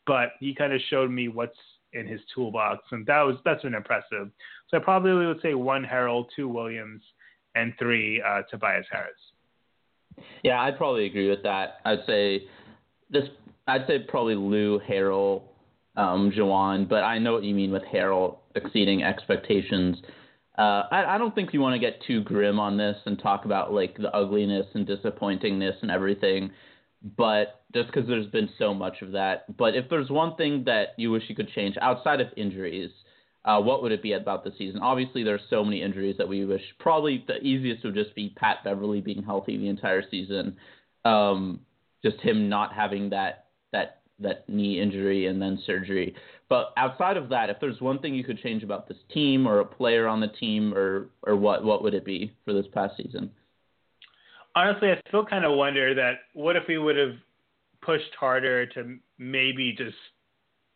but 0.06 0.32
he 0.40 0.54
kind 0.54 0.74
of 0.74 0.82
showed 0.90 1.12
me 1.12 1.28
what's 1.30 1.58
in 1.94 2.08
his 2.08 2.22
toolbox, 2.34 2.84
and 2.92 3.06
that 3.08 3.22
was 3.22 3.38
that's 3.46 3.64
been 3.64 3.74
impressive. 3.74 4.30
So 4.68 4.78
I 4.78 4.80
probably 4.80 5.26
would 5.26 5.42
say 5.42 5.54
one 5.54 5.84
Harrell, 5.84 6.26
two 6.36 6.48
Williams, 6.48 7.02
and 7.56 7.74
three 7.80 8.22
uh, 8.22 8.44
Tobias 8.50 8.86
Harris. 8.92 9.14
Yeah, 10.44 10.62
I'd 10.62 10.78
probably 10.78 11.06
agree 11.06 11.30
with 11.30 11.44
that. 11.44 11.78
I'd 11.86 12.06
say 12.06 12.44
this. 13.10 13.24
I'd 13.68 13.86
say 13.88 14.00
probably 14.00 14.36
Lou, 14.36 14.80
Harrell, 14.80 15.44
um, 15.96 16.32
Jawun, 16.32 16.90
but 16.90 17.04
I 17.04 17.20
know 17.20 17.34
what 17.34 17.44
you 17.44 17.54
mean 17.54 17.72
with 17.72 17.84
Harrell 17.84 18.38
exceeding 18.56 19.04
expectations. 19.04 19.98
Uh, 20.58 20.84
I, 20.92 21.16
I 21.16 21.18
don't 21.18 21.34
think 21.34 21.54
you 21.54 21.62
want 21.62 21.74
to 21.76 21.80
get 21.80 22.02
too 22.06 22.24
grim 22.24 22.60
on 22.60 22.78
this 22.78 22.98
and 23.06 23.18
talk 23.20 23.46
about 23.46 23.72
like 23.72 23.96
the 23.98 24.14
ugliness 24.16 24.66
and 24.74 24.88
disappointingness 24.88 25.76
and 25.82 25.92
everything, 25.92 26.52
but 27.16 27.62
just 27.74 27.88
because 27.88 28.08
there's 28.08 28.28
been 28.28 28.50
so 28.58 28.74
much 28.74 29.02
of 29.02 29.12
that. 29.12 29.56
But 29.56 29.76
if 29.76 29.90
there's 29.90 30.10
one 30.10 30.36
thing 30.36 30.64
that 30.66 30.96
you 30.98 31.12
wish 31.12 31.24
you 31.28 31.36
could 31.36 31.50
change 31.50 31.78
outside 31.82 32.20
of 32.20 32.28
injuries, 32.36 32.92
uh, 33.46 33.60
what 33.60 33.82
would 33.82 33.92
it 33.92 34.04
be 34.04 34.14
about 34.14 34.44
the 34.44 34.52
season? 34.58 34.82
Obviously, 34.82 35.24
there's 35.24 35.42
so 35.50 35.64
many 35.64 35.82
injuries 35.82 36.16
that 36.18 36.28
we 36.28 36.46
wish. 36.46 36.62
Probably 36.80 37.24
the 37.28 37.38
easiest 37.38 37.84
would 37.84 37.96
just 37.96 38.14
be 38.16 38.34
Pat 38.36 38.64
Beverley 38.64 39.02
being 39.02 39.24
healthy 39.24 39.58
the 39.58 39.70
entire 39.70 40.04
season. 40.10 40.58
Um, 41.06 41.62
just 42.04 42.20
him 42.20 42.50
not 42.50 42.74
having 42.74 43.10
that 43.12 43.46
that 43.72 44.02
that 44.20 44.48
knee 44.50 44.82
injury 44.82 45.28
and 45.28 45.42
then 45.42 45.60
surgery. 45.66 46.16
But 46.50 46.74
outside 46.78 47.16
of 47.16 47.30
that, 47.30 47.50
if 47.50 47.58
there's 47.62 47.80
one 47.80 48.00
thing 48.00 48.14
you 48.16 48.24
could 48.24 48.40
change 48.40 48.64
about 48.64 48.88
this 48.88 48.98
team 49.14 49.48
or 49.48 49.60
a 49.60 49.66
player 49.66 50.08
on 50.08 50.20
the 50.20 50.28
team 50.28 50.74
or 50.74 51.10
or 51.24 51.36
what 51.36 51.64
what 51.64 51.82
would 51.84 51.94
it 51.94 52.04
be 52.04 52.34
for 52.44 52.54
this 52.54 52.66
past 52.74 52.98
season? 52.98 53.32
Honestly, 54.56 54.90
I 54.92 55.00
still 55.08 55.26
kind 55.26 55.46
of 55.46 55.56
wonder 55.56 55.94
that 55.96 56.16
what 56.34 56.58
if 56.58 56.64
we 56.68 56.78
would 56.78 56.98
have 56.98 57.16
pushed 57.82 58.14
harder 58.20 58.66
to 58.66 58.98
maybe 59.18 59.74
just 59.78 59.96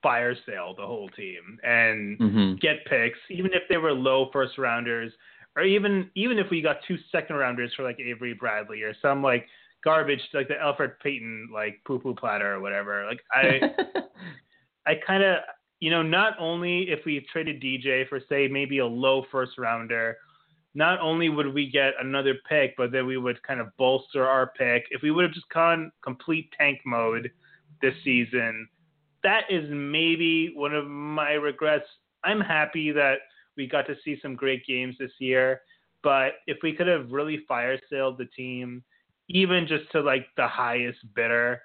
fire 0.03 0.35
sale 0.45 0.75
the 0.77 0.85
whole 0.85 1.09
team 1.09 1.57
and 1.63 2.19
mm-hmm. 2.19 2.55
get 2.55 2.85
picks, 2.85 3.17
even 3.29 3.51
if 3.53 3.63
they 3.69 3.77
were 3.77 3.93
low 3.93 4.29
first 4.31 4.57
rounders, 4.57 5.11
or 5.55 5.63
even 5.63 6.09
even 6.15 6.37
if 6.37 6.47
we 6.51 6.61
got 6.61 6.77
two 6.87 6.97
second 7.11 7.37
rounders 7.37 7.71
for 7.75 7.83
like 7.83 7.99
Avery 7.99 8.33
Bradley 8.33 8.81
or 8.83 8.93
some 9.01 9.23
like 9.23 9.47
garbage 9.83 10.21
like 10.33 10.47
the 10.47 10.55
Elfrid 10.55 10.93
Payton 11.01 11.49
like 11.51 11.79
poo 11.85 11.99
poo 11.99 12.13
platter 12.13 12.53
or 12.53 12.59
whatever. 12.59 13.05
Like 13.05 13.21
I 13.31 13.61
I 14.85 14.95
kind 15.07 15.23
of 15.23 15.37
you 15.79 15.89
know 15.89 16.03
not 16.03 16.33
only 16.39 16.89
if 16.89 16.99
we 17.05 17.25
traded 17.31 17.61
DJ 17.61 18.07
for 18.07 18.19
say 18.29 18.47
maybe 18.47 18.79
a 18.79 18.85
low 18.85 19.25
first 19.31 19.57
rounder, 19.57 20.17
not 20.75 20.99
only 20.99 21.29
would 21.29 21.53
we 21.53 21.69
get 21.69 21.93
another 22.01 22.35
pick, 22.49 22.75
but 22.77 22.91
then 22.91 23.05
we 23.05 23.17
would 23.17 23.41
kind 23.43 23.59
of 23.59 23.67
bolster 23.77 24.27
our 24.27 24.51
pick 24.57 24.85
if 24.91 25.01
we 25.01 25.11
would 25.11 25.23
have 25.23 25.33
just 25.33 25.49
gone 25.49 25.91
complete 26.03 26.49
tank 26.57 26.79
mode 26.85 27.31
this 27.81 27.93
season 28.03 28.67
that 29.23 29.43
is 29.49 29.65
maybe 29.69 30.53
one 30.55 30.73
of 30.73 30.87
my 30.87 31.31
regrets. 31.31 31.85
I'm 32.23 32.41
happy 32.41 32.91
that 32.91 33.19
we 33.57 33.67
got 33.67 33.87
to 33.87 33.95
see 34.03 34.17
some 34.21 34.35
great 34.35 34.65
games 34.65 34.95
this 34.99 35.11
year, 35.19 35.61
but 36.03 36.33
if 36.47 36.57
we 36.63 36.73
could 36.73 36.87
have 36.87 37.11
really 37.11 37.43
fire 37.47 37.79
sailed 37.89 38.17
the 38.17 38.25
team, 38.25 38.83
even 39.29 39.67
just 39.67 39.91
to 39.91 40.01
like 40.01 40.27
the 40.37 40.47
highest 40.47 40.99
bidder, 41.15 41.61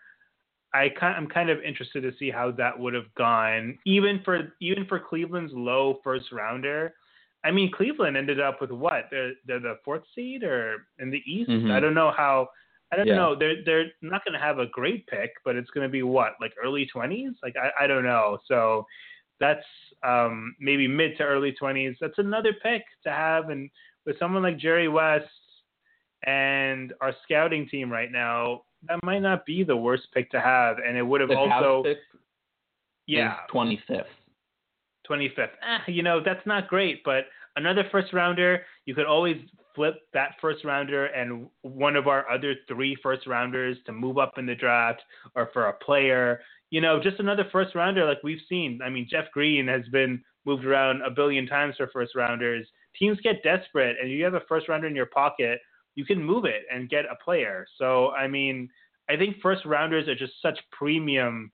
I 0.74 0.90
kind, 0.90 1.16
I'm 1.16 1.28
kind 1.28 1.50
of 1.50 1.62
interested 1.62 2.02
to 2.02 2.12
see 2.18 2.30
how 2.30 2.50
that 2.52 2.78
would 2.78 2.94
have 2.94 3.12
gone. 3.16 3.78
Even 3.86 4.20
for 4.24 4.52
even 4.60 4.86
for 4.86 5.00
Cleveland's 5.00 5.52
low 5.54 6.00
first 6.04 6.30
rounder, 6.30 6.94
I 7.44 7.50
mean 7.50 7.72
Cleveland 7.72 8.16
ended 8.16 8.40
up 8.40 8.60
with 8.60 8.70
what? 8.70 9.06
They're 9.10 9.32
they're 9.46 9.60
the 9.60 9.78
fourth 9.84 10.02
seed 10.14 10.42
or 10.42 10.86
in 10.98 11.10
the 11.10 11.22
East. 11.26 11.50
Mm-hmm. 11.50 11.70
I 11.70 11.80
don't 11.80 11.94
know 11.94 12.12
how 12.14 12.48
I 12.92 12.96
don't 12.96 13.06
Yeah. 13.06 13.16
know. 13.16 13.34
They're 13.34 13.62
they're 13.64 13.86
not 14.02 14.24
going 14.24 14.32
to 14.32 14.38
have 14.38 14.58
a 14.58 14.66
great 14.66 15.06
pick, 15.06 15.32
but 15.44 15.56
it's 15.56 15.70
going 15.70 15.86
to 15.86 15.92
be 15.92 16.02
what 16.02 16.34
like 16.40 16.52
early 16.62 16.86
twenties. 16.86 17.32
Like 17.42 17.54
I 17.56 17.84
I 17.84 17.86
don't 17.86 18.04
know. 18.04 18.38
So 18.46 18.86
that's 19.40 19.64
um, 20.02 20.54
maybe 20.58 20.88
mid 20.88 21.16
to 21.18 21.24
early 21.24 21.52
twenties. 21.52 21.96
That's 22.00 22.18
another 22.18 22.52
pick 22.62 22.82
to 23.04 23.10
have, 23.10 23.50
and 23.50 23.70
with 24.06 24.18
someone 24.18 24.42
like 24.42 24.58
Jerry 24.58 24.88
West 24.88 25.28
and 26.24 26.92
our 27.00 27.14
scouting 27.22 27.68
team 27.68 27.90
right 27.92 28.10
now, 28.10 28.62
that 28.88 28.98
might 29.04 29.20
not 29.20 29.44
be 29.46 29.62
the 29.62 29.76
worst 29.76 30.08
pick 30.12 30.30
to 30.32 30.40
have. 30.40 30.78
And 30.78 30.96
it 30.96 31.02
would 31.02 31.20
have 31.20 31.30
The 31.30 31.36
also 31.36 31.84
yeah 33.06 33.36
25th. 33.52 34.04
25th. 35.08 35.50
Eh, 35.62 35.78
you 35.90 36.02
know, 36.02 36.20
that's 36.22 36.44
not 36.46 36.68
great, 36.68 37.02
but 37.04 37.24
another 37.56 37.84
first 37.90 38.12
rounder, 38.12 38.64
you 38.84 38.94
could 38.94 39.06
always 39.06 39.36
flip 39.78 40.00
that 40.12 40.34
first 40.40 40.64
rounder 40.64 41.06
and 41.06 41.46
one 41.62 41.94
of 41.94 42.08
our 42.08 42.28
other 42.28 42.54
three 42.66 42.96
first 43.02 43.26
rounders 43.26 43.76
to 43.86 43.92
move 43.92 44.18
up 44.18 44.32
in 44.36 44.46
the 44.46 44.54
draft 44.54 45.00
or 45.36 45.50
for 45.52 45.68
a 45.68 45.72
player. 45.72 46.40
You 46.70 46.80
know, 46.80 47.00
just 47.00 47.20
another 47.20 47.46
first 47.52 47.74
rounder 47.74 48.04
like 48.04 48.18
we've 48.24 48.42
seen. 48.48 48.80
I 48.84 48.90
mean, 48.90 49.06
Jeff 49.08 49.30
Green 49.32 49.68
has 49.68 49.86
been 49.92 50.22
moved 50.44 50.64
around 50.64 51.02
a 51.02 51.10
billion 51.10 51.46
times 51.46 51.76
for 51.76 51.88
first 51.92 52.14
rounders. 52.14 52.66
Teams 52.98 53.18
get 53.22 53.42
desperate 53.44 53.96
and 54.00 54.10
you 54.10 54.24
have 54.24 54.34
a 54.34 54.42
first 54.48 54.68
rounder 54.68 54.88
in 54.88 54.96
your 54.96 55.06
pocket, 55.06 55.60
you 55.94 56.04
can 56.04 56.22
move 56.22 56.44
it 56.44 56.64
and 56.72 56.90
get 56.90 57.04
a 57.04 57.24
player. 57.24 57.66
So, 57.78 58.10
I 58.10 58.26
mean, 58.26 58.68
I 59.08 59.16
think 59.16 59.36
first 59.40 59.64
rounders 59.64 60.08
are 60.08 60.14
just 60.14 60.34
such 60.42 60.58
premium 60.72 61.52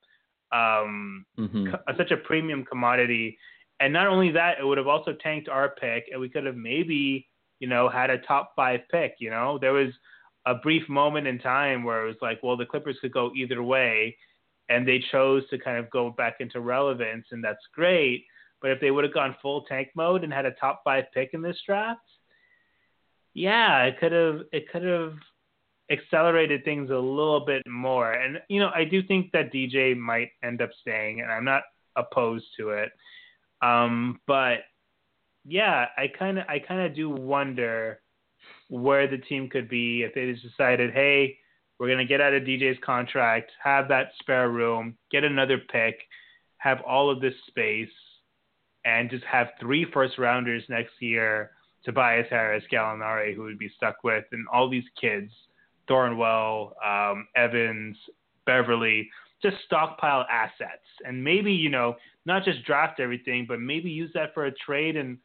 um, 0.52 1.26
hmm 1.36 1.70
co- 1.70 1.94
such 1.96 2.10
a 2.10 2.16
premium 2.16 2.64
commodity. 2.64 3.38
And 3.80 3.92
not 3.92 4.06
only 4.06 4.30
that, 4.32 4.58
it 4.60 4.64
would 4.64 4.78
have 4.78 4.86
also 4.86 5.12
tanked 5.12 5.48
our 5.48 5.70
pick, 5.70 6.04
and 6.12 6.20
we 6.20 6.28
could 6.28 6.46
have 6.46 6.56
maybe, 6.56 7.26
you 7.60 7.68
know, 7.68 7.88
had 7.88 8.10
a 8.10 8.18
top 8.18 8.52
five 8.56 8.80
pick. 8.90 9.16
You 9.18 9.30
know, 9.30 9.58
there 9.58 9.72
was 9.72 9.92
a 10.46 10.54
brief 10.54 10.88
moment 10.88 11.26
in 11.26 11.38
time 11.38 11.84
where 11.84 12.04
it 12.04 12.08
was 12.08 12.16
like, 12.20 12.42
well, 12.42 12.56
the 12.56 12.66
Clippers 12.66 12.98
could 13.00 13.12
go 13.12 13.32
either 13.34 13.62
way, 13.62 14.16
and 14.68 14.86
they 14.86 15.02
chose 15.10 15.48
to 15.50 15.58
kind 15.58 15.78
of 15.78 15.90
go 15.90 16.10
back 16.10 16.36
into 16.40 16.60
relevance, 16.60 17.26
and 17.30 17.42
that's 17.42 17.66
great. 17.74 18.24
But 18.60 18.70
if 18.70 18.80
they 18.80 18.90
would 18.90 19.04
have 19.04 19.14
gone 19.14 19.36
full 19.42 19.62
tank 19.62 19.88
mode 19.94 20.24
and 20.24 20.32
had 20.32 20.46
a 20.46 20.52
top 20.52 20.82
five 20.84 21.04
pick 21.12 21.30
in 21.32 21.42
this 21.42 21.58
draft, 21.66 22.00
yeah, 23.34 23.82
it 23.84 23.98
could 23.98 24.12
have 24.12 24.40
it 24.52 24.70
could 24.70 24.84
have 24.84 25.14
accelerated 25.90 26.64
things 26.64 26.90
a 26.90 26.94
little 26.94 27.44
bit 27.44 27.62
more. 27.66 28.12
And 28.12 28.40
you 28.48 28.60
know, 28.60 28.70
I 28.74 28.84
do 28.84 29.02
think 29.02 29.32
that 29.32 29.52
DJ 29.52 29.96
might 29.96 30.30
end 30.42 30.62
up 30.62 30.70
staying, 30.80 31.20
and 31.20 31.30
I'm 31.30 31.44
not 31.44 31.62
opposed 31.96 32.46
to 32.58 32.70
it. 32.70 32.90
Um, 33.62 34.20
but 34.26 34.60
yeah, 35.44 35.86
I 35.96 36.08
kind 36.08 36.38
of 36.38 36.44
I 36.48 36.58
kind 36.58 36.80
of 36.80 36.94
do 36.94 37.10
wonder 37.10 38.00
where 38.68 39.06
the 39.06 39.18
team 39.18 39.48
could 39.48 39.68
be 39.68 40.02
if 40.02 40.14
they 40.14 40.30
just 40.32 40.42
decided, 40.42 40.92
hey, 40.92 41.36
we're 41.78 41.88
gonna 41.88 42.04
get 42.04 42.20
out 42.20 42.32
of 42.32 42.44
DJ's 42.44 42.78
contract, 42.84 43.50
have 43.62 43.88
that 43.88 44.12
spare 44.20 44.48
room, 44.48 44.96
get 45.10 45.24
another 45.24 45.58
pick, 45.58 45.98
have 46.58 46.80
all 46.86 47.10
of 47.10 47.20
this 47.20 47.34
space, 47.48 47.88
and 48.84 49.10
just 49.10 49.24
have 49.24 49.48
three 49.60 49.86
first 49.92 50.18
rounders 50.18 50.62
next 50.68 50.92
year. 51.00 51.50
Tobias 51.84 52.26
Harris, 52.30 52.64
Gallinari, 52.72 53.34
who 53.34 53.42
would 53.42 53.58
be 53.58 53.70
stuck 53.76 54.02
with, 54.02 54.24
and 54.32 54.46
all 54.50 54.70
these 54.70 54.84
kids, 54.98 55.30
Thornwell, 55.86 56.72
um, 56.82 57.28
Evans, 57.36 57.94
Beverley, 58.46 59.10
just 59.42 59.56
stockpile 59.66 60.24
assets, 60.30 60.86
and 61.04 61.22
maybe 61.22 61.52
you 61.52 61.68
know 61.68 61.96
not 62.24 62.44
just 62.44 62.64
draft 62.64 63.00
everything, 63.00 63.44
but 63.46 63.60
maybe 63.60 63.90
use 63.90 64.10
that 64.14 64.32
for 64.32 64.46
a 64.46 64.52
trade. 64.52 64.96
And 64.96 65.18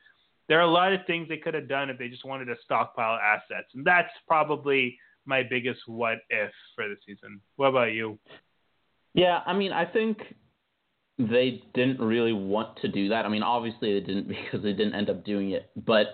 there 0.50 0.58
are 0.60 0.64
a 0.64 0.72
lot 0.72 0.92
of 0.92 1.00
things 1.08 1.30
they 1.30 1.38
could 1.38 1.54
have 1.54 1.70
done 1.70 1.90
if 1.90 1.98
they 1.98 2.10
just 2.10 2.26
wanted 2.26 2.46
to 2.46 2.56
stockpile 2.66 3.18
assets, 3.18 3.70
and 3.74 3.86
that's 3.86 4.10
probably 4.28 4.98
my 5.26 5.44
biggest 5.44 5.82
what 5.86 6.18
if 6.30 6.52
for 6.76 6.88
the 6.90 6.96
season. 7.06 7.40
What 7.56 7.68
about 7.68 7.94
you? 7.94 8.20
Yeah, 9.14 9.40
I 9.46 9.54
mean, 9.54 9.72
I 9.72 9.86
think 9.86 10.18
they 11.18 11.62
didn't 11.74 12.00
really 12.00 12.34
want 12.34 12.78
to 12.82 12.88
do 12.88 13.10
that. 13.10 13.26
I 13.26 13.30
mean, 13.30 13.44
obviously 13.44 13.94
they 14.00 14.06
didn't 14.06 14.28
because 14.28 14.64
they 14.64 14.74
didn't 14.74 14.96
end 14.96 15.10
up 15.10 15.24
doing 15.24 15.52
it. 15.52 15.70
But 15.76 16.08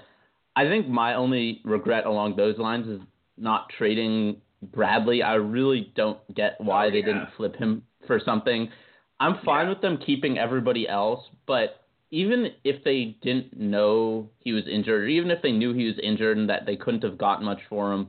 I 0.56 0.66
think 0.66 0.88
my 0.88 1.16
only 1.16 1.62
regret 1.64 2.06
along 2.06 2.36
those 2.36 2.58
lines 2.58 2.88
is 2.88 3.00
not 3.38 3.70
trading 3.78 4.42
Bradley. 4.74 5.22
I 5.22 5.36
really 5.36 5.92
don't 5.96 6.18
get 6.34 6.60
why 6.60 6.88
Oh, 6.88 6.92
they 6.92 7.00
yeah. 7.00 7.06
didn't 7.06 7.28
flip 7.38 7.56
him 7.56 7.84
for 8.08 8.20
something. 8.24 8.70
I'm 9.20 9.38
fine 9.46 9.66
Yeah. 9.66 9.70
with 9.74 9.82
them 9.82 9.98
keeping 9.98 10.38
everybody 10.38 10.88
else, 10.90 11.24
but 11.46 11.85
even 12.16 12.48
if 12.64 12.82
they 12.86 13.18
didn't 13.22 13.60
know 13.60 14.30
he 14.40 14.54
was 14.54 14.64
injured, 14.72 15.04
or 15.04 15.08
even 15.08 15.30
if 15.32 15.42
they 15.42 15.52
knew 15.52 15.74
he 15.74 15.86
was 15.86 16.00
injured 16.02 16.38
and 16.38 16.50
that 16.50 16.66
they 16.66 16.78
couldn't 16.78 17.04
have 17.04 17.18
gotten 17.18 17.46
much 17.46 17.60
for 17.68 17.92
him, 17.92 18.08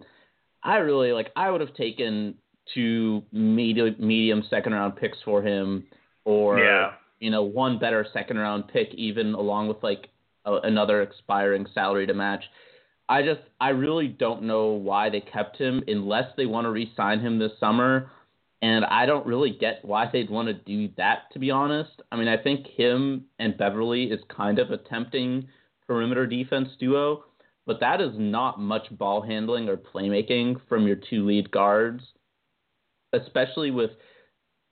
I 0.63 0.77
really 0.77 1.11
like. 1.11 1.33
I 1.35 1.51
would 1.51 1.61
have 1.61 1.75
taken 1.75 2.37
two 2.73 3.25
medium 3.33 3.97
medium 3.99 4.45
second 4.49 4.75
round 4.75 4.95
picks 4.95 5.19
for 5.25 5.43
him, 5.43 5.89
or 6.25 6.61
Yeah. 6.61 6.93
you 7.19 7.31
know 7.31 7.43
one 7.43 7.81
better 7.81 8.07
second 8.13 8.39
round 8.39 8.69
pick, 8.69 8.95
even 8.95 9.35
along 9.35 9.67
with 9.67 9.83
like 9.83 10.09
a, 10.45 10.55
another 10.55 11.03
expiring 11.03 11.67
salary 11.75 12.07
to 12.07 12.15
match. 12.15 12.45
I 13.09 13.23
just 13.23 13.41
I 13.61 13.71
really 13.71 14.07
don't 14.07 14.45
know 14.45 14.67
why 14.71 15.11
they 15.11 15.21
kept 15.21 15.57
him 15.57 15.83
unless 15.89 16.31
they 16.37 16.47
want 16.47 16.67
to 16.67 16.71
re-sign 16.71 17.19
him 17.19 17.41
this 17.41 17.59
summer. 17.59 18.13
And 18.63 18.85
I 18.87 19.05
don't 19.05 19.27
really 19.27 19.51
get 19.51 19.85
why 19.85 20.09
they'd 20.11 20.31
want 20.31 20.49
to 20.49 20.55
do 20.55 20.93
that, 20.97 21.31
to 21.33 21.39
be 21.39 21.51
honest. 21.51 22.01
I 22.11 22.17
mean, 22.17 22.29
I 22.29 22.39
think 22.43 22.67
him 22.67 23.27
and 23.39 23.57
Beverley 23.57 24.05
is 24.05 24.21
kind 24.35 24.59
of 24.59 24.71
a 24.71 24.79
tempting 24.79 25.47
perimeter 25.87 26.27
defense 26.27 26.71
duo, 26.81 27.25
but 27.67 27.81
that 27.81 28.01
is 28.01 28.13
not 28.17 28.59
much 28.59 28.87
ball 28.97 29.21
handling 29.21 29.69
or 29.69 29.77
playmaking 29.77 30.57
from 30.69 30.87
your 30.87 30.97
two 30.97 31.27
lead 31.27 31.51
guards, 31.51 32.03
especially 33.13 33.71
with 33.71 33.91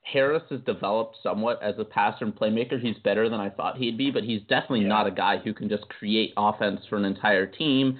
Harris 0.03 0.42
has 0.51 0.61
developed 0.61 1.16
somewhat 1.23 1.62
as 1.62 1.74
a 1.78 1.85
passer 1.85 2.24
and 2.24 2.35
playmaker. 2.35 2.80
He's 2.80 2.99
better 3.05 3.28
than 3.28 3.41
I 3.41 3.51
thought 3.51 3.78
he'd 3.78 3.99
be, 3.99 4.11
but 4.11 4.22
he's 4.24 4.43
definitely 4.43 4.82
Yeah. 4.82 4.89
not 4.89 5.07
a 5.07 5.11
guy 5.11 5.39
who 5.39 5.55
can 5.55 5.68
just 5.68 5.89
create 5.89 6.32
offense 6.37 6.80
for 6.89 6.97
an 6.97 7.05
entire 7.05 7.47
team. 7.47 7.95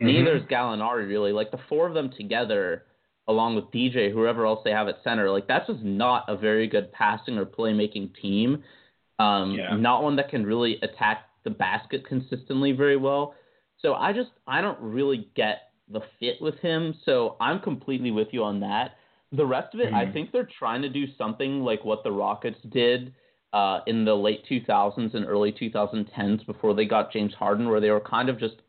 Mm-hmm. 0.00 0.06
Neither 0.06 0.36
is 0.36 0.42
Gallinari 0.44 1.06
really. 1.08 1.32
Like 1.32 1.50
the 1.50 1.58
four 1.68 1.86
of 1.86 1.94
them 1.94 2.10
together, 2.10 2.84
along 3.28 3.54
with 3.56 3.70
DJ, 3.70 4.10
whoever 4.10 4.46
else 4.46 4.60
they 4.64 4.70
have 4.72 4.88
at 4.88 4.96
center, 5.04 5.30
like 5.30 5.46
that's 5.46 5.66
just 5.66 5.82
not 5.82 6.24
a 6.28 6.36
very 6.36 6.66
good 6.66 6.92
passing 6.92 7.38
or 7.38 7.46
playmaking 7.46 8.14
team. 8.20 8.62
Um, 9.18 9.54
Yeah. 9.56 9.76
Not 9.76 10.02
one 10.02 10.16
that 10.16 10.28
can 10.28 10.44
really 10.44 10.78
attack 10.82 11.28
the 11.44 11.50
basket 11.50 12.06
consistently 12.06 12.72
very 12.72 12.96
well. 12.96 13.34
So 13.78 13.94
I 13.94 14.12
just 14.12 14.30
I 14.46 14.60
don't 14.60 14.78
really 14.80 15.28
get 15.34 15.72
the 15.88 16.00
fit 16.18 16.40
with 16.40 16.56
him. 16.60 16.94
So 17.04 17.36
I'm 17.40 17.60
completely 17.60 18.10
with 18.10 18.28
you 18.32 18.42
on 18.44 18.60
that. 18.60 18.96
The 19.32 19.46
rest 19.46 19.74
of 19.74 19.80
it, 19.80 19.92
I 19.94 20.04
Mhm. 20.06 20.12
think 20.12 20.32
they're 20.32 20.44
trying 20.58 20.82
to 20.82 20.88
do 20.88 21.06
something 21.16 21.62
like 21.62 21.84
what 21.84 22.02
the 22.04 22.12
Rockets 22.12 22.60
did 22.62 23.14
uh, 23.52 23.80
in 23.86 24.04
the 24.04 24.14
late 24.14 24.44
2000s 24.46 25.14
and 25.14 25.26
early 25.26 25.52
2010s 25.52 26.42
before 26.44 26.74
they 26.74 26.86
got 26.86 27.12
James 27.12 27.34
Harden, 27.34 27.68
where 27.68 27.80
they 27.80 27.90
were 27.90 28.00
kind 28.00 28.28
of 28.28 28.38
just 28.38 28.61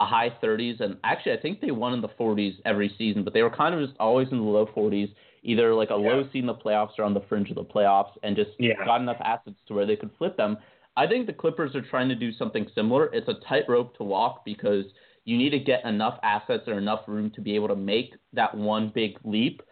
a 0.00 0.06
high 0.06 0.30
30s, 0.42 0.80
and 0.80 0.96
actually 1.04 1.32
I 1.32 1.40
think 1.40 1.60
they 1.60 1.70
won 1.70 1.94
in 1.94 2.00
the 2.00 2.08
40s 2.08 2.54
every 2.64 2.94
season, 2.98 3.24
but 3.24 3.32
they 3.32 3.42
were 3.42 3.50
kind 3.50 3.74
of 3.74 3.86
just 3.86 3.98
always 3.98 4.28
in 4.30 4.38
the 4.38 4.44
low 4.44 4.66
40s, 4.66 5.12
either 5.42 5.74
like 5.74 5.90
a 5.90 5.98
yeah. 5.98 6.08
low 6.08 6.22
seed 6.32 6.42
in 6.42 6.46
the 6.46 6.54
playoffs 6.54 6.98
or 6.98 7.04
on 7.04 7.14
the 7.14 7.22
fringe 7.28 7.48
of 7.50 7.56
the 7.56 7.64
playoffs, 7.64 8.12
and 8.22 8.36
just 8.36 8.50
yeah. 8.58 8.74
got 8.84 9.00
enough 9.00 9.16
assets 9.20 9.56
to 9.68 9.74
where 9.74 9.86
they 9.86 9.96
could 9.96 10.10
flip 10.18 10.36
them. 10.36 10.58
I 10.96 11.06
think 11.06 11.26
the 11.26 11.32
Clippers 11.32 11.74
are 11.74 11.82
trying 11.82 12.08
to 12.08 12.14
do 12.14 12.32
something 12.32 12.66
similar. 12.74 13.06
It's 13.12 13.28
a 13.28 13.34
tightrope 13.46 13.96
to 13.98 14.04
walk 14.04 14.44
because 14.44 14.84
you 15.24 15.36
need 15.36 15.50
to 15.50 15.58
get 15.58 15.84
enough 15.84 16.18
assets 16.22 16.64
or 16.66 16.78
enough 16.78 17.00
room 17.06 17.30
to 17.34 17.40
be 17.40 17.54
able 17.54 17.68
to 17.68 17.76
make 17.76 18.14
that 18.32 18.54
one 18.54 18.92
big 18.94 19.18
leap. 19.24 19.62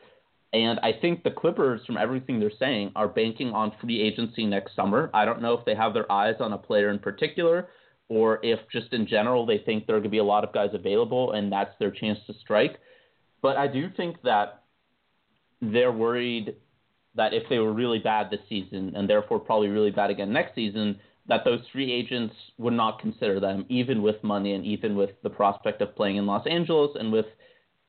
And 0.52 0.78
I 0.80 0.92
think 0.92 1.22
the 1.22 1.30
Clippers, 1.30 1.80
from 1.86 1.96
everything 1.96 2.38
they're 2.38 2.50
saying, 2.58 2.92
are 2.94 3.08
banking 3.08 3.50
on 3.50 3.72
free 3.80 4.00
agency 4.00 4.46
next 4.46 4.76
summer. 4.76 5.10
I 5.12 5.24
don't 5.24 5.42
know 5.42 5.54
if 5.54 5.64
they 5.64 5.74
have 5.74 5.94
their 5.94 6.10
eyes 6.10 6.36
on 6.40 6.52
a 6.52 6.58
player 6.58 6.90
in 6.90 6.98
particular 6.98 7.68
or 8.09 8.40
if 8.42 8.59
just 8.70 8.92
in 8.92 9.07
general 9.07 9.46
they 9.46 9.59
think 9.59 9.86
there 9.86 9.96
are 9.96 10.00
going 10.00 10.05
to 10.05 10.11
be 10.11 10.18
a 10.18 10.24
lot 10.24 10.44
of 10.44 10.52
guys 10.52 10.70
available 10.72 11.32
and 11.32 11.50
that's 11.50 11.72
their 11.78 11.90
chance 11.90 12.18
to 12.26 12.34
strike. 12.40 12.78
But 13.42 13.57
I 13.57 13.66
do 13.66 13.88
think 13.96 14.22
that 14.22 14.64
they're 15.61 15.92
worried 15.92 16.57
that 17.14 17.32
if 17.32 17.44
they 17.48 17.59
were 17.59 17.72
really 17.72 17.98
bad 17.98 18.30
this 18.30 18.40
season 18.48 18.92
and 18.96 19.09
therefore 19.09 19.38
probably 19.38 19.68
really 19.68 19.90
bad 19.90 20.11
again 20.11 20.32
next 20.32 20.55
season, 20.55 20.98
that 21.26 21.44
those 21.44 21.61
free 21.72 21.90
agents 21.92 22.34
would 22.59 22.74
not 22.74 23.00
consider 23.00 23.40
them, 23.40 23.64
even 23.68 24.02
with 24.02 24.22
money 24.22 24.52
and 24.52 24.64
even 24.64 24.96
with 24.96 25.11
the 25.22 25.30
prospect 25.30 25.80
of 25.80 25.94
playing 25.96 26.16
in 26.16 26.26
Los 26.26 26.46
Angeles 26.46 26.90
and 26.98 27.11
with 27.12 27.26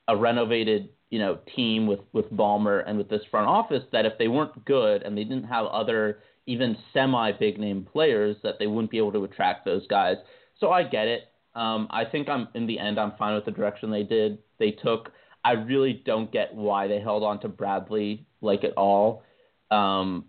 a 0.07 0.15
renovated, 0.15 0.89
you 1.09 1.19
know, 1.19 1.39
team 1.55 1.87
with 1.87 1.99
with 2.13 2.31
Ballmer 2.31 2.83
and 2.87 2.97
with 2.97 3.09
this 3.09 3.21
front 3.29 3.47
office. 3.47 3.83
That 3.91 4.05
if 4.05 4.13
they 4.17 4.27
weren't 4.27 4.63
good 4.63 5.03
and 5.03 5.17
they 5.17 5.23
didn't 5.23 5.45
have 5.45 5.65
other 5.65 6.19
even 6.45 6.77
semi 6.93 7.31
big 7.33 7.59
name 7.59 7.87
players, 7.91 8.37
that 8.43 8.55
they 8.59 8.67
wouldn't 8.67 8.91
be 8.91 8.97
able 8.97 9.11
to 9.13 9.23
attract 9.23 9.65
those 9.65 9.85
guys. 9.87 10.17
So 10.59 10.71
I 10.71 10.83
get 10.83 11.07
it. 11.07 11.23
Um, 11.55 11.87
I 11.89 12.05
think 12.05 12.29
I'm 12.29 12.49
in 12.53 12.67
the 12.67 12.79
end 12.79 12.99
I'm 12.99 13.13
fine 13.17 13.35
with 13.35 13.45
the 13.45 13.51
direction 13.51 13.89
they 13.89 14.03
did. 14.03 14.39
They 14.59 14.71
took. 14.71 15.11
I 15.43 15.51
really 15.51 16.01
don't 16.05 16.31
get 16.31 16.53
why 16.53 16.87
they 16.87 16.99
held 16.99 17.23
on 17.23 17.39
to 17.41 17.47
Bradley 17.47 18.25
like 18.41 18.63
at 18.63 18.73
all. 18.73 19.23
Um, 19.71 20.25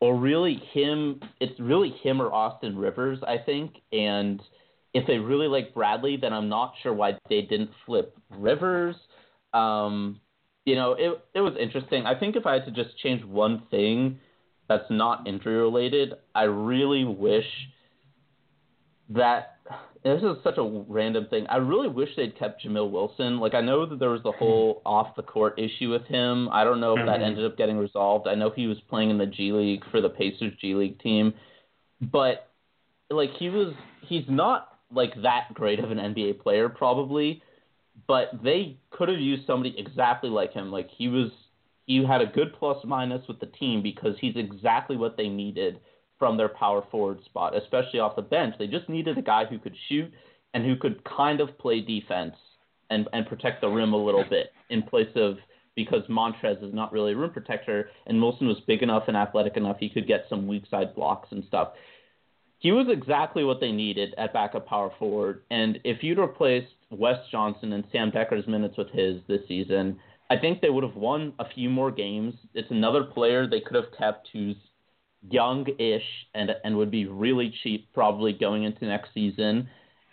or 0.00 0.18
really 0.18 0.56
him 0.72 1.20
it's 1.40 1.58
really 1.60 1.90
him 2.02 2.20
or 2.20 2.32
Austin 2.32 2.76
Rivers, 2.76 3.18
I 3.26 3.36
think. 3.38 3.76
And 3.92 4.42
if 4.92 5.06
they 5.06 5.18
really 5.18 5.46
like 5.46 5.74
Bradley, 5.74 6.16
then 6.16 6.32
I'm 6.32 6.48
not 6.48 6.74
sure 6.82 6.92
why 6.92 7.18
they 7.28 7.42
didn't 7.42 7.70
flip 7.86 8.16
Rivers. 8.30 8.96
Um, 9.52 10.20
you 10.64 10.74
know, 10.74 10.92
it 10.92 11.22
it 11.34 11.40
was 11.40 11.54
interesting. 11.60 12.06
I 12.06 12.18
think 12.18 12.36
if 12.36 12.46
I 12.46 12.54
had 12.54 12.64
to 12.66 12.70
just 12.70 12.98
change 12.98 13.24
one 13.24 13.62
thing 13.70 14.18
that's 14.70 14.88
not 14.88 15.26
injury 15.26 15.56
related, 15.56 16.14
I 16.32 16.44
really 16.44 17.04
wish 17.04 17.44
that 19.08 19.56
this 20.04 20.22
is 20.22 20.36
such 20.44 20.58
a 20.58 20.84
random 20.88 21.26
thing. 21.28 21.44
I 21.48 21.56
really 21.56 21.88
wish 21.88 22.10
they'd 22.16 22.38
kept 22.38 22.64
Jamil 22.64 22.88
Wilson. 22.88 23.40
Like 23.40 23.54
I 23.54 23.62
know 23.62 23.84
that 23.84 23.98
there 23.98 24.10
was 24.10 24.22
the 24.22 24.30
whole 24.30 24.80
off 24.86 25.16
the 25.16 25.24
court 25.24 25.58
issue 25.58 25.90
with 25.90 26.04
him. 26.04 26.48
I 26.52 26.62
don't 26.62 26.80
know 26.80 26.96
if 26.96 27.04
that 27.04 27.16
mm-hmm. 27.16 27.24
ended 27.24 27.44
up 27.44 27.58
getting 27.58 27.78
resolved. 27.78 28.28
I 28.28 28.36
know 28.36 28.50
he 28.54 28.68
was 28.68 28.78
playing 28.88 29.10
in 29.10 29.18
the 29.18 29.26
G 29.26 29.50
League 29.50 29.82
for 29.90 30.00
the 30.00 30.08
Pacers 30.08 30.52
G 30.60 30.76
League 30.76 31.00
team, 31.00 31.34
but 32.00 32.48
like 33.10 33.30
he 33.40 33.48
was 33.48 33.74
he's 34.02 34.24
not 34.28 34.68
like 34.92 35.20
that 35.24 35.52
great 35.52 35.80
of 35.80 35.90
an 35.90 35.98
NBA 35.98 36.40
player 36.40 36.68
probably, 36.68 37.42
but 38.06 38.30
they 38.44 38.78
could 38.90 39.08
have 39.08 39.18
used 39.18 39.48
somebody 39.48 39.74
exactly 39.76 40.30
like 40.30 40.52
him. 40.52 40.70
Like 40.70 40.90
he 40.96 41.08
was 41.08 41.32
he 41.90 42.04
had 42.04 42.20
a 42.20 42.26
good 42.26 42.54
plus 42.56 42.78
minus 42.84 43.26
with 43.26 43.40
the 43.40 43.46
team 43.46 43.82
because 43.82 44.14
he's 44.20 44.36
exactly 44.36 44.96
what 44.96 45.16
they 45.16 45.28
needed 45.28 45.80
from 46.20 46.36
their 46.36 46.48
power 46.48 46.84
forward 46.88 47.18
spot, 47.24 47.56
especially 47.56 47.98
off 47.98 48.14
the 48.14 48.22
bench. 48.22 48.54
They 48.60 48.68
just 48.68 48.88
needed 48.88 49.18
a 49.18 49.22
guy 49.22 49.44
who 49.44 49.58
could 49.58 49.74
shoot 49.88 50.12
and 50.54 50.64
who 50.64 50.76
could 50.76 51.02
kind 51.02 51.40
of 51.40 51.58
play 51.58 51.80
defense 51.80 52.36
and 52.90 53.08
and 53.12 53.26
protect 53.26 53.60
the 53.60 53.68
rim 53.68 53.92
a 53.92 53.96
little 53.96 54.24
bit 54.30 54.52
in 54.68 54.84
place 54.84 55.10
of 55.16 55.38
because 55.74 56.02
Montrez 56.08 56.62
is 56.62 56.72
not 56.72 56.92
really 56.92 57.12
a 57.12 57.16
rim 57.16 57.32
protector 57.32 57.90
and 58.06 58.22
Wilson 58.22 58.46
was 58.46 58.60
big 58.68 58.84
enough 58.84 59.04
and 59.08 59.16
athletic 59.16 59.56
enough 59.56 59.78
he 59.80 59.88
could 59.88 60.06
get 60.06 60.26
some 60.28 60.46
weak 60.46 60.66
side 60.70 60.94
blocks 60.94 61.28
and 61.32 61.42
stuff. 61.48 61.70
He 62.60 62.70
was 62.70 62.86
exactly 62.88 63.42
what 63.42 63.58
they 63.58 63.72
needed 63.72 64.14
at 64.16 64.32
backup 64.32 64.66
power 64.68 64.92
forward. 64.96 65.42
And 65.50 65.80
if 65.82 66.04
you'd 66.04 66.18
replaced 66.18 66.72
Wes 66.90 67.18
Johnson 67.32 67.72
and 67.72 67.84
Sam 67.90 68.12
Dekker's 68.12 68.46
minutes 68.46 68.76
with 68.76 68.90
his 68.90 69.20
this 69.26 69.40
season, 69.48 69.98
I 70.30 70.38
think 70.38 70.60
they 70.60 70.70
would 70.70 70.84
have 70.84 70.94
won 70.94 71.34
a 71.40 71.48
few 71.48 71.68
more 71.68 71.90
games. 71.90 72.34
It's 72.54 72.70
another 72.70 73.02
player 73.02 73.46
they 73.46 73.60
could 73.60 73.74
have 73.74 73.92
kept 73.98 74.28
who's 74.32 74.56
young-ish 75.28 76.04
and 76.34 76.50
and 76.64 76.76
would 76.76 76.90
be 76.90 77.06
really 77.06 77.52
cheap 77.62 77.92
probably 77.92 78.32
going 78.32 78.62
into 78.62 78.86
next 78.86 79.12
season. 79.12 79.68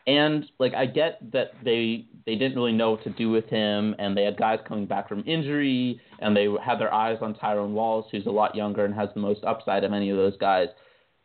And 0.07 0.45
like 0.57 0.73
I 0.73 0.85
get 0.85 1.19
that 1.31 1.51
they 1.63 2.07
they 2.25 2.35
didn't 2.35 2.55
really 2.55 2.73
know 2.73 2.91
what 2.91 3.03
to 3.03 3.09
do 3.11 3.29
with 3.29 3.45
him, 3.45 3.95
and 3.99 4.17
they 4.17 4.23
had 4.23 4.37
guys 4.37 4.59
coming 4.67 4.85
back 4.85 5.07
from 5.07 5.23
injury, 5.27 6.01
and 6.19 6.35
they 6.35 6.47
had 6.65 6.79
their 6.79 6.93
eyes 6.93 7.19
on 7.21 7.35
Tyrone 7.35 7.73
Wallace, 7.73 8.07
who's 8.11 8.25
a 8.25 8.31
lot 8.31 8.55
younger 8.55 8.85
and 8.85 8.95
has 8.95 9.09
the 9.13 9.19
most 9.19 9.43
upside 9.43 9.83
of 9.83 9.93
any 9.93 10.09
of 10.09 10.17
those 10.17 10.37
guys. 10.37 10.69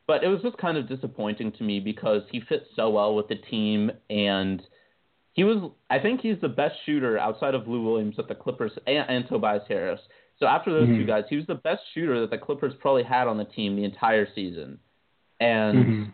But 0.07 0.22
it 0.22 0.28
was 0.28 0.43
just 0.43 0.59
kind 0.59 0.76
of 0.76 0.88
disappointing 0.88 1.53
to 1.53 1.64
me 1.64 1.80
because 1.80 2.22
he 2.30 2.40
fits 2.40 2.66
so 2.76 2.90
well 2.90 3.14
with 3.14 3.28
the 3.28 3.36
team, 3.36 3.90
and 4.11 4.62
he 5.33 5.45
was 5.45 5.70
I 5.91 5.99
think 5.99 6.20
he's 6.20 6.41
the 6.41 6.49
best 6.49 6.74
shooter 6.85 7.18
outside 7.18 7.55
of 7.55 7.66
Lou 7.66 7.83
Williams 7.83 8.16
at 8.18 8.28
the 8.28 8.35
Clippers 8.35 8.72
and, 8.87 9.09
and 9.09 9.28
Tobias 9.28 9.64
Harris. 9.68 10.01
So 10.39 10.47
after 10.47 10.72
those 10.72 10.89
mm-hmm. 10.89 10.99
two 10.99 11.07
guys, 11.07 11.24
he 11.28 11.37
was 11.37 11.47
the 11.47 11.55
best 11.55 11.83
shooter 11.95 12.20
that 12.20 12.30
the 12.30 12.39
Clippers 12.39 12.72
probably 12.80 13.05
had 13.05 13.28
on 13.28 13.39
the 13.39 13.45
team 13.45 13.76
the 13.76 13.85
entire 13.85 14.26
season. 14.35 14.78
And 15.41 15.78
mm-hmm. 15.78 16.11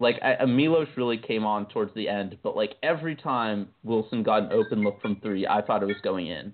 like 0.00 0.16
I, 0.22 0.44
Milos 0.44 0.88
really 0.96 1.18
came 1.18 1.44
on 1.44 1.66
towards 1.66 1.94
the 1.94 2.08
end, 2.08 2.36
but 2.42 2.56
like 2.56 2.74
every 2.82 3.16
time 3.16 3.68
Wilson 3.82 4.22
got 4.22 4.44
an 4.44 4.52
open 4.52 4.82
look 4.82 5.00
from 5.00 5.20
three, 5.20 5.46
I 5.46 5.62
thought 5.62 5.82
it 5.82 5.86
was 5.86 5.96
going 6.02 6.26
in. 6.26 6.52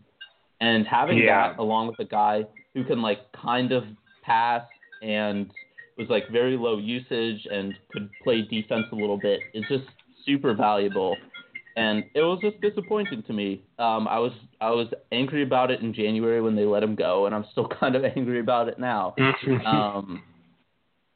And 0.61 0.87
having 0.87 1.19
yeah. 1.19 1.53
that 1.53 1.59
along 1.59 1.89
with 1.89 1.99
a 2.01 2.05
guy 2.05 2.45
who 2.75 2.85
can 2.85 3.01
like 3.01 3.21
kind 3.33 3.73
of 3.73 3.85
pass 4.23 4.63
and 5.03 5.51
was 5.97 6.09
like 6.09 6.29
very 6.31 6.57
low 6.57 6.79
usage 6.79 7.47
and 7.51 7.75
could 7.93 8.11
play 8.23 8.43
defense 8.43 8.87
a 8.93 8.95
little 8.95 9.19
bit 9.19 9.41
is 9.55 9.65
just 9.69 9.85
super 10.27 10.55
valuable 10.55 11.17
and 11.81 12.05
it 12.15 12.21
was 12.21 12.39
just 12.43 12.61
disappointing 12.61 13.23
to 13.27 13.33
me. 13.33 13.65
Um, 13.79 14.07
I 14.07 14.19
was 14.19 14.33
I 14.61 14.71
was 14.71 14.89
angry 15.13 15.43
about 15.43 15.71
it 15.71 15.81
in 15.81 15.95
January 15.95 16.43
when 16.43 16.55
they 16.55 16.67
let 16.67 16.83
him 16.83 16.95
go, 16.95 17.25
and 17.25 17.35
I'm 17.35 17.47
still 17.53 17.69
kind 17.81 17.97
of 17.97 18.05
angry 18.05 18.41
about 18.41 18.69
it 18.69 18.79
now. 18.79 19.15
um, 19.67 20.23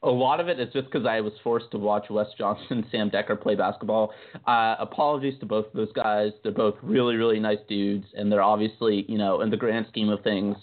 a 0.01 0.09
lot 0.09 0.39
of 0.39 0.47
it 0.49 0.59
is 0.59 0.73
just 0.73 0.85
because 0.91 1.05
I 1.05 1.21
was 1.21 1.33
forced 1.43 1.69
to 1.71 1.77
watch 1.77 2.05
Wes 2.09 2.27
Johnson 2.37 2.65
and 2.69 2.85
Sam 2.91 3.11
Dekker 3.11 3.39
play 3.39 3.53
basketball. 3.55 4.11
Uh, 4.47 4.75
apologies 4.79 5.39
to 5.39 5.45
both 5.45 5.67
of 5.67 5.73
those 5.73 5.91
guys. 5.93 6.31
They're 6.41 6.51
both 6.51 6.75
really 6.81 7.15
really 7.15 7.39
nice 7.39 7.59
dudes, 7.69 8.07
and 8.15 8.31
they're 8.31 8.43
obviously 8.43 9.05
you 9.07 9.19
know 9.19 9.41
in 9.41 9.51
the 9.51 9.57
grand 9.57 9.85
scheme 9.89 10.09
of 10.09 10.23
things, 10.23 10.57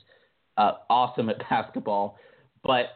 uh, 0.57 0.73
awesome 0.91 1.29
at 1.29 1.37
basketball. 1.51 2.19
But 2.65 2.87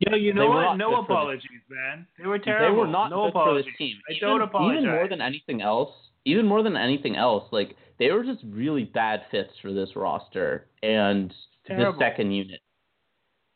you 0.00 0.10
know, 0.10 0.18
you 0.18 0.34
know 0.34 0.48
what? 0.48 0.76
No 0.76 0.96
apologies, 0.96 1.48
man. 1.70 2.06
They 2.18 2.26
were 2.26 2.38
terrible. 2.38 2.74
They 2.74 2.80
were 2.80 2.86
not 2.86 3.08
no 3.08 3.22
good 3.22 3.28
apologies. 3.28 3.64
for 3.64 3.70
this 3.70 3.78
team. 3.78 3.96
I 4.10 4.12
don't 4.20 4.42
apologize. 4.42 4.82
Even 4.82 4.90
more 4.90 5.08
than 5.08 5.22
anything 5.22 5.62
else, 5.62 5.90
even 6.24 6.46
more 6.46 6.62
than 6.62 6.76
anything 6.76 7.16
else, 7.16 7.44
like 7.52 7.76
they 7.98 8.10
were 8.10 8.24
just 8.24 8.42
really 8.48 8.84
bad 8.84 9.22
fits 9.30 9.52
for 9.60 9.72
this 9.72 9.90
roster 9.94 10.66
and 10.82 11.32
the 11.68 11.92
second 11.98 12.32
unit. 12.32 12.60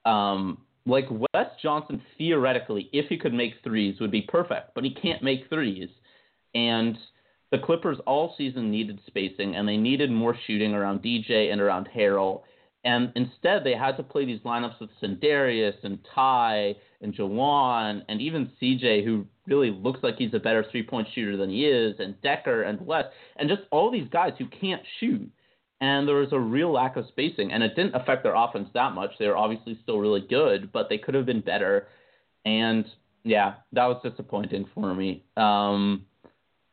Um, 0.04 0.58
like 0.86 1.06
Wes 1.10 1.46
Johnson 1.62 2.00
theoretically, 2.16 2.88
if 2.92 3.06
he 3.08 3.18
could 3.18 3.34
make 3.34 3.54
threes, 3.62 4.00
would 4.00 4.10
be 4.10 4.22
perfect, 4.22 4.74
but 4.74 4.84
he 4.84 4.94
can't 4.94 5.22
make 5.22 5.48
threes. 5.48 5.90
And 6.54 6.96
the 7.50 7.58
Clippers 7.58 7.98
all 8.06 8.34
season 8.38 8.70
needed 8.70 9.00
spacing, 9.06 9.56
and 9.56 9.68
they 9.68 9.76
needed 9.76 10.10
more 10.10 10.36
shooting 10.46 10.74
around 10.74 11.02
DJ 11.02 11.52
and 11.52 11.60
around 11.60 11.88
Harrell. 11.94 12.42
And 12.84 13.12
instead, 13.16 13.64
they 13.64 13.74
had 13.74 13.96
to 13.96 14.02
play 14.02 14.24
these 14.24 14.40
lineups 14.40 14.80
with 14.80 14.90
Sindarius 15.02 15.74
and 15.82 15.98
Ty 16.14 16.76
and 17.00 17.14
Jawun 17.14 18.02
and 18.08 18.20
even 18.20 18.50
CJ, 18.60 19.04
who 19.04 19.26
really 19.46 19.70
looks 19.70 20.00
like 20.02 20.16
he's 20.16 20.34
a 20.34 20.38
better 20.38 20.64
three 20.70 20.82
point 20.82 21.08
shooter 21.14 21.36
than 21.36 21.50
he 21.50 21.66
is, 21.66 21.96
and 21.98 22.14
Dekker 22.22 22.68
and 22.68 22.80
West, 22.80 23.08
and 23.36 23.48
just 23.48 23.62
all 23.70 23.90
these 23.90 24.08
guys 24.10 24.32
who 24.38 24.46
can't 24.46 24.82
shoot. 25.00 25.28
And 25.80 26.08
there 26.08 26.16
was 26.16 26.32
a 26.32 26.40
real 26.40 26.72
lack 26.72 26.96
of 26.96 27.06
spacing, 27.08 27.52
and 27.52 27.62
it 27.62 27.76
didn't 27.76 27.94
affect 27.94 28.24
their 28.24 28.34
offense 28.34 28.68
that 28.74 28.94
much. 28.94 29.10
They 29.18 29.28
were 29.28 29.36
obviously 29.36 29.78
still 29.82 29.98
really 29.98 30.24
good, 30.28 30.72
but 30.72 30.88
they 30.88 30.98
could 30.98 31.14
have 31.14 31.26
been 31.26 31.40
better. 31.40 31.86
And 32.44 32.84
yeah, 33.24 33.54
that 33.72 33.86
was 33.86 34.00
disappointing 34.02 34.66
for 34.74 34.94
me. 34.94 35.24
Um, 35.36 36.04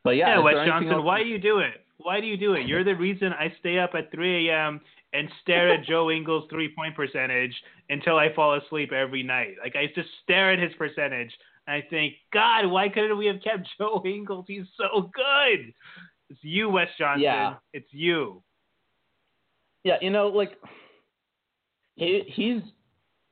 but 0.03 0.11
yeah, 0.11 0.37
yeah 0.37 0.43
Wes 0.43 0.55
Johnson, 0.65 1.03
why 1.03 1.21
do 1.21 1.29
you 1.29 1.37
do 1.37 1.59
it? 1.59 1.85
Why 1.97 2.19
do 2.19 2.27
you 2.27 2.37
do 2.37 2.53
it? 2.53 2.67
You're 2.67 2.83
the 2.83 2.95
reason 2.95 3.31
I 3.33 3.53
stay 3.59 3.79
up 3.79 3.91
at 3.95 4.11
3 4.11 4.49
a.m. 4.49 4.81
and 5.15 5.29
stare 5.41 5.69
at 5.73 5.85
Joe 5.85 6.11
Ingles' 6.11 6.45
three 6.49 6.73
point 6.75 6.95
percentage 6.95 7.53
until 7.89 8.17
I 8.17 8.33
fall 8.33 8.55
asleep 8.55 8.91
every 8.91 9.23
night. 9.23 9.55
Like 9.63 9.75
I 9.75 9.87
just 9.95 10.09
stare 10.23 10.51
at 10.51 10.59
his 10.59 10.73
percentage 10.77 11.31
and 11.67 11.75
I 11.75 11.87
think, 11.89 12.15
God, 12.33 12.67
why 12.67 12.89
couldn't 12.89 13.17
we 13.17 13.25
have 13.27 13.41
kept 13.43 13.67
Joe 13.77 14.01
Ingles? 14.05 14.45
He's 14.47 14.65
so 14.77 15.11
good. 15.13 15.73
It's 16.29 16.39
you, 16.41 16.69
Wes 16.69 16.89
Johnson. 16.97 17.23
Yeah. 17.23 17.55
It's 17.73 17.87
you. 17.91 18.41
Yeah, 19.83 19.97
you 20.01 20.09
know, 20.09 20.27
like 20.27 20.53
he 21.95 22.23
he's 22.27 22.61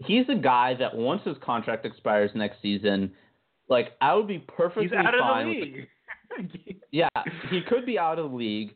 he's 0.06 0.30
a 0.30 0.36
guy 0.36 0.76
that 0.76 0.96
once 0.96 1.22
his 1.26 1.36
contract 1.44 1.86
expires 1.86 2.30
next 2.36 2.62
season, 2.62 3.12
like 3.70 3.94
I 4.02 4.14
would 4.14 4.28
be 4.28 4.38
perfectly 4.38 4.84
He's 4.84 4.94
out 4.94 5.16
of 5.16 5.20
fine 5.20 5.48
the 5.48 5.88
yeah, 6.92 7.10
he 7.50 7.62
could 7.62 7.86
be 7.86 7.98
out 7.98 8.20
of 8.20 8.30
the 8.30 8.38
league, 8.38 8.76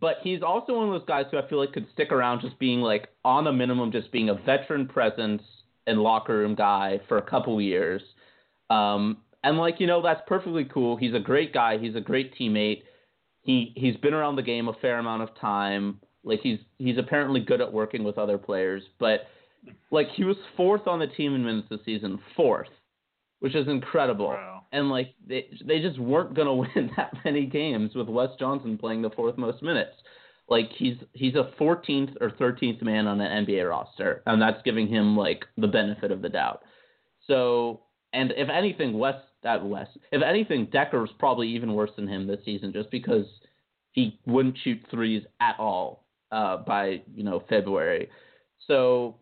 but 0.00 0.16
he's 0.22 0.42
also 0.42 0.74
one 0.74 0.88
of 0.88 0.92
those 0.92 1.06
guys 1.06 1.26
who 1.30 1.38
I 1.38 1.48
feel 1.48 1.58
like 1.58 1.72
could 1.72 1.86
stick 1.92 2.12
around 2.12 2.40
just 2.40 2.58
being 2.58 2.80
like 2.80 3.08
on 3.24 3.44
the 3.44 3.52
minimum, 3.52 3.92
just 3.92 4.10
being 4.12 4.28
a 4.28 4.34
veteran 4.34 4.86
presence 4.86 5.42
and 5.86 6.00
locker 6.00 6.38
room 6.38 6.54
guy 6.54 7.00
for 7.08 7.18
a 7.18 7.22
couple 7.22 7.60
years. 7.60 8.02
Um, 8.70 9.18
and 9.42 9.58
like 9.58 9.80
you 9.80 9.86
know, 9.86 10.02
that's 10.02 10.22
perfectly 10.26 10.64
cool. 10.64 10.96
He's 10.96 11.14
a 11.14 11.20
great 11.20 11.52
guy. 11.52 11.78
He's 11.78 11.94
a 11.94 12.00
great 12.00 12.34
teammate. 12.38 12.82
He 13.42 13.72
he's 13.76 13.96
been 13.96 14.14
around 14.14 14.36
the 14.36 14.42
game 14.42 14.68
a 14.68 14.72
fair 14.74 14.98
amount 14.98 15.22
of 15.22 15.38
time. 15.38 16.00
Like 16.24 16.40
he's 16.40 16.58
he's 16.78 16.98
apparently 16.98 17.40
good 17.40 17.60
at 17.60 17.72
working 17.72 18.04
with 18.04 18.16
other 18.16 18.38
players, 18.38 18.82
but 18.98 19.26
like 19.90 20.08
he 20.14 20.24
was 20.24 20.36
fourth 20.56 20.86
on 20.86 20.98
the 20.98 21.06
team 21.06 21.34
in 21.34 21.44
minutes 21.44 21.68
this 21.70 21.80
season, 21.84 22.18
fourth, 22.34 22.68
which 23.40 23.54
is 23.54 23.68
incredible. 23.68 24.28
Wow. 24.28 24.53
And 24.74 24.90
like 24.90 25.14
they 25.26 25.48
they 25.64 25.80
just 25.80 25.98
weren't 25.98 26.34
gonna 26.34 26.54
win 26.54 26.90
that 26.96 27.14
many 27.24 27.46
games 27.46 27.94
with 27.94 28.08
Wes 28.08 28.30
Johnson 28.38 28.76
playing 28.76 29.02
the 29.02 29.10
fourth 29.10 29.38
most 29.38 29.62
minutes. 29.62 29.94
Like 30.48 30.68
he's 30.76 30.96
he's 31.12 31.36
a 31.36 31.52
14th 31.58 32.16
or 32.20 32.30
13th 32.30 32.82
man 32.82 33.06
on 33.06 33.20
an 33.20 33.46
NBA 33.46 33.70
roster, 33.70 34.22
and 34.26 34.42
that's 34.42 34.60
giving 34.64 34.88
him 34.88 35.16
like 35.16 35.44
the 35.56 35.68
benefit 35.68 36.10
of 36.10 36.20
the 36.20 36.28
doubt. 36.28 36.62
So, 37.26 37.82
and 38.12 38.32
if 38.36 38.50
anything, 38.50 38.98
Wes 38.98 39.14
that 39.44 39.64
Wes, 39.64 39.86
if 40.10 40.22
anything, 40.22 40.66
Dekker 40.66 41.00
was 41.00 41.10
probably 41.18 41.48
even 41.48 41.72
worse 41.72 41.90
than 41.96 42.08
him 42.08 42.26
this 42.26 42.44
season, 42.44 42.72
just 42.72 42.90
because 42.90 43.26
he 43.92 44.18
wouldn't 44.26 44.58
shoot 44.64 44.80
threes 44.90 45.22
at 45.40 45.54
all 45.58 46.04
uh, 46.32 46.58
by 46.58 47.00
you 47.14 47.22
know 47.22 47.42
February. 47.48 48.10
So 48.66 49.16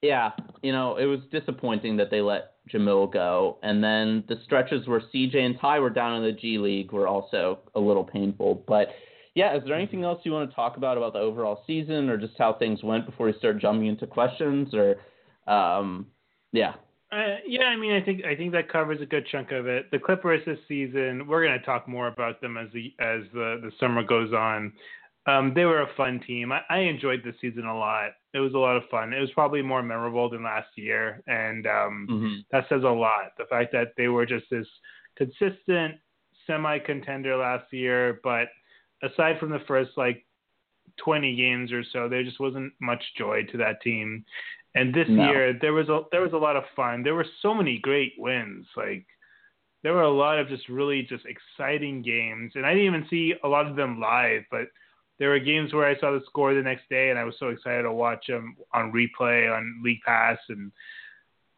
yeah, 0.00 0.30
you 0.62 0.72
know, 0.72 0.96
it 0.96 1.06
was 1.06 1.20
disappointing 1.32 1.96
that 1.96 2.10
they 2.10 2.20
let 2.20 2.52
Jamil 2.72 3.12
go. 3.12 3.58
And 3.62 3.82
then 3.82 4.24
the 4.28 4.36
stretches 4.44 4.86
where 4.86 5.02
CJ 5.14 5.36
and 5.36 5.58
Ty 5.60 5.80
were 5.80 5.90
down 5.90 6.16
in 6.16 6.22
the 6.22 6.32
G 6.32 6.58
League 6.58 6.92
were 6.92 7.06
also 7.06 7.60
a 7.74 7.80
little 7.80 8.04
painful. 8.04 8.64
But 8.66 8.88
yeah, 9.34 9.56
is 9.56 9.62
there 9.64 9.74
anything 9.74 10.02
else 10.02 10.20
you 10.24 10.32
want 10.32 10.48
to 10.48 10.56
talk 10.56 10.76
about 10.76 10.96
about 10.96 11.12
the 11.12 11.18
overall 11.18 11.62
season 11.66 12.08
or 12.08 12.16
just 12.16 12.34
how 12.38 12.54
things 12.54 12.82
went 12.82 13.06
before 13.06 13.26
we 13.26 13.34
start 13.38 13.58
jumping 13.60 13.86
into 13.86 14.06
questions 14.06 14.74
or 14.74 14.96
um 15.52 16.06
yeah. 16.52 16.74
Uh, 17.12 17.36
yeah, 17.46 17.64
I 17.64 17.76
mean, 17.76 17.92
I 17.92 18.00
think 18.00 18.24
I 18.24 18.34
think 18.34 18.52
that 18.52 18.68
covers 18.68 19.00
a 19.00 19.06
good 19.06 19.26
chunk 19.30 19.52
of 19.52 19.66
it. 19.66 19.90
The 19.92 19.98
Clippers 19.98 20.42
this 20.44 20.58
season, 20.66 21.26
we're 21.28 21.44
going 21.46 21.58
to 21.58 21.64
talk 21.64 21.86
more 21.86 22.08
about 22.08 22.40
them 22.40 22.56
as 22.56 22.66
the 22.72 22.92
as 22.98 23.22
the 23.32 23.60
the 23.62 23.70
summer 23.78 24.02
goes 24.02 24.32
on. 24.32 24.72
Um, 25.26 25.52
they 25.54 25.64
were 25.64 25.82
a 25.82 25.94
fun 25.96 26.20
team. 26.26 26.52
I, 26.52 26.62
I 26.68 26.78
enjoyed 26.78 27.22
the 27.24 27.32
season 27.40 27.66
a 27.66 27.76
lot. 27.76 28.12
It 28.36 28.40
was 28.46 28.54
a 28.54 28.58
lot 28.66 28.76
of 28.76 28.88
fun. 28.90 29.12
It 29.12 29.20
was 29.26 29.30
probably 29.32 29.62
more 29.62 29.82
memorable 29.82 30.28
than 30.30 30.42
last 30.54 30.68
year, 30.76 31.04
and 31.26 31.62
um, 31.78 31.96
Mm-hmm. 32.10 32.34
that 32.52 32.64
says 32.68 32.84
a 32.84 32.88
lot. 33.06 33.26
The 33.38 33.46
fact 33.54 33.72
that 33.72 33.88
they 33.96 34.08
were 34.08 34.26
just 34.34 34.46
this 34.50 34.68
consistent 35.20 35.92
semi 36.46 36.78
contender 36.90 37.34
last 37.36 37.66
year, 37.72 38.20
but 38.22 38.48
aside 39.02 39.38
from 39.40 39.50
the 39.50 39.64
first 39.66 39.92
like 39.96 40.18
20 40.98 41.34
games 41.36 41.72
or 41.72 41.82
so, 41.92 42.08
there 42.08 42.22
just 42.24 42.40
wasn't 42.40 42.72
much 42.80 43.02
joy 43.18 43.42
to 43.50 43.56
that 43.58 43.80
team. 43.82 44.24
And 44.74 44.94
this 44.94 45.08
No. 45.08 45.24
year 45.28 45.52
there 45.60 45.72
was 45.72 45.88
a 45.88 46.02
there 46.12 46.22
was 46.22 46.34
a 46.34 46.44
lot 46.46 46.56
of 46.56 46.64
fun. 46.76 47.02
There 47.02 47.14
were 47.20 47.26
so 47.42 47.54
many 47.54 47.78
great 47.78 48.12
wins. 48.18 48.66
Like 48.76 49.06
there 49.82 49.94
were 49.94 50.02
a 50.02 50.10
lot 50.24 50.38
of 50.38 50.48
just 50.48 50.68
really 50.68 51.02
just 51.02 51.24
exciting 51.26 52.02
games, 52.02 52.52
and 52.54 52.64
I 52.66 52.70
didn't 52.74 52.86
even 52.94 53.08
see 53.08 53.34
a 53.44 53.48
lot 53.48 53.66
of 53.66 53.76
them 53.76 54.00
live, 54.00 54.42
but 54.50 54.66
there 55.18 55.30
were 55.30 55.38
games 55.38 55.72
where 55.72 55.86
I 55.86 55.98
saw 55.98 56.12
the 56.12 56.22
score 56.26 56.54
the 56.54 56.62
next 56.62 56.88
day, 56.90 57.10
and 57.10 57.18
I 57.18 57.24
was 57.24 57.34
so 57.38 57.48
excited 57.48 57.82
to 57.82 57.92
watch 57.92 58.26
them 58.28 58.56
on 58.74 58.92
replay 58.92 59.54
on 59.54 59.80
League 59.82 60.02
Pass, 60.04 60.38
and 60.48 60.72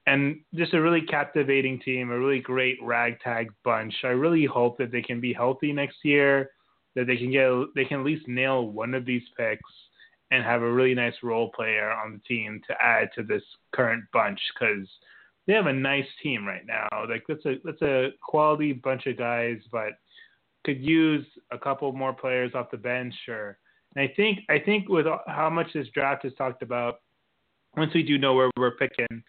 and 0.07 0.41
just 0.55 0.75
a 0.75 0.81
really 0.81 1.03
captivating 1.03 1.81
team, 1.81 2.11
a 2.11 2.19
really 2.19 2.41
great 2.41 2.79
ragtag 2.83 3.53
bunch. 3.65 3.95
I 4.05 4.09
really 4.09 4.47
hope 4.47 4.79
that 4.79 4.91
they 4.91 5.03
can 5.03 5.21
be 5.21 5.33
healthy 5.33 5.73
next 5.73 5.99
year, 6.03 6.51
that 6.95 7.07
they 7.07 7.17
can 7.17 7.31
get 7.31 7.51
they 7.75 7.85
can 7.85 8.01
at 8.01 8.07
least 8.07 8.29
nail 8.29 8.69
one 8.69 8.95
of 8.95 9.05
these 9.05 9.23
picks 9.37 9.71
and 10.31 10.45
have 10.45 10.63
a 10.63 10.73
really 10.73 10.95
nice 10.95 11.15
role 11.23 11.51
player 11.55 11.91
on 11.91 12.13
the 12.13 12.35
team 12.35 12.61
to 12.69 12.75
add 12.83 13.09
to 13.15 13.23
this 13.23 13.43
current 13.75 14.05
bunch 14.13 14.41
because 14.55 14.87
they 15.47 15.55
have 15.55 15.67
a 15.67 15.73
nice 15.73 16.07
team 16.23 16.47
right 16.47 16.67
now. 16.67 16.89
Like 17.09 17.25
that's 17.29 17.45
a 17.47 17.55
that's 17.65 17.83
a 17.83 18.11
quality 18.23 18.73
bunch 18.73 19.07
of 19.07 19.17
guys, 19.17 19.59
but 19.73 19.93
could 20.69 20.85
use 20.85 21.25
a 21.51 21.59
couple 21.59 21.91
more 21.93 22.13
players 22.13 22.53
off 22.55 22.71
the 22.71 22.77
bench. 22.77 23.15
Or 23.27 23.59
and 23.97 24.07
I 24.07 24.13
think 24.15 24.41
I 24.51 24.59
think 24.59 24.89
with 24.91 25.07
how 25.27 25.49
much 25.49 25.69
this 25.73 25.89
draft 25.95 26.27
is 26.27 26.35
talked 26.37 26.63
about, 26.63 27.01
once 27.75 27.95
we 27.95 28.03
do 28.03 28.19
know 28.19 28.35
where 28.35 28.51
we're 28.59 28.77
picking, 28.77 29.23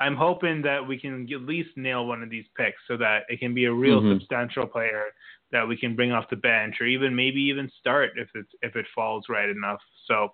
I'm 0.00 0.16
hoping 0.16 0.62
that 0.62 0.86
we 0.86 0.98
can 0.98 1.28
at 1.30 1.42
least 1.42 1.76
nail 1.76 2.06
one 2.06 2.22
of 2.22 2.30
these 2.30 2.46
picks 2.56 2.80
so 2.88 2.96
that 2.96 3.24
it 3.28 3.38
can 3.38 3.52
be 3.52 3.66
a 3.66 3.72
real 3.72 4.00
Mhm. 4.00 4.14
substantial 4.14 4.66
player 4.66 5.04
that 5.50 5.68
we 5.68 5.76
can 5.76 5.94
bring 5.94 6.12
off 6.12 6.30
the 6.30 6.36
bench 6.36 6.80
or 6.80 6.86
even 6.86 7.14
maybe 7.14 7.42
even 7.42 7.70
start 7.80 8.12
if 8.16 8.30
it's 8.34 8.54
if 8.62 8.74
it 8.76 8.86
falls 8.94 9.28
right 9.28 9.50
enough. 9.50 9.82
So 10.06 10.32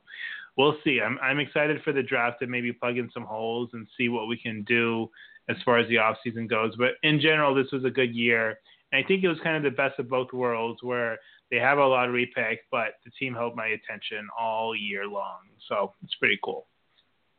we'll 0.57 0.79
see. 0.85 1.01
I'm 1.01 1.19
I'm 1.21 1.41
excited 1.41 1.83
for 1.83 1.93
the 1.93 2.03
draft 2.03 2.39
to 2.41 2.47
maybe 2.47 2.73
plug 2.73 2.97
in 2.97 3.11
some 3.11 3.25
holes 3.25 3.71
and 3.73 3.89
see 3.97 4.09
what 4.09 4.29
we 4.29 4.37
can 4.37 4.63
do 4.63 5.11
as 5.49 5.57
far 5.65 5.79
as 5.79 5.89
the 5.89 5.99
off 5.99 6.17
season 6.23 6.47
goes. 6.47 6.77
But 6.77 6.93
in 7.03 7.21
general, 7.21 7.55
this 7.55 7.73
was 7.73 7.85
a 7.85 7.91
good 7.91 8.15
year. 8.15 8.61
And 8.95 9.05
I 9.05 9.09
think 9.09 9.25
it 9.25 9.29
was 9.29 9.39
kind 9.43 9.57
of 9.57 9.65
the 9.65 9.77
best 9.77 9.99
of 9.99 10.09
both 10.09 10.33
worlds 10.33 10.81
where 10.83 11.19
they 11.51 11.57
have 11.57 11.79
a 11.79 11.85
lottery 11.85 12.31
pick, 12.33 12.61
but 12.71 12.95
the 13.05 13.11
team 13.19 13.35
held 13.35 13.57
my 13.57 13.67
attention 13.67 14.29
all 14.39 14.75
year 14.77 15.07
long. 15.07 15.39
So 15.69 15.93
it's 16.05 16.15
pretty 16.15 16.39
cool. 16.45 16.67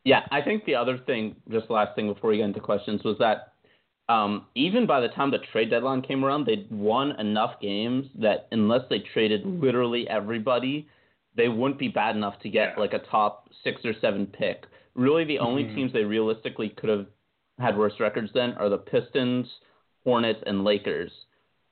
Yeah, 0.03 0.21
I 0.31 0.41
think 0.41 0.65
the 0.65 0.75
other 0.75 0.97
thing, 0.97 1.35
just 1.49 1.69
last 1.69 1.95
thing 1.95 2.13
before 2.13 2.31
we 2.31 2.37
get 2.37 2.43
into 2.43 2.59
questions, 2.59 3.03
was 3.05 3.17
that 3.19 3.53
um, 4.09 4.47
even 4.53 4.85
by 4.85 4.99
the 4.99 5.07
time 5.07 5.31
the 5.31 5.39
trade 5.51 5.69
deadline 5.69 6.01
came 6.01 6.25
around, 6.25 6.45
they'd 6.45 6.69
won 6.69 7.17
enough 7.19 7.59
games 7.61 8.07
that 8.19 8.47
unless 8.51 8.81
they 8.89 8.99
traded 8.99 9.45
literally 9.45 10.07
everybody, 10.09 10.87
they 11.35 11.47
wouldn't 11.47 11.79
be 11.79 11.87
bad 11.87 12.17
enough 12.17 12.37
to 12.41 12.49
get 12.49 12.73
Yeah. 12.75 12.81
like 12.81 12.93
a 12.93 12.99
top 12.99 13.49
six 13.63 13.83
or 13.85 13.93
seven 14.01 14.27
pick. 14.27 14.67
Really, 14.93 15.23
the 15.23 15.39
only 15.39 15.63
Mhm. 15.63 15.75
teams 15.75 15.93
they 15.93 16.03
realistically 16.03 16.69
could 16.69 16.89
have 16.89 17.07
had 17.59 17.77
worse 17.77 17.97
records 17.99 18.31
than 18.33 18.53
are 18.55 18.69
the 18.69 18.77
Pistons, 18.77 19.59
Hornets, 20.03 20.43
and 20.45 20.63
Lakers, 20.63 21.25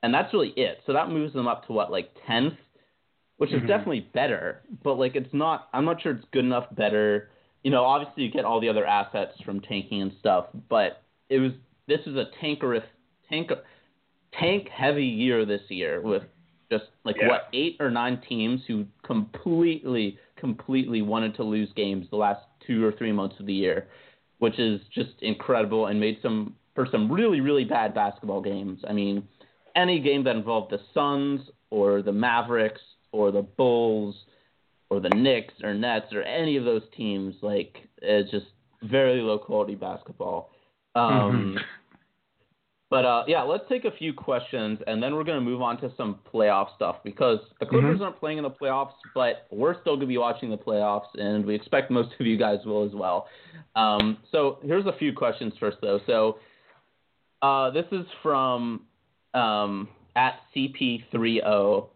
and 0.04 0.12
that's 0.14 0.32
really 0.32 0.50
it. 0.50 0.78
So 0.86 0.92
that 0.92 1.08
moves 1.08 1.32
them 1.32 1.48
up 1.48 1.66
to 1.66 1.72
what, 1.72 1.90
like 1.90 2.10
tenth, 2.26 2.54
which 3.38 3.52
is 3.52 3.62
Mhm. 3.62 3.66
definitely 3.66 4.00
better, 4.12 4.62
but 4.82 4.94
like 4.94 5.16
it's 5.16 5.32
not. 5.32 5.68
I'm 5.72 5.84
not 5.84 6.00
sure 6.02 6.12
it's 6.12 6.24
good 6.30 6.44
enough. 6.44 6.66
Better 6.74 7.30
you 7.64 7.70
know, 7.70 7.82
obviously 7.84 8.22
you 8.24 8.30
get 8.30 8.44
all 8.44 8.60
the 8.60 8.68
other 8.68 8.84
assets 8.86 9.32
from 9.40 9.58
tanking 9.60 10.02
and 10.02 10.12
stuff, 10.20 10.46
but 10.68 11.02
it 11.30 11.38
was 11.38 11.52
this 11.86 12.00
is 12.06 12.16
a 12.16 12.26
tankerific 12.42 12.84
tank 13.28 13.50
tank 14.38 14.68
heavy 14.68 15.06
year 15.06 15.44
this 15.46 15.62
year 15.70 16.00
with 16.02 16.22
just 16.70 16.84
like 17.04 17.16
Yeah. 17.16 17.28
what 17.28 17.48
eight 17.52 17.76
or 17.80 17.90
nine 17.90 18.20
teams 18.28 18.60
who 18.66 18.86
completely 19.02 20.18
completely 20.36 21.00
wanted 21.00 21.34
to 21.36 21.42
lose 21.42 21.72
games 21.72 22.06
the 22.10 22.16
last 22.16 22.42
two 22.66 22.84
or 22.84 22.92
three 22.92 23.12
months 23.12 23.40
of 23.40 23.46
the 23.46 23.54
year, 23.54 23.88
which 24.38 24.58
is 24.58 24.80
just 24.90 25.14
incredible 25.22 25.86
and 25.86 25.98
made 25.98 26.20
some 26.20 26.54
for 26.74 26.86
some 26.92 27.10
really 27.10 27.40
really 27.40 27.64
bad 27.64 27.94
basketball 27.94 28.42
games. 28.42 28.84
I 28.86 28.92
mean, 28.92 29.26
any 29.76 30.00
game 30.00 30.24
that 30.24 30.36
involved 30.36 30.72
the 30.72 30.80
Suns 30.92 31.40
or 31.70 32.02
the 32.02 32.12
Mavericks 32.12 32.80
or 33.12 33.30
the 33.30 33.42
Bulls 33.42 34.14
or 34.90 35.00
the 35.00 35.10
Knicks 35.10 35.54
or 35.62 35.74
Nets 35.74 36.12
or 36.12 36.22
any 36.22 36.56
of 36.56 36.64
those 36.64 36.82
teams, 36.96 37.34
like 37.42 37.76
it's 38.02 38.30
just 38.30 38.46
very 38.82 39.20
low 39.20 39.38
quality 39.38 39.74
basketball. 39.74 40.50
Um, 40.94 41.58
But 42.94 43.04
uh, 43.04 43.24
yeah, 43.26 43.42
let's 43.42 43.64
take 43.68 43.84
a 43.86 43.90
few 43.90 44.12
questions 44.12 44.78
and 44.86 45.02
then 45.02 45.16
we're 45.16 45.24
going 45.24 45.38
to 45.38 45.44
move 45.44 45.62
on 45.62 45.80
to 45.80 45.90
some 45.96 46.20
playoff 46.32 46.76
stuff 46.76 46.96
because 47.02 47.40
the 47.58 47.66
Clippers 47.66 48.00
aren't 48.00 48.20
playing 48.20 48.38
in 48.38 48.44
the 48.44 48.50
playoffs, 48.50 48.92
but 49.16 49.48
we're 49.50 49.74
still 49.80 49.94
going 49.96 50.02
to 50.02 50.06
be 50.06 50.18
watching 50.18 50.48
the 50.48 50.56
playoffs 50.56 51.08
and 51.14 51.44
we 51.44 51.56
expect 51.56 51.90
most 51.90 52.10
of 52.20 52.24
you 52.24 52.36
guys 52.36 52.58
will 52.64 52.86
as 52.86 52.92
well. 52.94 53.26
Um, 53.74 54.18
so 54.30 54.58
here's 54.62 54.86
a 54.86 54.92
few 54.96 55.12
questions 55.12 55.54
first 55.58 55.78
though. 55.80 55.98
So 56.06 56.38
uh, 57.42 57.70
this 57.70 57.86
is 57.90 58.06
from 58.22 58.82
um, 59.34 59.88
at 60.16 60.40
CP30. 60.54 61.88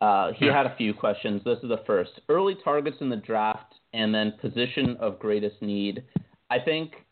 Uh, 0.00 0.32
he 0.32 0.46
Yeah. 0.46 0.52
had 0.52 0.66
a 0.66 0.74
few 0.76 0.94
questions. 0.94 1.42
This 1.44 1.58
is 1.62 1.68
the 1.68 1.78
first. 1.86 2.20
Early 2.28 2.54
targets 2.54 3.00
in 3.00 3.08
the 3.10 3.16
draft 3.16 3.74
and 3.92 4.14
then 4.14 4.32
position 4.32 4.96
of 4.96 5.18
greatest 5.18 5.60
need. 5.60 6.02
I 6.48 6.58
think 6.58 7.04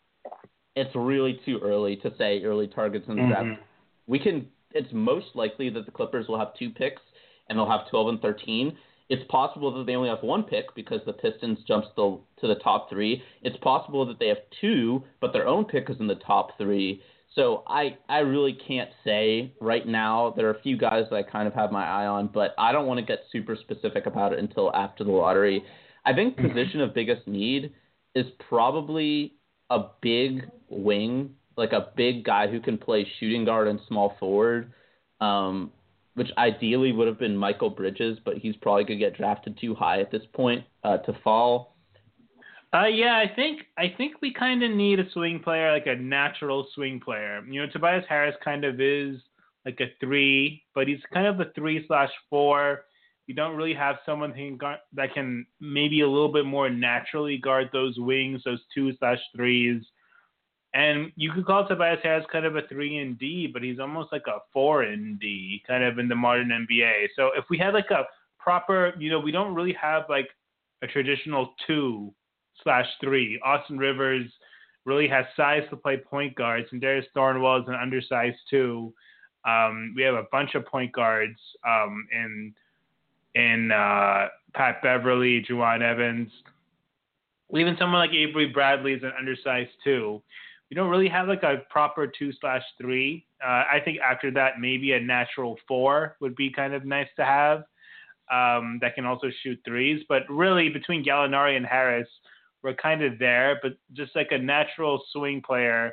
it's 0.75 0.93
really 0.95 1.35
too 1.45 1.59
early 1.59 1.95
to 1.97 2.15
say 2.17 2.43
early 2.43 2.67
targets 2.67 3.07
in 3.07 3.15
the 3.17 3.21
Mhm. 3.23 3.27
draft. 3.27 3.61
We 4.07 4.19
can. 4.19 4.51
It's 4.73 4.91
most 4.93 5.35
likely 5.35 5.69
that 5.69 5.85
the 5.85 5.91
Clippers 5.91 6.27
will 6.27 6.37
have 6.37 6.53
two 6.53 6.69
picks 6.69 7.01
and 7.47 7.57
they'll 7.57 7.65
have 7.65 7.87
12 7.89 8.07
and 8.09 8.21
13. 8.21 8.77
It's 9.09 9.23
possible 9.25 9.71
that 9.71 9.85
they 9.87 9.95
only 9.95 10.09
have 10.09 10.21
one 10.21 10.43
pick 10.43 10.73
because 10.75 11.03
the 11.05 11.13
Pistons 11.13 11.63
jumps 11.63 11.87
the, 11.95 12.19
to 12.37 12.47
the 12.47 12.55
top 12.55 12.89
three. 12.89 13.23
It's 13.41 13.57
possible 13.57 14.05
that 14.05 14.19
they 14.19 14.27
have 14.27 14.37
two, 14.61 15.03
but 15.19 15.33
their 15.33 15.47
own 15.47 15.65
pick 15.65 15.89
is 15.89 15.99
in 15.99 16.05
the 16.05 16.15
top 16.15 16.55
three. 16.59 17.01
So 17.35 17.63
I, 17.67 17.97
I 18.07 18.19
really 18.19 18.57
can't 18.67 18.89
say 19.03 19.53
right 19.61 19.87
now. 19.87 20.33
There 20.35 20.47
are 20.47 20.53
a 20.53 20.61
few 20.61 20.77
guys 20.77 21.05
that 21.09 21.15
I 21.15 21.23
kind 21.23 21.47
of 21.47 21.53
have 21.53 21.71
my 21.71 21.85
eye 21.85 22.07
on, 22.07 22.27
but 22.33 22.55
I 22.57 22.71
don't 22.71 22.87
want 22.87 22.99
to 22.99 23.05
get 23.05 23.19
super 23.31 23.55
specific 23.55 24.07
about 24.07 24.33
it 24.33 24.39
until 24.39 24.75
after 24.75 25.03
the 25.03 25.11
lottery. 25.11 25.63
I 26.05 26.13
think 26.13 26.37
position 26.37 26.81
of 26.81 26.93
biggest 26.93 27.27
need 27.27 27.73
is 28.15 28.25
probably 28.47 29.35
a 29.69 29.79
big 30.01 30.49
wing, 30.69 31.35
like 31.55 31.71
a 31.71 31.89
big 31.95 32.23
guy 32.23 32.47
who 32.47 32.59
can 32.59 32.77
play 32.77 33.07
shooting 33.19 33.45
guard 33.45 33.67
and 33.67 33.79
small 33.87 34.15
forward, 34.19 34.73
um, 35.21 35.71
which 36.15 36.29
ideally 36.37 36.91
would 36.91 37.07
have 37.07 37.19
been 37.19 37.37
Mikal 37.37 37.75
Bridges, 37.75 38.17
but 38.25 38.37
he's 38.37 38.55
probably 38.55 38.85
going 38.85 38.99
to 38.99 39.05
get 39.05 39.15
drafted 39.15 39.57
too 39.59 39.75
high 39.75 40.01
at 40.01 40.11
this 40.11 40.23
point 40.33 40.65
uh, 40.83 40.97
to 40.97 41.13
fall. 41.23 41.75
Uh, 42.73 42.85
yeah, 42.85 43.17
I 43.17 43.33
think 43.35 43.61
I 43.77 43.93
think 43.97 44.21
we 44.21 44.31
kind 44.33 44.61
of 44.63 44.69
need 44.71 44.99
a 44.99 45.09
swing 45.11 45.39
player, 45.39 45.71
like 45.71 45.87
a 45.87 45.95
natural 45.95 46.67
swing 46.75 46.99
player. 46.99 47.43
You 47.49 47.61
know, 47.61 47.71
Tobias 47.71 48.05
Harris 48.07 48.35
kind 48.43 48.63
of 48.63 48.79
is 48.79 49.15
like 49.65 49.79
a 49.79 49.87
three, 49.99 50.63
but 50.75 50.87
he's 50.87 50.99
kind 51.11 51.25
of 51.25 51.39
a 51.39 51.51
three 51.55 51.85
slash 51.87 52.11
four. 52.29 52.81
You 53.25 53.33
don't 53.33 53.55
really 53.55 53.73
have 53.73 53.97
someone 54.05 54.33
that 54.93 55.13
can 55.13 55.45
maybe 55.59 56.01
a 56.01 56.07
little 56.07 56.31
bit 56.31 56.45
more 56.45 56.69
naturally 56.69 57.37
guard 57.37 57.69
those 57.73 57.97
wings, 57.97 58.41
those 58.45 58.61
two 58.73 58.93
slash 58.97 59.19
threes. 59.35 59.83
And 60.75 61.11
you 61.15 61.31
could 61.31 61.45
call 61.45 61.67
Tobias 61.67 61.99
Harris 62.03 62.25
kind 62.31 62.45
of 62.45 62.55
a 62.55 62.67
three 62.67 62.97
in 62.97 63.15
D, 63.15 63.47
but 63.51 63.63
he's 63.63 63.79
almost 63.79 64.11
like 64.11 64.27
a 64.27 64.39
four 64.53 64.83
in 64.83 65.17
D, 65.19 65.63
kind 65.65 65.83
of 65.83 65.97
in 65.97 66.07
the 66.07 66.15
modern 66.15 66.49
NBA. 66.49 67.07
So 67.15 67.31
if 67.35 67.45
we 67.49 67.57
had 67.57 67.73
like 67.73 67.89
a 67.89 68.03
proper, 68.37 68.93
you 68.99 69.09
know, 69.09 69.19
we 69.19 69.31
don't 69.31 69.55
really 69.55 69.73
have 69.73 70.03
like 70.09 70.29
a 70.83 70.87
traditional 70.87 71.53
two 71.65 72.13
slash 72.63 72.87
three. 73.01 73.39
Austin 73.43 73.77
Rivers 73.77 74.29
really 74.85 75.07
has 75.07 75.25
size 75.35 75.63
to 75.69 75.75
play 75.75 75.97
point 75.97 76.35
guards, 76.35 76.67
and 76.71 76.81
Darius 76.81 77.05
Thornwell 77.15 77.61
is 77.61 77.67
an 77.67 77.75
undersized 77.75 78.37
two. 78.49 78.93
Um, 79.47 79.93
we 79.95 80.03
have 80.03 80.15
a 80.15 80.25
bunch 80.31 80.55
of 80.55 80.65
point 80.65 80.91
guards 80.91 81.39
um, 81.67 82.07
in 82.11 82.53
in 83.35 83.71
uh, 83.71 84.27
Pat 84.53 84.81
Beverley, 84.81 85.45
Jawun 85.47 85.81
Evans, 85.81 86.31
even 87.57 87.75
someone 87.79 87.99
like 87.99 88.15
Avery 88.15 88.47
Bradley 88.47 88.93
is 88.93 89.03
an 89.03 89.11
undersized 89.17 89.71
two. 89.83 90.21
We 90.69 90.75
don't 90.75 90.89
really 90.89 91.07
have 91.09 91.27
like 91.27 91.43
a 91.43 91.63
proper 91.69 92.05
two 92.05 92.31
slash 92.39 92.61
three. 92.79 93.25
Uh, 93.43 93.63
I 93.71 93.79
think 93.83 93.99
after 93.99 94.29
that, 94.31 94.59
maybe 94.59 94.91
a 94.93 94.99
natural 94.99 95.57
four 95.67 96.15
would 96.19 96.35
be 96.35 96.51
kind 96.51 96.73
of 96.73 96.85
nice 96.85 97.07
to 97.15 97.25
have. 97.25 97.63
Um, 98.31 98.77
that 98.81 98.93
can 98.93 99.05
also 99.05 99.31
shoot 99.41 99.59
threes, 99.65 100.03
but 100.07 100.21
really 100.29 100.69
between 100.69 101.03
Gallinari 101.03 101.57
and 101.57 101.65
Harris, 101.65 102.07
we're 102.63 102.75
kind 102.75 103.03
of 103.03 103.19
there. 103.19 103.59
But 103.61 103.73
just 103.93 104.15
like 104.15 104.29
a 104.31 104.37
natural 104.37 105.01
swing 105.11 105.41
player 105.41 105.91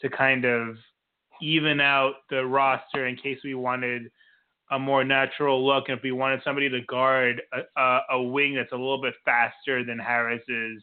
to 0.00 0.08
kind 0.08 0.44
of 0.44 0.76
even 1.40 1.80
out 1.80 2.14
the 2.30 2.44
roster 2.44 3.06
in 3.06 3.16
case 3.16 3.38
we 3.44 3.54
wanted 3.54 4.10
a 4.70 4.78
more 4.78 5.04
natural 5.04 5.64
look. 5.64 5.88
And 5.88 5.96
if 5.96 6.02
we 6.02 6.12
wanted 6.12 6.40
somebody 6.44 6.68
to 6.68 6.80
guard 6.82 7.42
a, 7.52 7.80
a, 7.80 8.00
a 8.12 8.22
wing 8.22 8.54
that's 8.54 8.72
a 8.72 8.76
little 8.76 9.00
bit 9.00 9.14
faster 9.24 9.84
than 9.84 9.98
Harris 9.98 10.42
is, 10.48 10.82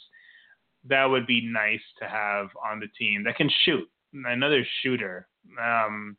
that 0.87 1.05
would 1.05 1.27
be 1.27 1.45
nice 1.45 1.81
to 1.99 2.07
have 2.07 2.47
on 2.63 2.79
the 2.79 2.87
team 2.97 3.23
that 3.23 3.37
can 3.37 3.49
shoot. 3.63 3.87
Another 4.13 4.65
shooter. 4.81 5.27
Um, 5.61 6.15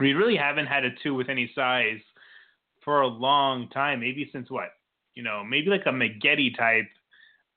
we 0.00 0.12
really 0.12 0.36
haven't 0.36 0.66
had 0.66 0.84
a 0.84 0.90
two 1.02 1.14
with 1.14 1.28
any 1.28 1.50
size 1.54 2.00
for 2.84 3.00
a 3.00 3.06
long 3.06 3.68
time. 3.70 4.00
Maybe 4.00 4.28
since 4.32 4.50
what? 4.50 4.70
You 5.14 5.22
know, 5.22 5.42
maybe 5.44 5.70
like 5.70 5.86
a 5.86 5.90
Maggette 5.90 6.56
type. 6.58 6.88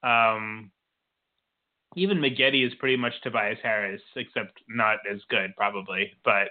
Um, 0.03 0.71
even 1.95 2.19
Maggette 2.19 2.65
is 2.65 2.73
pretty 2.75 2.97
much 2.97 3.13
Tobias 3.23 3.59
Harris, 3.63 4.01
except 4.15 4.59
not 4.69 4.97
as 5.11 5.19
good 5.29 5.55
probably. 5.55 6.11
But 6.23 6.49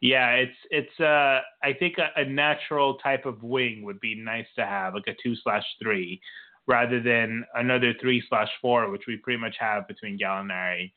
yeah, 0.00 0.30
it's 0.32 0.56
it's 0.70 1.00
uh 1.00 1.40
I 1.62 1.72
think 1.78 1.98
a, 1.98 2.20
a 2.20 2.24
natural 2.24 2.98
type 2.98 3.24
of 3.24 3.42
wing 3.42 3.82
would 3.84 4.00
be 4.00 4.14
nice 4.14 4.46
to 4.56 4.66
have, 4.66 4.94
like 4.94 5.06
a 5.06 5.14
two 5.22 5.34
slash 5.42 5.64
three, 5.80 6.20
rather 6.66 7.00
than 7.00 7.44
another 7.54 7.94
three 8.00 8.22
slash 8.28 8.48
four, 8.60 8.90
which 8.90 9.02
we 9.06 9.16
pretty 9.18 9.38
much 9.38 9.56
have 9.60 9.86
between 9.86 10.18
Gallinari 10.18 10.92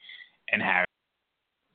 and 0.52 0.62
Harris. 0.62 0.88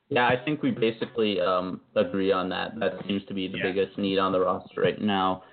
Yeah, 0.09 0.27
I 0.27 0.35
think 0.43 0.61
we 0.61 0.71
basically 0.71 1.39
um, 1.39 1.79
agree 1.95 2.33
on 2.33 2.49
that. 2.49 2.77
That 2.77 2.95
seems 3.07 3.25
to 3.27 3.33
be 3.33 3.47
the 3.47 3.59
yeah. 3.59 3.71
biggest 3.71 3.97
need 3.97 4.19
on 4.19 4.33
the 4.33 4.41
roster 4.41 4.81
right 4.81 5.01
now. 5.01 5.43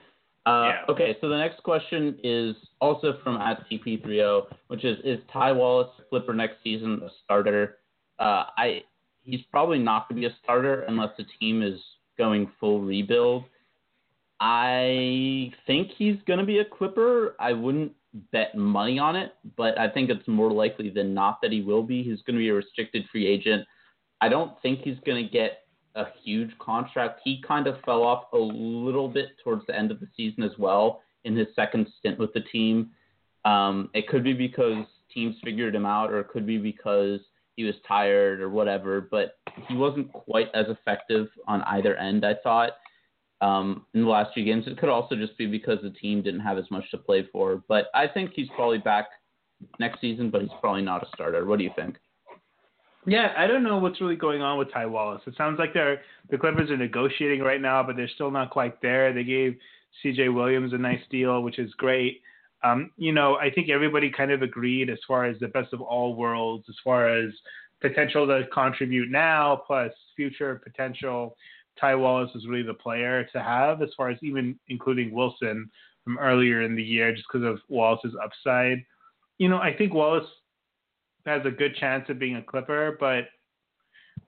Uh, 0.49 0.68
yeah. 0.68 0.80
Okay, 0.88 1.16
so 1.20 1.28
the 1.28 1.36
next 1.36 1.62
question 1.62 2.18
is 2.24 2.57
also 2.80 3.18
from 3.22 3.36
at 3.36 3.62
CP30, 3.70 4.46
which 4.68 4.82
is 4.82 4.96
Is 5.05 5.18
Ty 5.30 5.53
Wallace 5.53 5.90
Clipper 6.09 6.32
next 6.32 6.57
season 6.64 7.03
a 7.05 7.11
starter? 7.24 7.78
Uh, 8.18 8.44
I 8.57 8.82
He's 9.22 9.42
probably 9.51 9.78
not 9.78 10.09
going 10.09 10.22
to 10.22 10.28
be 10.28 10.32
a 10.32 10.38
starter 10.42 10.82
unless 10.88 11.11
the 11.18 11.26
team 11.38 11.62
is 11.62 11.78
going 12.16 12.51
full 12.59 12.80
rebuild. 12.80 13.44
I 14.40 15.53
think 15.66 15.90
he's 15.99 16.16
going 16.26 16.38
to 16.38 16.46
be 16.46 16.61
a 16.61 16.64
Clipper. 16.64 17.36
I 17.38 17.53
wouldn't 17.53 17.92
bet 18.32 18.57
money 18.57 18.99
on 18.99 19.16
it, 19.16 19.34
but 19.55 19.78
I 19.78 19.90
think 19.90 20.09
it's 20.09 20.26
more 20.26 20.51
likely 20.51 20.88
than 20.88 21.12
not 21.12 21.42
that 21.42 21.53
he 21.53 21.61
will 21.61 21.82
be. 21.82 22.03
He's 22.03 22.22
going 22.22 22.36
to 22.36 22.40
be 22.40 22.49
a 22.49 22.55
restricted 22.55 23.05
free 23.12 23.26
agent. 23.26 23.66
I 24.22 24.30
don't 24.30 24.53
think 24.62 24.80
he's 24.80 24.96
going 25.05 25.22
to 25.22 25.30
get 25.30 25.64
a 25.99 26.07
huge 26.22 26.51
contract. 26.59 27.20
He 27.24 27.42
kind 27.46 27.66
of 27.66 27.76
fell 27.84 28.03
off 28.03 28.24
a 28.32 28.38
little 28.38 29.09
bit 29.09 29.30
towards 29.42 29.66
the 29.66 29.76
end 29.76 29.90
of 29.90 30.01
the 30.01 30.09
season 30.16 30.42
as 30.42 30.57
well 30.59 31.03
in 31.24 31.36
his 31.36 31.49
second 31.55 31.88
stint 31.99 32.18
with 32.18 32.32
the 32.32 32.40
team. 32.40 32.90
Um, 33.44 33.90
it 33.94 34.09
could 34.09 34.24
be 34.24 34.32
because 34.32 34.84
teams 35.12 35.36
figured 35.44 35.74
him 35.74 35.86
out, 35.86 36.12
or 36.12 36.20
it 36.20 36.28
could 36.28 36.46
be 36.46 36.59
because 36.59 37.20
he 37.57 37.64
was 37.64 37.74
tired 37.86 38.40
or 38.40 38.49
whatever. 38.49 39.01
But 39.01 39.38
he 39.66 39.76
wasn't 39.76 40.12
quite 40.12 40.49
as 40.55 40.66
effective 40.68 41.28
on 41.46 41.62
either 41.62 41.96
end. 41.96 42.24
I 42.24 42.34
thought 42.42 42.72
um, 43.40 43.86
in 43.94 44.03
the 44.03 44.09
last 44.09 44.34
few 44.34 44.44
games. 44.44 44.64
It 44.66 44.78
could 44.78 44.88
also 44.88 45.14
just 45.14 45.36
be 45.38 45.46
because 45.46 45.78
the 45.82 45.90
team 45.90 46.22
didn't 46.22 46.40
have 46.40 46.59
as 46.59 46.70
much 46.70 46.90
to 46.90 46.99
play 46.99 47.28
for. 47.32 47.62
But 47.68 47.86
I 47.94 48.07
think 48.09 48.32
he's 48.34 48.49
probably 48.57 48.78
back 48.78 49.07
next 49.78 50.01
season, 50.01 50.30
but 50.30 50.42
he's 50.42 50.51
probably 50.61 50.82
not 50.82 51.03
a 51.03 51.09
starter. 51.14 51.44
What 51.44 51.59
do 51.59 51.64
you 51.64 51.72
think? 51.76 51.96
Yeah, 53.09 53.33
I 53.39 53.47
don't 53.47 53.63
know 53.63 53.79
what's 53.79 54.03
really 54.03 54.17
going 54.17 54.43
on 54.43 54.59
with 54.59 54.71
Ty 54.71 54.85
Wallace. 54.87 55.23
It 55.27 55.35
sounds 55.39 55.59
like 55.59 55.73
they're 55.73 56.03
the 56.29 56.37
Clippers 56.37 56.71
are 56.71 56.77
negotiating 56.77 57.41
right 57.41 57.61
now, 57.61 57.83
but 57.83 57.97
they're 57.97 58.09
still 58.15 58.31
not 58.31 58.51
quite 58.51 58.83
there. 58.83 59.15
They 59.15 59.25
gave 59.25 59.57
C.J. 60.03 60.29
Williams 60.29 60.75
a 60.75 60.79
nice 60.79 61.01
deal, 61.11 61.43
which 61.43 61.59
is 61.59 61.73
great. 61.75 62.21
Um, 62.63 62.91
you 62.99 63.13
know, 63.13 63.37
I 63.37 63.51
think 63.51 63.71
everybody 63.71 64.11
kind 64.11 64.31
of 64.31 64.43
agreed 64.43 64.91
as 64.91 64.99
far 65.09 65.25
as 65.25 65.39
the 65.41 65.49
best 65.49 65.73
of 65.73 65.81
all 65.81 66.17
worlds, 66.17 66.67
as 66.69 66.75
far 66.85 67.09
as 67.09 67.33
potential 67.81 68.27
to 68.27 68.43
contribute 68.53 69.11
now 69.11 69.63
plus 69.67 69.93
future 70.15 70.61
potential. 70.63 71.35
Ty 71.81 71.95
Wallace 71.95 72.31
is 72.35 72.47
really 72.47 72.65
the 72.65 72.75
player 72.75 73.25
to 73.33 73.43
have, 73.43 73.81
as 73.81 73.91
far 73.97 74.11
as 74.11 74.19
even 74.23 74.59
including 74.69 75.13
Wilson 75.13 75.71
from 76.05 76.19
earlier 76.19 76.61
in 76.61 76.77
the 76.77 76.83
year, 76.83 77.15
just 77.15 77.27
because 77.33 77.49
of 77.49 77.59
Wallace's 77.69 78.15
upside. 78.23 78.85
You 79.39 79.49
know, 79.49 79.59
I 79.59 79.75
think 79.75 79.95
Wallace 79.95 80.29
has 81.29 81.43
a 81.45 81.51
good 81.51 81.76
chance 81.76 82.05
of 82.09 82.18
being 82.18 82.37
a 82.37 82.43
Clipper, 82.43 82.97
but 82.99 83.29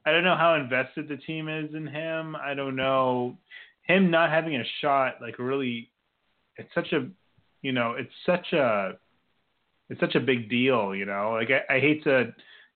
I 0.06 0.12
don't 0.12 0.24
know 0.24 0.36
how 0.36 0.54
invested 0.54 1.08
the 1.08 1.16
team 1.16 1.48
is 1.48 1.74
in 1.74 1.86
him. 1.86 2.36
I 2.36 2.54
don't 2.54 2.76
know 2.76 3.38
him 3.82 4.10
not 4.10 4.30
having 4.30 4.56
a 4.56 4.64
shot. 4.80 5.16
Like 5.20 5.38
really, 5.38 5.90
it's 6.56 6.72
such 6.74 6.92
a, 6.92 7.08
you 7.62 7.72
know, 7.72 7.94
it's 7.98 8.12
such 8.24 8.52
a, 8.52 8.92
it's 9.88 10.00
such 10.00 10.14
a 10.14 10.20
big 10.20 10.48
deal. 10.48 10.94
You 10.94 11.06
know, 11.06 11.32
like 11.32 11.48
I, 11.50 11.76
I 11.76 11.80
hate 11.80 12.04
to 12.04 12.32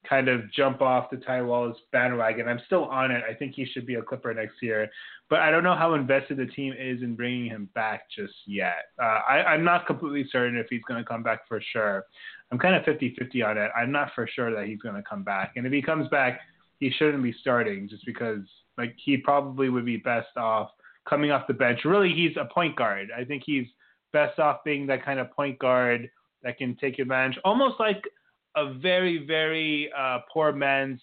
kind 0.09 0.29
of 0.29 0.51
jump 0.53 0.83
off 0.83 1.11
the 1.11 1.17
Ty 1.17 1.43
Wallace 1.43 1.79
bandwagon. 1.93 2.49
I'm 2.49 2.61
still 2.67 2.85
on 2.85 3.11
it. 3.11 3.23
I 3.29 3.35
think 3.35 3.55
he 3.55 3.65
should 3.65 3.87
be 3.87 3.95
a 3.95 4.03
Clipper 4.03 4.35
next 4.35 4.57
year, 4.63 4.91
but 5.31 5.41
I 5.41 5.51
don't 5.51 5.65
know 5.65 5.75
how 5.75 5.95
invested 5.95 6.37
the 6.37 6.47
team 6.47 6.75
is 6.79 7.03
in 7.03 7.15
bringing 7.15 7.47
him 7.47 7.69
back 7.75 8.03
just 8.15 8.35
yet. 8.47 8.87
Uh, 9.03 9.21
I, 9.29 9.55
am 9.55 9.65
not 9.65 9.87
completely 9.87 10.29
certain 10.31 10.59
if 10.59 10.67
he's 10.69 10.83
going 10.87 11.03
to 11.03 11.09
come 11.09 11.23
back 11.23 11.49
for 11.49 11.63
sure. 11.73 12.05
I'm 12.53 12.59
kind 12.59 12.75
of 12.75 12.83
50-50 12.83 13.45
on 13.45 13.59
it. 13.59 13.71
I'm 13.77 13.91
not 13.91 14.13
for 14.15 14.29
sure 14.33 14.55
that 14.55 14.67
he's 14.67 14.81
going 14.81 14.95
to 14.95 15.03
come 15.03 15.23
back, 15.23 15.53
and 15.57 15.67
if 15.67 15.73
he 15.73 15.83
comes 15.83 16.09
back, 16.09 16.41
he 16.81 16.91
shouldn't 16.91 17.23
be 17.23 17.35
starting 17.41 17.89
just 17.89 18.05
because 18.05 18.41
like 18.77 18.95
he 19.03 19.17
probably 19.17 19.69
would 19.69 19.85
be 19.85 19.97
best 19.97 20.37
off 20.37 20.71
coming 21.09 21.31
off 21.31 21.47
the 21.47 21.55
bench. 21.55 21.81
Really, 21.85 22.13
he's 22.13 22.37
a 22.37 22.45
point 22.53 22.77
guard. 22.77 23.09
I 23.17 23.25
think 23.25 23.43
he's 23.45 23.67
best 24.13 24.39
off 24.39 24.65
being 24.65 24.87
that 24.87 25.05
kind 25.05 25.21
of 25.21 25.31
point 25.33 25.59
guard 25.59 26.11
that 26.43 26.59
can 26.59 26.77
take 26.77 26.99
advantage, 26.99 27.39
almost 27.45 27.81
like 27.81 28.03
a 28.57 28.75
very, 28.75 29.27
very 29.27 29.91
uh, 29.97 30.21
poor 30.33 30.53
man's 30.53 31.01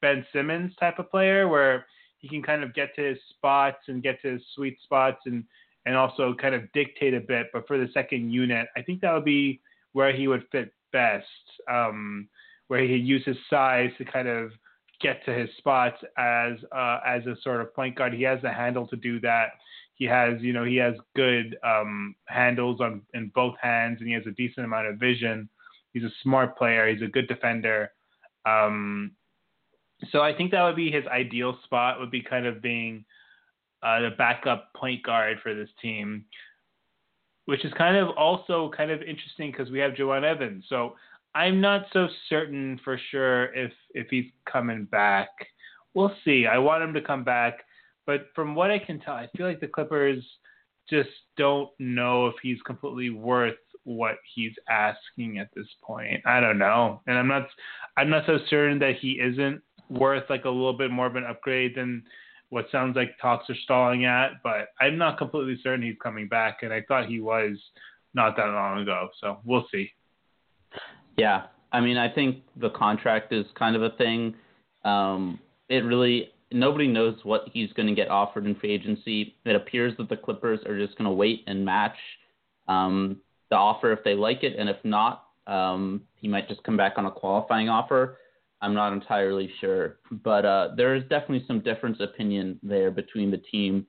Ben 0.00 0.26
Simmons 0.32 0.72
type 0.78 0.98
of 0.98 1.10
player 1.10 1.48
where 1.48 1.86
he 2.18 2.28
can 2.28 2.42
kind 2.42 2.62
of 2.62 2.74
get 2.74 2.94
to 2.96 3.02
his 3.02 3.18
spots 3.30 3.78
and 3.88 4.02
get 4.02 4.20
to 4.22 4.32
his 4.32 4.42
sweet 4.54 4.76
spots 4.82 5.22
and, 5.26 5.44
and 5.86 5.96
also 5.96 6.34
kind 6.34 6.54
of 6.54 6.70
dictate 6.72 7.14
a 7.14 7.20
bit. 7.20 7.46
But 7.52 7.66
for 7.66 7.78
the 7.78 7.88
second 7.94 8.30
unit, 8.30 8.68
I 8.76 8.82
think 8.82 9.00
that 9.00 9.12
would 9.12 9.24
be 9.24 9.60
where 9.92 10.12
he 10.14 10.28
would 10.28 10.44
fit 10.50 10.72
best, 10.92 11.26
um, 11.70 12.28
where 12.68 12.80
he 12.80 12.88
could 12.88 13.06
use 13.06 13.24
his 13.24 13.36
size 13.48 13.90
to 13.98 14.04
kind 14.04 14.28
of 14.28 14.52
get 15.00 15.24
to 15.24 15.32
his 15.32 15.50
spots 15.58 15.98
as 16.16 16.52
uh, 16.74 17.00
as 17.06 17.26
a 17.26 17.34
sort 17.42 17.60
of 17.60 17.74
point 17.74 17.96
guard. 17.96 18.14
He 18.14 18.22
has 18.22 18.40
the 18.42 18.52
handle 18.52 18.86
to 18.88 18.96
do 18.96 19.20
that. 19.20 19.48
He 19.94 20.04
has, 20.06 20.40
you 20.40 20.52
know, 20.52 20.64
he 20.64 20.76
has 20.76 20.94
good 21.14 21.56
um, 21.64 22.14
handles 22.26 22.80
on 22.80 23.02
in 23.14 23.30
both 23.34 23.54
hands, 23.60 23.98
and 24.00 24.08
he 24.08 24.14
has 24.14 24.26
a 24.26 24.32
decent 24.32 24.64
amount 24.64 24.86
of 24.86 24.96
vision. 24.96 25.48
He's 25.92 26.04
a 26.04 26.12
smart 26.22 26.56
player. 26.56 26.88
He's 26.88 27.02
a 27.02 27.10
good 27.10 27.28
defender. 27.28 27.92
Um, 28.46 29.12
so 30.10 30.20
I 30.20 30.34
think 30.34 30.50
that 30.50 30.62
would 30.62 30.76
be 30.76 30.90
his 30.90 31.06
ideal 31.06 31.58
spot. 31.64 32.00
Would 32.00 32.10
be 32.10 32.22
kind 32.22 32.46
of 32.46 32.62
being 32.62 33.04
uh, 33.82 34.00
the 34.00 34.10
backup 34.16 34.72
point 34.74 35.02
guard 35.02 35.38
for 35.42 35.54
this 35.54 35.68
team, 35.80 36.24
which 37.46 37.64
is 37.64 37.72
kind 37.74 37.96
of 37.96 38.10
also 38.16 38.70
kind 38.76 38.90
of 38.90 39.00
interesting 39.02 39.50
because 39.50 39.70
we 39.70 39.78
have 39.78 39.92
Jawun 39.92 40.24
Evans. 40.24 40.64
So 40.68 40.94
I'm 41.34 41.60
not 41.60 41.86
so 41.92 42.08
certain 42.28 42.78
for 42.84 42.98
sure 43.10 43.52
if 43.54 43.72
if 43.94 44.08
he's 44.10 44.26
coming 44.50 44.84
back. 44.84 45.28
We'll 45.94 46.14
see. 46.24 46.46
I 46.46 46.58
want 46.58 46.82
him 46.82 46.94
to 46.94 47.02
come 47.02 47.24
back, 47.24 47.64
but 48.06 48.26
from 48.34 48.54
what 48.54 48.70
I 48.70 48.78
can 48.78 49.00
tell, 49.00 49.14
I 49.14 49.28
feel 49.36 49.46
like 49.46 49.60
the 49.60 49.66
Clippers 49.68 50.24
just 50.88 51.10
don't 51.36 51.70
know 51.78 52.26
if 52.26 52.34
he's 52.42 52.60
completely 52.62 53.10
worth 53.10 53.54
what 53.84 54.16
he's 54.34 54.52
asking 54.68 55.38
at 55.38 55.48
this 55.54 55.66
point. 55.82 56.22
I 56.26 56.40
don't 56.40 56.58
know, 56.58 57.00
and 57.06 57.18
I'm 57.18 57.28
not 57.28 57.48
I'm 57.96 58.10
not 58.10 58.24
so 58.26 58.38
certain 58.48 58.78
that 58.80 58.96
he 59.00 59.12
isn't 59.12 59.62
worth 59.88 60.24
like 60.30 60.44
a 60.44 60.50
little 60.50 60.76
bit 60.76 60.90
more 60.90 61.06
of 61.06 61.16
an 61.16 61.24
upgrade 61.24 61.74
than 61.76 62.02
what 62.52 62.66
sounds 62.70 62.96
like 62.96 63.18
talks 63.18 63.48
are 63.48 63.56
stalling 63.64 64.04
at. 64.04 64.42
But 64.42 64.68
I'm 64.78 64.98
not 64.98 65.16
completely 65.16 65.58
certain 65.62 65.82
he's 65.82 65.96
coming 66.02 66.28
back, 66.28 66.58
and 66.60 66.70
I 66.70 66.82
thought 66.86 67.06
he 67.06 67.18
was 67.18 67.56
not 68.12 68.36
that 68.36 68.44
long 68.44 68.82
ago. 68.82 69.08
So 69.22 69.38
we'll 69.42 69.66
see. 69.72 69.90
Yeah, 71.16 71.44
I 71.72 71.80
mean, 71.80 71.96
I 71.96 72.12
think 72.12 72.42
the 72.60 72.68
contract 72.68 73.32
is 73.32 73.46
kind 73.58 73.74
of 73.74 73.82
a 73.82 73.90
thing. 73.96 74.34
Um, 74.84 75.40
it 75.70 75.78
really 75.78 76.28
nobody 76.50 76.86
knows 76.86 77.16
what 77.22 77.44
he's 77.50 77.72
going 77.72 77.88
to 77.88 77.94
get 77.94 78.10
offered 78.10 78.44
in 78.44 78.54
free 78.56 78.72
agency. 78.72 79.34
It 79.46 79.56
appears 79.56 79.96
that 79.96 80.10
the 80.10 80.18
Clippers 80.18 80.60
are 80.66 80.78
just 80.78 80.98
going 80.98 81.08
to 81.08 81.14
wait 81.14 81.44
and 81.46 81.64
match 81.64 81.96
um, 82.68 83.16
the 83.48 83.56
offer 83.56 83.92
if 83.92 84.04
they 84.04 84.12
like 84.12 84.42
it, 84.42 84.58
and 84.58 84.68
if 84.68 84.76
not, 84.84 85.24
um, 85.46 86.02
he 86.20 86.28
might 86.28 86.48
just 86.48 86.62
come 86.64 86.76
back 86.76 86.94
on 86.98 87.06
a 87.06 87.10
qualifying 87.10 87.70
offer. 87.70 88.18
I'm 88.62 88.74
not 88.74 88.92
entirely 88.92 89.50
sure, 89.60 89.98
but 90.10 90.46
uh, 90.46 90.68
there 90.76 90.94
is 90.94 91.02
definitely 91.02 91.44
some 91.48 91.60
difference 91.60 91.98
opinion 92.00 92.60
there 92.62 92.92
between 92.92 93.30
the 93.30 93.38
team 93.38 93.86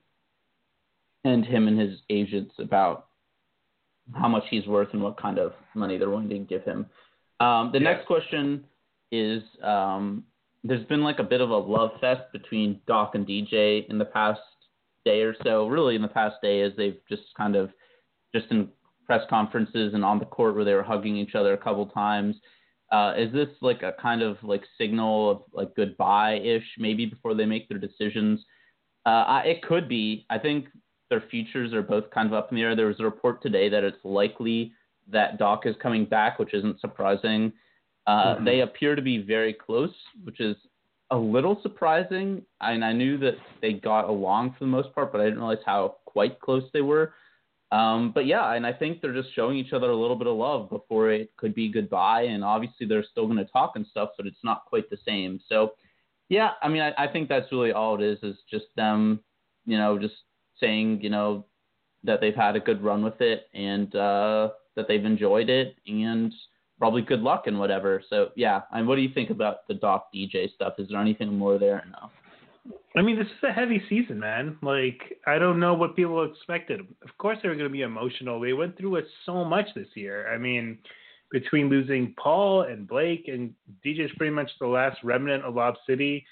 and 1.24 1.44
him 1.44 1.68
and 1.68 1.78
his 1.78 2.00
agents 2.10 2.52
about 2.58 3.06
how 4.12 4.28
much 4.28 4.42
he's 4.50 4.66
worth 4.66 4.88
and 4.92 5.02
what 5.02 5.18
kind 5.18 5.38
of 5.38 5.52
money 5.74 5.96
they're 5.96 6.10
willing 6.10 6.28
to 6.28 6.38
give 6.38 6.64
him. 6.64 6.86
Um, 7.40 7.70
the 7.72 7.78
yeah. 7.78 7.92
next 7.92 8.06
question 8.06 8.64
is 9.12 9.42
um, 9.62 10.24
there's 10.64 10.84
been 10.86 11.04
like 11.04 11.20
a 11.20 11.24
bit 11.24 11.40
of 11.40 11.50
a 11.50 11.56
love 11.56 11.92
fest 12.00 12.22
between 12.32 12.80
Doc 12.86 13.14
and 13.14 13.26
DJ 13.26 13.88
in 13.88 13.96
the 13.96 14.04
past 14.04 14.40
day 15.04 15.22
or 15.22 15.36
so. 15.44 15.68
Really, 15.68 15.94
in 15.94 16.02
the 16.02 16.08
past 16.08 16.36
day, 16.42 16.62
as 16.62 16.72
they've 16.76 16.98
just 17.08 17.22
kind 17.36 17.54
of 17.54 17.70
just 18.34 18.46
in 18.50 18.68
press 19.06 19.22
conferences 19.30 19.94
and 19.94 20.04
on 20.04 20.18
the 20.18 20.24
court 20.24 20.56
where 20.56 20.64
they 20.64 20.74
were 20.74 20.82
hugging 20.82 21.16
each 21.16 21.34
other 21.34 21.52
a 21.52 21.58
couple 21.58 21.86
times. 21.86 22.36
Uh, 22.94 23.12
is 23.16 23.32
this 23.32 23.48
like 23.60 23.82
a 23.82 23.92
kind 24.00 24.22
of 24.22 24.36
like 24.44 24.62
signal 24.78 25.28
of 25.28 25.42
like 25.52 25.74
goodbye 25.74 26.36
ish, 26.36 26.62
maybe 26.78 27.04
before 27.04 27.34
they 27.34 27.44
make 27.44 27.68
their 27.68 27.78
decisions? 27.78 28.38
Uh, 29.04 29.42
it 29.44 29.62
could 29.62 29.88
be. 29.88 30.24
I 30.30 30.38
think 30.38 30.66
their 31.10 31.24
futures 31.28 31.72
are 31.72 31.82
both 31.82 32.08
kind 32.10 32.28
of 32.28 32.34
up 32.34 32.52
in 32.52 32.56
the 32.56 32.62
air. 32.62 32.76
There 32.76 32.86
was 32.86 33.00
a 33.00 33.04
report 33.04 33.42
today 33.42 33.68
that 33.68 33.82
it's 33.82 33.98
likely 34.04 34.72
that 35.10 35.38
Doc 35.38 35.66
is 35.66 35.74
coming 35.82 36.04
back, 36.04 36.38
which 36.38 36.54
isn't 36.54 36.80
surprising. 36.80 37.52
Uh, 38.06 38.36
mm-hmm. 38.36 38.44
They 38.44 38.60
appear 38.60 38.94
to 38.94 39.02
be 39.02 39.18
very 39.18 39.52
close, 39.52 39.94
which 40.22 40.38
is 40.38 40.54
a 41.10 41.16
little 41.16 41.58
surprising. 41.62 42.42
And 42.60 42.84
I 42.84 42.92
knew 42.92 43.18
that 43.18 43.34
they 43.60 43.72
got 43.72 44.08
along 44.08 44.52
for 44.52 44.60
the 44.60 44.70
most 44.70 44.94
part, 44.94 45.10
but 45.10 45.20
I 45.20 45.24
didn't 45.24 45.40
realize 45.40 45.58
how 45.66 45.96
quite 46.04 46.38
close 46.38 46.62
they 46.72 46.80
were. 46.80 47.12
Um, 47.74 48.12
but 48.12 48.24
yeah, 48.24 48.52
and 48.52 48.64
I 48.64 48.72
think 48.72 49.00
they're 49.00 49.12
just 49.12 49.34
showing 49.34 49.56
each 49.56 49.72
other 49.72 49.90
a 49.90 49.96
little 49.96 50.14
bit 50.14 50.28
of 50.28 50.36
love 50.36 50.70
before 50.70 51.10
it 51.10 51.36
could 51.36 51.56
be 51.56 51.68
goodbye. 51.68 52.22
And 52.22 52.44
obviously, 52.44 52.86
they're 52.86 53.04
still 53.10 53.26
going 53.26 53.38
to 53.38 53.46
talk 53.46 53.72
and 53.74 53.84
stuff, 53.86 54.10
but 54.16 54.26
it's 54.26 54.44
not 54.44 54.64
quite 54.66 54.88
the 54.90 54.98
same. 55.04 55.40
So, 55.48 55.72
yeah, 56.28 56.50
I 56.62 56.68
mean, 56.68 56.82
I, 56.82 56.92
I 56.96 57.08
think 57.08 57.28
that's 57.28 57.50
really 57.50 57.72
all 57.72 58.00
it 58.00 58.04
is 58.04 58.18
is 58.22 58.36
just 58.48 58.66
them, 58.76 59.18
you 59.66 59.76
know, 59.76 59.98
just 59.98 60.14
saying, 60.60 61.00
you 61.02 61.10
know, 61.10 61.46
that 62.04 62.20
they've 62.20 62.34
had 62.34 62.54
a 62.54 62.60
good 62.60 62.80
run 62.80 63.02
with 63.02 63.20
it 63.20 63.48
and 63.54 63.92
uh, 63.96 64.50
that 64.76 64.86
they've 64.86 65.04
enjoyed 65.04 65.50
it 65.50 65.74
and 65.88 66.32
probably 66.78 67.02
good 67.02 67.22
luck 67.22 67.48
and 67.48 67.58
whatever. 67.58 68.04
So 68.08 68.28
yeah, 68.36 68.62
and 68.72 68.86
what 68.86 68.94
do 68.94 69.02
you 69.02 69.12
think 69.12 69.30
about 69.30 69.66
the 69.66 69.74
Doc 69.74 70.10
DJ 70.14 70.52
stuff? 70.54 70.74
Is 70.78 70.90
there 70.90 71.00
anything 71.00 71.36
more 71.36 71.58
there? 71.58 71.84
No. 71.90 72.10
I 72.96 73.02
mean, 73.02 73.18
this 73.18 73.26
is 73.26 73.42
a 73.42 73.52
heavy 73.52 73.82
season, 73.88 74.18
man. 74.18 74.56
Like, 74.62 75.18
I 75.26 75.38
don't 75.38 75.60
know 75.60 75.74
what 75.74 75.96
people 75.96 76.24
expected. 76.24 76.80
Of 76.80 77.18
course, 77.18 77.38
they 77.42 77.48
were 77.48 77.56
going 77.56 77.68
to 77.68 77.72
be 77.72 77.82
emotional. 77.82 78.40
They 78.40 78.52
went 78.52 78.78
through 78.78 78.96
it 78.96 79.06
so 79.26 79.44
much 79.44 79.66
this 79.74 79.88
year. 79.94 80.32
I 80.32 80.38
mean, 80.38 80.78
between 81.30 81.68
losing 81.68 82.14
Paul 82.16 82.62
and 82.62 82.86
Blake, 82.86 83.28
and 83.28 83.52
DJ's 83.84 84.12
pretty 84.16 84.32
much 84.32 84.50
the 84.60 84.66
last 84.66 84.98
remnant 85.02 85.44
of 85.44 85.56
Lob 85.56 85.74
City. 85.86 86.24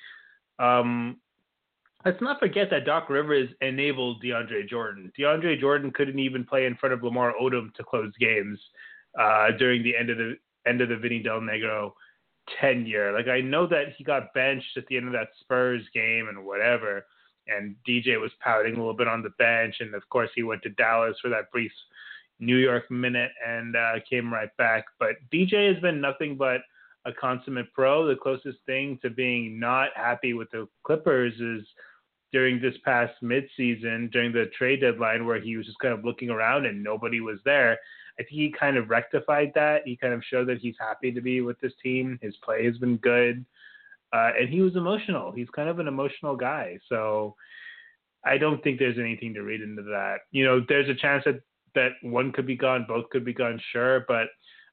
Um, 0.58 1.18
let's 2.04 2.20
not 2.20 2.38
forget 2.38 2.68
that 2.70 2.86
Doc 2.86 3.10
Rivers 3.10 3.50
enabled 3.60 4.22
DeAndre 4.22 4.68
Jordan. 4.68 5.12
DeAndre 5.18 5.60
Jordan 5.60 5.90
couldn't 5.90 6.20
even 6.20 6.44
play 6.44 6.66
in 6.66 6.76
front 6.76 6.92
of 6.92 7.02
Lamar 7.02 7.34
Odom 7.40 7.74
to 7.74 7.82
close 7.82 8.12
games 8.20 8.58
uh, 9.20 9.48
during 9.58 9.82
the 9.82 9.96
end 9.96 10.08
of 10.08 10.18
the 10.18 10.36
end 10.66 10.80
of 10.80 10.88
the 10.88 10.96
Vinny 10.96 11.20
Del 11.20 11.40
Negro 11.40 11.92
tenure. 12.60 13.12
Like 13.12 13.28
I 13.28 13.40
know 13.40 13.66
that 13.66 13.94
he 13.96 14.04
got 14.04 14.34
benched 14.34 14.76
at 14.76 14.86
the 14.86 14.96
end 14.96 15.06
of 15.06 15.12
that 15.12 15.28
Spurs 15.40 15.82
game 15.94 16.28
and 16.28 16.44
whatever, 16.44 17.04
and 17.46 17.74
DJ 17.88 18.20
was 18.20 18.30
pouting 18.40 18.74
a 18.74 18.78
little 18.78 18.94
bit 18.94 19.08
on 19.08 19.22
the 19.22 19.30
bench, 19.30 19.76
and 19.80 19.94
of 19.94 20.08
course 20.08 20.30
he 20.34 20.42
went 20.42 20.62
to 20.62 20.70
Dallas 20.70 21.16
for 21.20 21.28
that 21.28 21.50
brief 21.50 21.72
New 22.38 22.56
York 22.56 22.90
minute 22.90 23.30
and 23.46 23.76
uh, 23.76 23.94
came 24.08 24.32
right 24.32 24.54
back. 24.56 24.84
But 24.98 25.16
DJ 25.32 25.72
has 25.72 25.80
been 25.80 26.00
nothing 26.00 26.36
but 26.36 26.60
a 27.04 27.12
consummate 27.12 27.72
pro. 27.72 28.06
The 28.06 28.16
closest 28.16 28.58
thing 28.66 28.98
to 29.02 29.10
being 29.10 29.58
not 29.58 29.90
happy 29.94 30.34
with 30.34 30.50
the 30.50 30.68
Clippers 30.84 31.34
is 31.40 31.66
during 32.32 32.60
this 32.60 32.74
past 32.84 33.12
midseason, 33.22 34.10
during 34.10 34.32
the 34.32 34.50
trade 34.56 34.80
deadline, 34.80 35.26
where 35.26 35.40
he 35.40 35.56
was 35.56 35.66
just 35.66 35.78
kind 35.78 35.94
of 35.94 36.04
looking 36.04 36.30
around 36.30 36.66
and 36.66 36.82
nobody 36.82 37.20
was 37.20 37.38
there. 37.44 37.78
I 38.22 38.28
think 38.28 38.40
he 38.40 38.54
kind 38.58 38.76
of 38.76 38.88
rectified 38.90 39.52
that. 39.54 39.82
He 39.84 39.96
kind 39.96 40.14
of 40.14 40.22
showed 40.30 40.48
that 40.48 40.58
he's 40.58 40.76
happy 40.78 41.10
to 41.10 41.20
be 41.20 41.40
with 41.40 41.60
this 41.60 41.72
team. 41.82 42.18
His 42.22 42.36
play 42.44 42.64
has 42.64 42.78
been 42.78 42.96
good, 42.98 43.44
uh, 44.12 44.30
and 44.38 44.48
he 44.48 44.60
was 44.60 44.76
emotional. 44.76 45.32
He's 45.32 45.48
kind 45.50 45.68
of 45.68 45.78
an 45.80 45.88
emotional 45.88 46.36
guy, 46.36 46.78
so 46.88 47.34
I 48.24 48.38
don't 48.38 48.62
think 48.62 48.78
there's 48.78 48.98
anything 48.98 49.34
to 49.34 49.42
read 49.42 49.60
into 49.60 49.82
that. 49.82 50.18
You 50.30 50.44
know, 50.44 50.64
there's 50.68 50.88
a 50.88 50.94
chance 50.94 51.24
that 51.24 51.40
that 51.74 51.92
one 52.02 52.32
could 52.32 52.46
be 52.46 52.56
gone, 52.56 52.84
both 52.86 53.08
could 53.10 53.24
be 53.24 53.32
gone, 53.32 53.60
sure, 53.72 54.04
but 54.06 54.28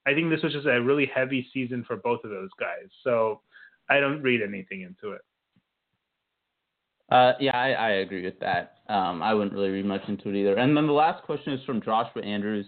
I 0.06 0.14
think 0.14 0.30
this 0.30 0.44
was 0.44 0.54
just 0.54 0.68
a 0.68 0.82
really 0.82 1.10
heavy 1.14 1.48
season 1.54 1.84
for 1.88 1.96
both 1.96 2.24
of 2.24 2.30
those 2.30 2.50
guys. 2.60 2.90
So 3.04 3.42
I 3.90 4.00
don't 4.00 4.22
read 4.22 4.42
anything 4.42 4.82
into 4.82 5.14
it. 5.14 5.22
Uh, 7.10 7.34
yeah, 7.40 7.58
I, 7.58 7.72
I 7.72 7.90
agree 7.90 8.24
with 8.24 8.40
that. 8.40 8.76
Um, 8.88 9.24
I 9.24 9.34
wouldn't 9.34 9.54
really 9.54 9.70
read 9.70 9.86
much 9.86 10.02
into 10.08 10.30
it 10.30 10.36
either. 10.36 10.58
And 10.58 10.78
then 10.78 10.86
the 10.86 10.94
last 10.94 11.24
question 11.24 11.54
is 11.54 11.64
from 11.66 11.82
Joshua 11.82 12.22
Andrews. 12.22 12.68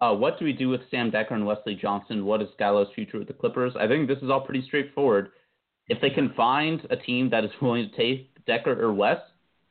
Uh, 0.00 0.14
what 0.14 0.38
do 0.38 0.44
we 0.44 0.52
do 0.52 0.68
with 0.68 0.80
Sam 0.90 1.10
Dekker 1.10 1.32
and 1.32 1.46
Wesley 1.46 1.74
Johnson? 1.74 2.24
What 2.24 2.40
is 2.40 2.48
Gallo's 2.58 2.88
future 2.94 3.18
with 3.18 3.28
the 3.28 3.34
Clippers? 3.34 3.74
I 3.78 3.86
think 3.86 4.08
this 4.08 4.18
is 4.22 4.30
all 4.30 4.40
pretty 4.40 4.64
straightforward. 4.66 5.30
If 5.88 6.00
they 6.00 6.10
can 6.10 6.32
find 6.34 6.86
a 6.88 6.96
team 6.96 7.28
that 7.30 7.44
is 7.44 7.50
willing 7.62 7.90
to 7.90 7.96
take 7.96 8.44
Dekker 8.46 8.78
or 8.78 8.92
West, 8.92 9.22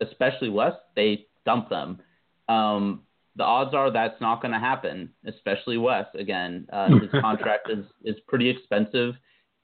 especially 0.01 0.49
West, 0.49 0.77
they 0.95 1.25
dump 1.45 1.69
them. 1.69 1.99
Um, 2.47 3.03
the 3.36 3.43
odds 3.43 3.73
are 3.73 3.91
that's 3.91 4.19
not 4.21 4.41
going 4.41 4.53
to 4.53 4.59
happen, 4.59 5.11
especially 5.25 5.77
West. 5.77 6.15
Again, 6.15 6.67
uh, 6.71 6.89
his 7.01 7.21
contract 7.21 7.69
is 7.69 7.86
is 8.03 8.19
pretty 8.27 8.49
expensive, 8.49 9.15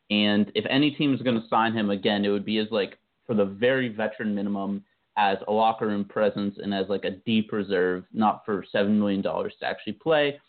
and 0.09 0.51
if 0.55 0.65
any 0.69 0.91
team 0.91 1.13
is 1.13 1.21
going 1.21 1.39
to 1.39 1.47
sign 1.47 1.73
him 1.73 1.89
again, 1.89 2.25
it 2.25 2.29
would 2.29 2.45
be 2.45 2.57
as 2.57 2.67
like 2.71 2.97
for 3.27 3.35
the 3.35 3.45
very 3.45 3.89
veteran 3.89 4.33
minimum 4.33 4.83
as 5.17 5.37
a 5.47 5.51
locker 5.51 5.87
room 5.87 6.05
presence 6.05 6.55
and 6.61 6.73
as 6.73 6.87
like 6.89 7.05
a 7.05 7.11
deep 7.11 7.51
reserve, 7.51 8.03
not 8.13 8.43
for 8.45 8.63
seven 8.71 8.99
million 8.99 9.21
dollars 9.21 9.53
to 9.59 9.65
actually 9.65 9.93
play. 9.93 10.39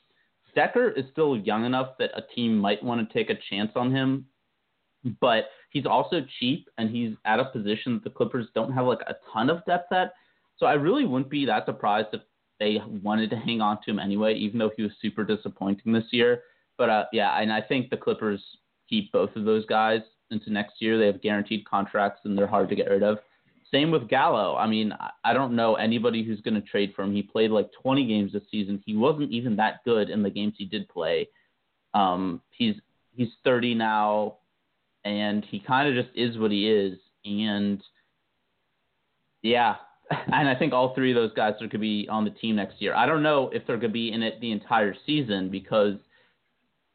Dekker 0.56 0.96
is 0.96 1.04
still 1.12 1.36
young 1.36 1.64
enough 1.64 1.98
that 1.98 2.10
a 2.14 2.22
team 2.34 2.56
might 2.56 2.82
want 2.82 3.06
to 3.06 3.12
take 3.12 3.30
a 3.30 3.38
chance 3.50 3.72
on 3.76 3.94
him, 3.94 4.26
but 5.20 5.50
he's 5.70 5.86
also 5.86 6.24
cheap 6.38 6.68
and 6.78 6.90
he's 6.90 7.14
at 7.24 7.40
a 7.40 7.44
position 7.44 7.94
that 7.94 8.04
the 8.04 8.10
Clippers 8.10 8.46
don't 8.54 8.72
have 8.72 8.86
like 8.86 9.02
a 9.06 9.16
ton 9.32 9.50
of 9.50 9.64
depth 9.66 9.92
at. 9.92 10.12
So 10.56 10.66
I 10.66 10.72
really 10.72 11.04
wouldn't 11.04 11.30
be 11.30 11.44
that 11.46 11.66
surprised 11.66 12.08
if 12.12 12.22
they 12.58 12.78
wanted 13.02 13.28
to 13.30 13.36
hang 13.36 13.60
on 13.60 13.78
to 13.82 13.90
him 13.90 13.98
anyway, 13.98 14.34
even 14.34 14.58
though 14.58 14.70
he 14.74 14.82
was 14.82 14.92
super 15.02 15.24
disappointing 15.24 15.92
this 15.92 16.06
year. 16.10 16.42
But 16.78 16.88
uh, 16.88 17.04
yeah, 17.12 17.38
and 17.38 17.52
I 17.52 17.60
think 17.60 17.90
the 17.90 17.96
Clippers 17.96 18.42
keep 18.88 19.12
both 19.12 19.34
of 19.36 19.44
those 19.44 19.66
guys 19.66 20.00
into 20.30 20.50
next 20.50 20.80
year. 20.80 20.98
They 20.98 21.06
have 21.06 21.20
guaranteed 21.20 21.66
contracts 21.66 22.20
and 22.24 22.36
they're 22.36 22.46
hard 22.46 22.68
to 22.70 22.76
get 22.76 22.88
rid 22.90 23.02
of. 23.02 23.18
Same 23.72 23.90
with 23.90 24.08
Gallo. 24.08 24.56
I 24.56 24.66
mean, 24.66 24.92
I 25.24 25.32
don't 25.32 25.56
know 25.56 25.74
anybody 25.74 26.22
who's 26.22 26.40
going 26.40 26.54
to 26.54 26.60
trade 26.60 26.92
for 26.94 27.02
him. 27.02 27.12
He 27.12 27.22
played 27.22 27.50
like 27.50 27.68
20 27.82 28.06
games 28.06 28.32
this 28.32 28.42
season. 28.50 28.82
He 28.86 28.96
wasn't 28.96 29.32
even 29.32 29.56
that 29.56 29.84
good 29.84 30.08
in 30.08 30.22
the 30.22 30.30
games 30.30 30.54
he 30.56 30.66
did 30.66 30.88
play. 30.88 31.28
Um, 31.94 32.42
he's 32.50 32.76
he's 33.14 33.28
30 33.44 33.74
now, 33.74 34.36
and 35.04 35.44
he 35.50 35.58
kind 35.58 35.88
of 35.88 36.04
just 36.04 36.16
is 36.16 36.38
what 36.38 36.52
he 36.52 36.70
is. 36.70 36.98
And 37.24 37.82
yeah, 39.42 39.76
and 40.10 40.48
I 40.48 40.54
think 40.54 40.72
all 40.72 40.94
three 40.94 41.10
of 41.10 41.16
those 41.16 41.32
guys 41.34 41.54
are 41.54 41.66
going 41.66 41.70
to 41.70 41.78
be 41.78 42.06
on 42.08 42.24
the 42.24 42.30
team 42.30 42.56
next 42.56 42.80
year. 42.80 42.94
I 42.94 43.06
don't 43.06 43.22
know 43.22 43.50
if 43.52 43.66
they're 43.66 43.78
going 43.78 43.90
to 43.90 43.94
be 43.94 44.12
in 44.12 44.22
it 44.22 44.40
the 44.40 44.52
entire 44.52 44.94
season 45.06 45.50
because 45.50 45.96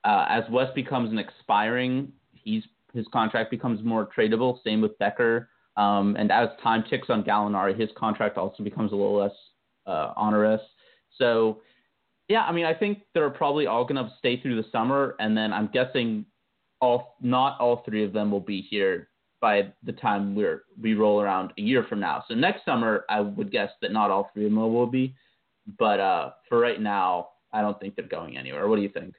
uh, 0.06 0.26
as 0.30 0.44
West 0.50 0.74
becomes 0.74 1.12
an 1.12 1.20
expiring, 1.20 2.12
he's 2.34 2.64
his 2.94 3.06
contract 3.14 3.52
becomes 3.52 3.84
more 3.84 4.10
tradable. 4.18 4.58
Same 4.64 4.82
with 4.82 4.98
Dekker. 5.00 5.48
Um, 5.78 6.16
and 6.18 6.32
as 6.32 6.50
time 6.62 6.84
ticks 6.90 7.10
on 7.10 7.24
Gallinari, 7.24 7.80
his 7.80 7.90
contract 7.98 8.38
also 8.38 8.64
becomes 8.64 8.92
a 8.92 8.96
little 8.96 9.18
less 9.18 9.32
uh, 9.88 10.14
onerous. 10.18 10.62
So, 11.18 11.62
Yeah, 12.28 12.44
I 12.44 12.52
mean, 12.52 12.66
I 12.66 12.74
think 12.74 13.00
they're 13.14 13.30
probably 13.30 13.68
all 13.68 13.86
going 13.86 14.04
to 14.04 14.12
stay 14.20 14.42
through 14.42 14.62
the 14.62 14.68
summer, 14.72 15.16
and 15.20 15.36
then 15.36 15.54
I'm 15.54 15.70
guessing 15.74 16.26
all 16.82 17.16
not 17.22 17.60
all 17.60 17.84
three 17.86 18.04
of 18.04 18.12
them 18.14 18.32
will 18.32 18.40
be 18.40 18.62
here 18.62 19.10
by 19.40 19.72
the 19.84 19.92
time 19.94 20.36
we're 20.36 20.64
we 20.82 20.94
roll 20.94 21.22
around 21.22 21.52
a 21.58 21.62
year 21.62 21.86
from 21.88 22.00
now. 22.00 22.24
So 22.28 22.36
next 22.36 22.64
summer, 22.66 23.06
I 23.10 23.22
would 23.22 23.52
guess 23.52 23.70
that 23.82 23.92
not 23.92 24.12
all 24.12 24.30
three 24.34 24.46
of 24.46 24.52
them 24.52 24.60
will 24.60 24.88
be, 24.88 25.16
but 25.80 26.00
uh, 26.00 26.32
for 26.48 26.60
right 26.60 26.80
now, 26.80 27.30
I 27.52 27.62
don't 27.62 27.80
think 27.80 27.96
they're 27.96 28.08
going 28.08 28.38
anywhere. 28.38 28.68
What 28.68 28.78
do 28.78 28.82
you 28.82 28.90
think? 28.90 29.16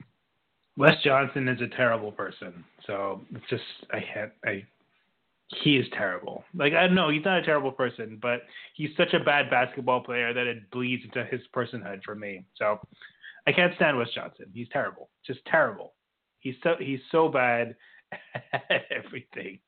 Wes 0.75 0.95
Johnson 1.03 1.47
is 1.47 1.61
a 1.61 1.67
terrible 1.75 2.11
person. 2.11 2.63
So 2.87 3.21
it's 3.33 3.45
just 3.49 3.63
I 3.91 3.99
had 3.99 4.31
I 4.45 4.65
he 5.63 5.77
is 5.77 5.85
terrible. 5.93 6.43
Like 6.53 6.73
I 6.73 6.87
know, 6.87 7.09
he's 7.09 7.25
not 7.25 7.39
a 7.39 7.43
terrible 7.43 7.71
person, 7.71 8.17
but 8.21 8.41
he's 8.75 8.89
such 8.97 9.13
a 9.13 9.19
bad 9.19 9.49
basketball 9.49 10.01
player 10.01 10.33
that 10.33 10.47
it 10.47 10.69
bleeds 10.71 11.03
into 11.03 11.25
his 11.25 11.41
personhood 11.55 12.03
for 12.03 12.15
me. 12.15 12.45
So 12.55 12.79
I 13.47 13.51
can't 13.51 13.75
stand 13.75 13.97
Wes 13.97 14.09
Johnson. 14.13 14.47
He's 14.53 14.69
terrible. 14.71 15.09
Just 15.25 15.39
terrible. 15.45 15.93
He's 16.39 16.55
so 16.63 16.75
he's 16.79 16.99
so 17.11 17.29
bad 17.29 17.75
at 18.69 18.85
everything. 18.91 19.59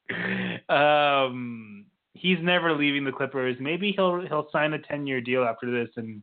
Um 0.70 1.86
he's 2.14 2.40
never 2.42 2.74
leaving 2.74 3.04
the 3.04 3.12
Clippers. 3.12 3.58
Maybe 3.60 3.92
he'll 3.92 4.22
he'll 4.22 4.48
sign 4.52 4.74
a 4.74 4.80
ten 4.80 5.06
year 5.06 5.22
deal 5.22 5.44
after 5.44 5.72
this 5.72 5.94
and 5.98 6.22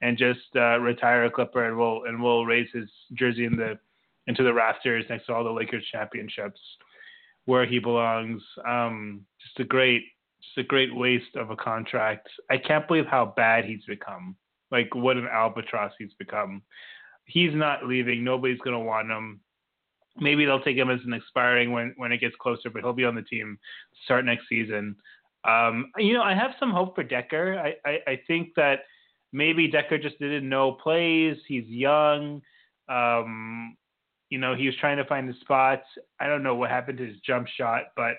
and 0.00 0.16
just 0.16 0.54
uh, 0.54 0.78
retire 0.78 1.24
a 1.24 1.30
Clipper 1.30 1.66
and 1.66 1.76
we'll 1.76 2.04
and 2.04 2.22
we'll 2.22 2.46
raise 2.46 2.68
his 2.72 2.88
jersey 3.14 3.44
in 3.44 3.56
the 3.56 3.78
into 4.26 4.42
the 4.42 4.52
rafters 4.52 5.04
next 5.08 5.26
to 5.26 5.34
all 5.34 5.42
the 5.42 5.50
Lakers 5.50 5.84
championships 5.90 6.60
where 7.48 7.64
he 7.64 7.78
belongs. 7.78 8.42
Um, 8.66 9.22
just 9.40 9.58
a 9.58 9.64
great, 9.64 10.02
just 10.42 10.58
a 10.58 10.68
great 10.68 10.94
waste 10.94 11.34
of 11.34 11.48
a 11.48 11.56
contract. 11.56 12.28
I 12.50 12.58
can't 12.58 12.86
believe 12.86 13.06
how 13.06 13.32
bad 13.36 13.64
he's 13.64 13.82
become. 13.86 14.36
Like 14.70 14.94
what 14.94 15.16
an 15.16 15.26
albatross 15.32 15.92
he's 15.98 16.12
become. 16.18 16.60
He's 17.24 17.54
not 17.54 17.86
leaving. 17.86 18.22
Nobody's 18.22 18.60
gonna 18.60 18.78
want 18.78 19.10
him. 19.10 19.40
Maybe 20.18 20.44
they'll 20.44 20.60
take 20.60 20.76
him 20.76 20.90
as 20.90 21.00
an 21.06 21.14
expiring 21.14 21.72
when 21.72 21.94
when 21.96 22.12
it 22.12 22.18
gets 22.18 22.36
closer, 22.38 22.68
but 22.68 22.82
he'll 22.82 22.92
be 22.92 23.06
on 23.06 23.14
the 23.14 23.22
team 23.22 23.58
start 24.04 24.26
next 24.26 24.46
season. 24.46 24.94
Um, 25.44 25.90
you 25.96 26.12
know, 26.12 26.22
I 26.22 26.34
have 26.34 26.50
some 26.60 26.70
hope 26.70 26.94
for 26.94 27.02
Dekker. 27.02 27.56
I, 27.56 27.76
I, 27.88 27.98
I 28.06 28.20
think 28.26 28.50
that 28.56 28.80
maybe 29.32 29.72
Dekker 29.72 30.02
just 30.02 30.18
didn't 30.18 30.46
know 30.46 30.72
plays. 30.72 31.38
He's 31.46 31.66
young. 31.66 32.42
Um, 32.90 33.77
you 34.30 34.38
know, 34.38 34.54
he 34.54 34.66
was 34.66 34.76
trying 34.76 34.98
to 34.98 35.04
find 35.04 35.28
the 35.28 35.34
spots. 35.40 35.86
I 36.20 36.26
don't 36.26 36.42
know 36.42 36.54
what 36.54 36.70
happened 36.70 36.98
to 36.98 37.06
his 37.06 37.16
jump 37.24 37.48
shot, 37.48 37.84
but 37.96 38.14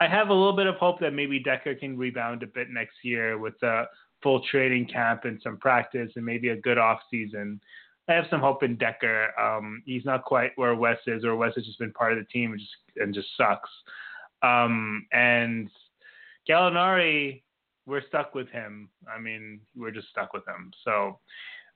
I 0.00 0.08
have 0.08 0.28
a 0.28 0.34
little 0.34 0.56
bit 0.56 0.66
of 0.66 0.76
hope 0.76 1.00
that 1.00 1.12
maybe 1.12 1.42
Dekker 1.42 1.78
can 1.78 1.96
rebound 1.96 2.42
a 2.42 2.46
bit 2.46 2.68
next 2.70 2.96
year 3.02 3.38
with 3.38 3.62
a 3.62 3.84
full 4.22 4.40
training 4.50 4.86
camp 4.86 5.24
and 5.24 5.40
some 5.42 5.58
practice 5.58 6.10
and 6.16 6.24
maybe 6.24 6.48
a 6.48 6.56
good 6.56 6.78
off 6.78 7.00
season. 7.10 7.60
I 8.08 8.14
have 8.14 8.26
some 8.28 8.40
hope 8.40 8.62
in 8.62 8.76
Dekker. 8.76 9.38
Um, 9.40 9.82
he's 9.86 10.04
not 10.04 10.24
quite 10.24 10.50
where 10.56 10.74
Wes 10.74 10.98
is, 11.06 11.24
or 11.24 11.36
Wes 11.36 11.54
has 11.54 11.64
just 11.64 11.78
been 11.78 11.92
part 11.92 12.12
of 12.12 12.18
the 12.18 12.24
team 12.26 12.52
and 12.52 12.60
just 12.60 12.72
and 12.96 13.14
just 13.14 13.28
sucks. 13.36 13.70
Um, 14.42 15.06
and 15.12 15.70
Gallinari, 16.48 17.42
we're 17.86 18.06
stuck 18.06 18.34
with 18.34 18.48
him. 18.48 18.90
I 19.14 19.18
mean, 19.20 19.60
we're 19.74 19.90
just 19.90 20.08
stuck 20.08 20.32
with 20.34 20.46
him. 20.46 20.70
So 20.84 21.18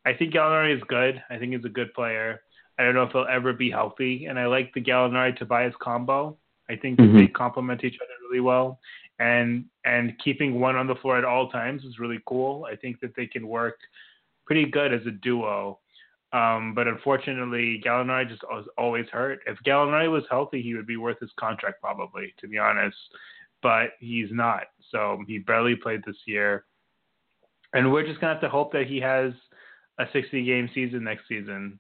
I 0.05 0.13
think 0.13 0.35
Gallinari 0.35 0.77
is 0.77 0.83
good. 0.89 1.23
I 1.31 1.39
think 1.39 1.55
he's 1.55 1.65
a 1.65 1.71
good 1.71 1.95
player. 1.95 2.43
I 2.79 2.85
don't 2.85 2.95
know 2.95 3.03
if 3.03 3.13
he'll 3.13 3.27
ever 3.29 3.53
be 3.53 3.71
healthy. 3.71 4.27
And 4.27 4.39
I 4.39 4.47
like 4.47 4.73
the 4.73 4.81
Gallinari 4.81 5.37
Tobias 5.37 5.75
combo. 5.81 6.37
I 6.71 6.77
think 6.77 6.99
mm-hmm. 6.99 7.17
they 7.17 7.27
complement 7.27 7.85
each 7.85 7.97
other 8.01 8.13
really 8.29 8.41
well. 8.41 8.79
And 9.19 9.65
and 9.85 10.13
keeping 10.23 10.61
one 10.61 10.77
on 10.77 10.87
the 10.87 10.95
floor 10.97 11.19
at 11.19 11.25
all 11.25 11.51
times 11.51 11.83
is 11.85 11.99
really 11.99 12.21
cool. 12.27 12.67
I 12.71 12.77
think 12.77 13.01
that 13.01 13.17
they 13.17 13.27
can 13.27 13.49
work 13.49 13.77
pretty 14.47 14.67
good 14.67 14.93
as 14.93 15.05
a 15.07 15.11
duo. 15.11 15.81
Um, 16.33 16.75
but 16.75 16.87
unfortunately, 16.87 17.83
Gallinari 17.85 18.29
just 18.29 18.43
was 18.45 18.67
always 18.77 19.07
hurt. 19.11 19.41
If 19.47 19.59
Gallinari 19.67 20.11
was 20.11 20.25
healthy, 20.31 20.63
he 20.63 20.75
would 20.75 20.87
be 20.87 20.99
worth 20.99 21.19
his 21.21 21.31
contract 21.41 21.81
probably, 21.81 22.35
to 22.41 22.47
be 22.47 22.59
honest. 22.59 22.97
But 23.63 23.91
he's 23.99 24.29
not. 24.31 24.65
So 24.93 25.23
he 25.27 25.39
barely 25.39 25.75
played 25.75 26.03
this 26.07 26.17
year. 26.27 26.65
And 27.73 27.93
we're 27.93 28.07
just 28.07 28.21
gonna 28.21 28.35
have 28.35 28.43
to 28.43 28.49
hope 28.49 28.73
that 28.73 28.87
he 28.87 29.01
has 29.01 29.33
a 29.99 30.05
60 30.13 30.45
game 30.45 30.71
season 30.75 31.03
next 31.03 31.27
season. 31.29 31.79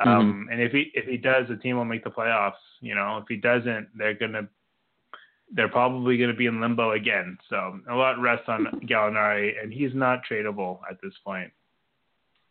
Mm-hmm. 0.00 0.08
Um, 0.08 0.32
mm-hmm. 0.32 0.52
And 0.52 0.60
if 0.60 0.72
he 0.72 0.90
if 0.94 1.06
he 1.06 1.16
does, 1.16 1.48
the 1.48 1.56
team 1.56 1.76
will 1.76 1.84
make 1.84 2.04
the 2.04 2.10
playoffs. 2.10 2.52
You 2.80 2.94
know, 2.94 3.18
if 3.18 3.24
he 3.28 3.36
doesn't, 3.36 3.88
they're 3.96 4.14
gonna 4.14 4.48
they're 5.52 5.68
probably 5.68 6.16
going 6.18 6.30
to 6.30 6.36
be 6.36 6.46
in 6.46 6.60
limbo 6.60 6.92
again. 6.92 7.38
So 7.48 7.80
a 7.88 7.94
lot 7.94 8.20
rests 8.20 8.46
on 8.48 8.66
Gallinari, 8.84 9.52
and 9.62 9.72
he's 9.72 9.94
not 9.94 10.20
tradable 10.30 10.80
at 10.90 10.98
this 11.02 11.12
point. 11.24 11.52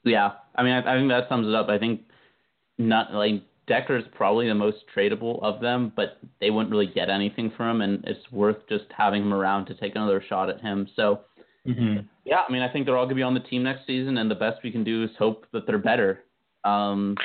Yeah, 0.04 0.32
I 0.56 0.64
mean, 0.64 0.74
I, 0.74 0.94
I 0.94 0.98
think 0.98 1.10
that 1.10 1.28
sums 1.30 1.48
it 1.48 1.56
up. 1.56 1.68
I 1.68 1.80
think 1.80 2.02
not 2.78 3.14
like 3.14 3.44
Dekker 3.68 4.00
is 4.00 4.06
probably 4.14 4.48
the 4.48 4.56
most 4.56 4.78
tradable 4.96 5.42
of 5.44 5.60
them, 5.62 5.92
but 5.96 6.20
they 6.40 6.52
wouldn't 6.52 6.72
really 6.72 6.88
get 6.88 7.10
anything 7.10 7.52
from 7.58 7.78
him, 7.78 7.82
and 7.82 8.06
it's 8.06 8.32
worth 8.32 8.58
just 8.70 8.86
having 8.96 9.24
him 9.24 9.34
around 9.34 9.66
to 9.66 9.74
take 9.74 9.96
another 9.96 10.24
shot 10.28 10.50
at 10.50 10.62
him. 10.62 10.88
So, 10.96 11.22
mm-hmm. 11.68 12.06
yeah, 12.24 12.42
I 12.48 12.52
mean, 12.52 12.62
I 12.62 12.72
think 12.72 12.86
they're 12.86 12.98
all 12.98 13.06
going 13.06 13.16
to 13.16 13.20
be 13.20 13.24
on 13.24 13.34
the 13.34 13.40
team 13.40 13.64
next 13.64 13.88
season, 13.88 14.18
and 14.18 14.30
the 14.30 14.36
best 14.36 14.60
we 14.64 14.72
can 14.72 14.84
do 14.84 15.04
is 15.04 15.10
hope 15.18 15.48
that 15.52 15.66
they're 15.66 15.80
better. 15.80 16.24
Um, 16.66 17.16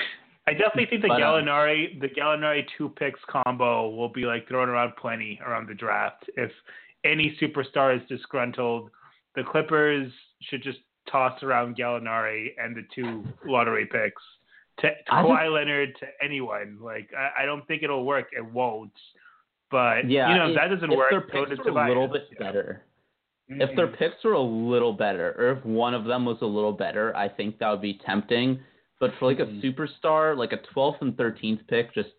I 0.47 0.53
definitely 0.53 0.86
think 0.86 1.03
the 1.03 1.09
but, 1.09 1.22
um, 1.22 1.45
Gallinari 1.45 1.95
um, 1.95 2.01
the 2.01 2.09
Gallinari 2.09 2.64
two 2.76 2.88
picks 2.91 3.20
combo 3.28 3.91
will 3.91 4.09
be 4.09 4.22
like 4.22 4.49
thrown 4.49 4.68
around 4.68 4.93
plenty 4.97 5.41
around 5.47 5.68
the 5.68 5.74
draft. 5.74 6.24
If 6.36 6.51
any 7.05 7.36
superstar 7.41 7.97
is 7.97 8.07
disgruntled, 8.09 8.91
the 9.34 9.43
Clippers 9.45 10.12
should 10.43 10.62
just 10.62 10.78
toss 11.11 11.43
around 11.43 11.76
Gallinari 11.76 12.49
and 12.59 12.76
the 12.76 12.82
two 12.95 13.24
lottery 13.47 13.86
picks 13.86 14.22
to, 14.80 14.88
to 14.88 15.11
Kawhi 15.11 15.53
Leonard 15.53 15.97
to 16.01 16.07
anyone. 16.22 16.78
Like 16.80 17.11
I, 17.16 17.43
I, 17.43 17.47
don't 17.47 17.66
think 17.66 17.82
it'll 17.82 18.05
work. 18.05 18.28
It 18.32 18.45
won't. 18.45 18.93
But 19.70 20.09
yeah, 20.09 20.30
you 20.30 20.34
know 20.36 20.51
if, 20.51 20.57
that 20.57 20.68
doesn't 20.68 20.93
if 20.93 20.97
work, 20.97 21.11
their 21.11 21.20
picks 21.20 21.64
were 21.64 21.80
a 21.80 21.88
little 21.88 22.09
bit 22.09 22.22
yeah. 22.32 22.47
better. 22.47 22.82
Mm-hmm. 23.51 23.62
If 23.62 23.76
their 23.76 23.88
picks 23.88 24.22
were 24.24 24.32
a 24.32 24.41
little 24.41 24.93
better, 24.93 25.34
or 25.38 25.59
if 25.59 25.64
one 25.64 25.95
of 25.95 26.05
them 26.05 26.24
was 26.24 26.38
a 26.43 26.47
little 26.47 26.72
better, 26.72 27.14
I 27.16 27.28
think 27.28 27.59
that 27.59 27.70
would 27.70 27.82
be 27.82 28.01
tempting. 28.05 28.61
But 29.01 29.12
for 29.18 29.26
like 29.26 29.40
a 29.40 29.46
mm-hmm. 29.46 29.66
superstar, 29.66 30.36
like 30.36 30.53
a 30.53 30.61
12th 30.74 31.01
and 31.01 31.14
13th 31.14 31.66
pick, 31.68 31.92
just 31.94 32.11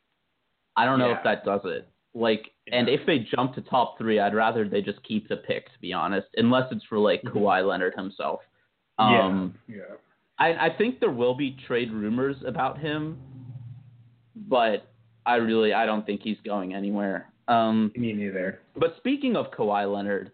I 0.76 0.86
don't 0.86 1.00
know 1.00 1.10
yeah. 1.10 1.18
if 1.18 1.24
that 1.24 1.46
does 1.46 1.62
it. 1.66 1.88
Like, 2.14 2.48
yeah. 2.68 2.80
and 2.80 2.90
if 2.90 3.06
they 3.06 3.20
jump 3.20 3.56
to 3.56 3.62
top 3.62 3.98
three, 3.98 4.20
I'd 4.20 4.36
rather 4.36 4.68
they 4.68 4.82
just 4.82 5.02
keep 5.04 5.30
the 5.30 5.38
pick, 5.38 5.66
to 5.68 5.80
be 5.80 5.94
honest, 5.94 6.28
unless 6.36 6.72
it's 6.72 6.84
for 6.90 6.98
like 6.98 7.22
mm-hmm. 7.22 7.38
Kawhi 7.38 7.68
Leonard 7.68 7.94
himself. 7.96 8.42
Um, 9.00 9.56
yeah. 9.68 9.78
Yeah. 9.78 9.96
I, 10.40 10.68
I 10.68 10.78
think 10.78 11.00
there 11.00 11.12
will 11.12 11.36
be 11.36 11.56
trade 11.68 11.92
rumors 11.92 12.36
about 12.46 12.80
him, 12.80 13.20
but 14.36 14.92
I 15.26 15.36
really 15.36 15.74
I 15.74 15.86
don't 15.86 16.06
think 16.06 16.22
he's 16.24 16.38
going 16.44 16.74
anywhere. 16.74 17.32
Um, 17.48 17.92
Me 17.96 18.14
neither. 18.14 18.60
But 18.76 18.96
speaking 18.98 19.36
of 19.36 19.52
Kawhi 19.52 19.92
Leonard, 19.92 20.32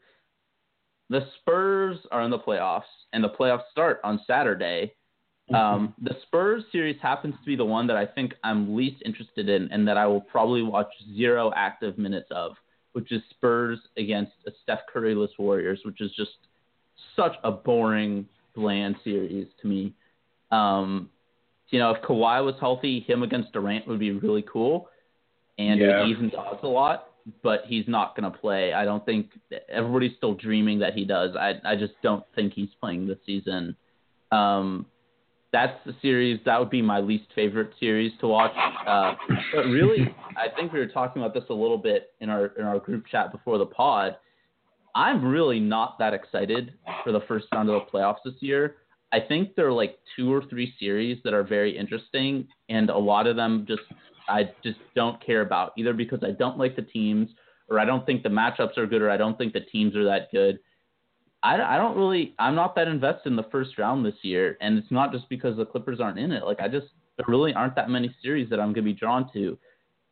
the 1.09 1.25
Spurs 1.39 1.97
are 2.11 2.21
in 2.21 2.31
the 2.31 2.39
playoffs, 2.39 2.83
and 3.13 3.23
the 3.23 3.29
playoffs 3.29 3.69
start 3.71 3.99
on 4.03 4.21
Saturday. 4.27 4.93
Mm-hmm. 5.51 5.55
Um, 5.55 5.93
the 6.01 6.15
Spurs 6.23 6.63
series 6.71 6.97
happens 7.01 7.35
to 7.39 7.45
be 7.45 7.55
the 7.55 7.65
one 7.65 7.87
that 7.87 7.95
I 7.95 8.05
think 8.05 8.33
I'm 8.43 8.75
least 8.75 9.01
interested 9.05 9.47
in, 9.47 9.71
and 9.71 9.87
that 9.87 9.97
I 9.97 10.05
will 10.05 10.21
probably 10.21 10.61
watch 10.61 10.89
zero 11.15 11.51
active 11.55 11.97
minutes 11.97 12.27
of, 12.31 12.53
which 12.91 13.11
is 13.11 13.21
Spurs 13.29 13.79
against 13.97 14.33
a 14.45 14.51
Steph 14.63 14.81
Curryless 14.93 15.29
Warriors, 15.39 15.79
which 15.85 16.01
is 16.01 16.11
just 16.17 16.31
such 17.15 17.33
a 17.43 17.51
boring, 17.51 18.27
bland 18.55 18.95
series 19.03 19.47
to 19.61 19.67
me. 19.67 19.93
Um, 20.51 21.09
you 21.69 21.79
know, 21.79 21.91
if 21.91 22.01
Kawhi 22.01 22.43
was 22.43 22.55
healthy, 22.59 23.01
him 23.01 23.23
against 23.23 23.53
Durant 23.53 23.87
would 23.87 23.99
be 23.99 24.11
really 24.11 24.43
cool, 24.51 24.89
and 25.57 25.79
yeah. 25.79 25.87
it 25.87 25.99
would 25.99 26.09
even 26.09 26.31
odds 26.37 26.59
a 26.63 26.67
lot. 26.67 27.05
But 27.43 27.63
he's 27.65 27.83
not 27.89 28.15
going 28.15 28.31
to 28.31 28.37
play. 28.37 28.71
I 28.71 28.85
don't 28.85 29.05
think 29.05 29.31
everybody's 29.67 30.15
still 30.15 30.33
dreaming 30.33 30.79
that 30.79 30.93
he 30.93 31.03
does. 31.03 31.35
I 31.35 31.55
I 31.65 31.75
just 31.75 31.91
don't 32.01 32.23
think 32.35 32.53
he's 32.53 32.69
playing 32.79 33.05
this 33.05 33.17
season. 33.25 33.75
Um, 34.31 34.85
that's 35.57 35.79
the 35.87 35.95
series 36.03 36.39
that 36.45 36.59
would 36.59 36.69
be 36.69 36.83
my 36.83 36.99
least 36.99 37.25
favorite 37.33 37.71
series 37.79 38.11
to 38.19 38.27
watch. 38.27 38.51
Uh, 38.85 39.15
but 39.55 39.65
really, 39.65 40.13
I 40.35 40.55
think 40.55 40.71
we 40.71 40.77
were 40.77 40.87
talking 40.87 41.21
about 41.21 41.33
this 41.33 41.45
a 41.49 41.53
little 41.53 41.79
bit 41.79 42.11
in 42.21 42.29
our 42.29 42.47
in 42.59 42.63
our 42.63 42.77
group 42.79 43.05
chat 43.07 43.31
before 43.31 43.57
the 43.57 43.65
pod. 43.65 44.17
I'm 44.93 45.25
really 45.25 45.59
not 45.59 45.97
that 45.97 46.13
excited 46.13 46.73
for 47.03 47.11
the 47.11 47.21
first 47.27 47.47
round 47.53 47.69
of 47.69 47.81
the 47.81 47.97
playoffs 47.97 48.17
this 48.23 48.35
year. 48.39 48.75
I 49.11 49.19
think 49.19 49.55
there 49.55 49.67
are 49.67 49.73
like 49.73 49.97
two 50.15 50.31
or 50.31 50.43
three 50.47 50.73
series 50.79 51.17
that 51.23 51.33
are 51.33 51.43
very 51.43 51.75
interesting, 51.75 52.47
and 52.69 52.91
a 52.91 52.97
lot 52.97 53.25
of 53.25 53.35
them 53.35 53.65
just 53.67 53.81
I 54.29 54.51
just 54.63 54.79
don't 54.95 55.23
care 55.25 55.41
about 55.41 55.71
either 55.75 55.93
because 55.93 56.19
I 56.23 56.31
don't 56.31 56.59
like 56.59 56.75
the 56.75 56.83
teams, 56.83 57.29
or 57.67 57.79
I 57.79 57.85
don't 57.85 58.05
think 58.05 58.21
the 58.21 58.29
matchups 58.29 58.77
are 58.77 58.85
good, 58.85 59.01
or 59.01 59.09
I 59.09 59.17
don't 59.17 59.37
think 59.39 59.53
the 59.53 59.61
teams 59.61 59.95
are 59.95 60.05
that 60.05 60.29
good. 60.31 60.59
I, 61.43 61.61
I 61.61 61.77
don't 61.77 61.95
really 61.95 62.33
I'm 62.39 62.55
not 62.55 62.75
that 62.75 62.87
invested 62.87 63.27
in 63.27 63.35
the 63.35 63.47
first 63.51 63.77
round 63.77 64.05
this 64.05 64.15
year, 64.21 64.57
and 64.61 64.77
it's 64.77 64.91
not 64.91 65.11
just 65.11 65.29
because 65.29 65.57
the 65.57 65.65
Clippers 65.65 65.99
aren't 65.99 66.19
in 66.19 66.31
it. 66.31 66.43
Like 66.43 66.59
I 66.59 66.67
just 66.67 66.87
there 67.17 67.25
really 67.27 67.53
aren't 67.53 67.75
that 67.75 67.89
many 67.89 68.13
series 68.21 68.49
that 68.49 68.59
I'm 68.59 68.73
gonna 68.73 68.85
be 68.85 68.93
drawn 68.93 69.31
to. 69.33 69.57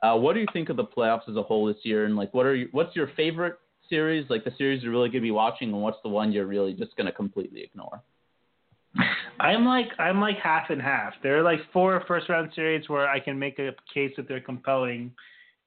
Uh, 0.04 0.16
what 0.16 0.34
do 0.34 0.40
you 0.40 0.48
think 0.54 0.70
of 0.70 0.78
the 0.78 0.84
playoffs 0.84 1.30
as 1.30 1.36
a 1.36 1.44
whole 1.44 1.66
this 1.66 1.78
year, 1.84 2.06
and 2.06 2.16
like 2.16 2.34
what 2.34 2.46
are 2.46 2.56
you, 2.56 2.70
what's 2.72 2.96
your 2.96 3.10
favorite 3.16 3.58
series? 3.90 4.30
Like 4.30 4.44
the 4.44 4.54
series 4.58 4.84
you're 4.84 4.92
really 4.92 5.10
gonna 5.10 5.22
be 5.22 5.32
watching, 5.32 5.70
and 5.70 5.82
what's 5.82 5.98
the 6.04 6.10
one 6.10 6.32
you're 6.32 6.46
really 6.46 6.74
just 6.74 6.96
gonna 6.96 7.12
completely 7.12 7.62
ignore? 7.64 8.02
I'm 9.40 9.66
like 9.66 9.88
I'm 10.00 10.22
like 10.22 10.38
half 10.38 10.70
and 10.70 10.82
half. 10.82 11.14
There 11.24 11.40
are 11.40 11.44
like 11.44 11.60
four 11.74 12.04
first 12.08 12.30
round 12.30 12.52
series 12.56 12.88
where 12.88 13.08
I 13.08 13.20
can 13.20 13.38
make 13.38 13.60
a 13.60 13.72
case 13.94 14.14
that 14.18 14.28
they're 14.28 14.42
compelling, 14.42 15.12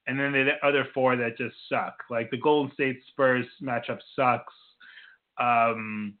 and 0.07 0.19
then 0.19 0.31
the 0.31 0.51
other 0.67 0.87
four 0.93 1.15
that 1.15 1.37
just 1.37 1.55
suck. 1.67 2.03
Like 2.09 2.31
the 2.31 2.37
Golden 2.37 2.73
State 2.73 3.01
Spurs 3.09 3.45
matchup 3.61 3.99
sucks. 4.15 4.53
Um, 5.39 6.15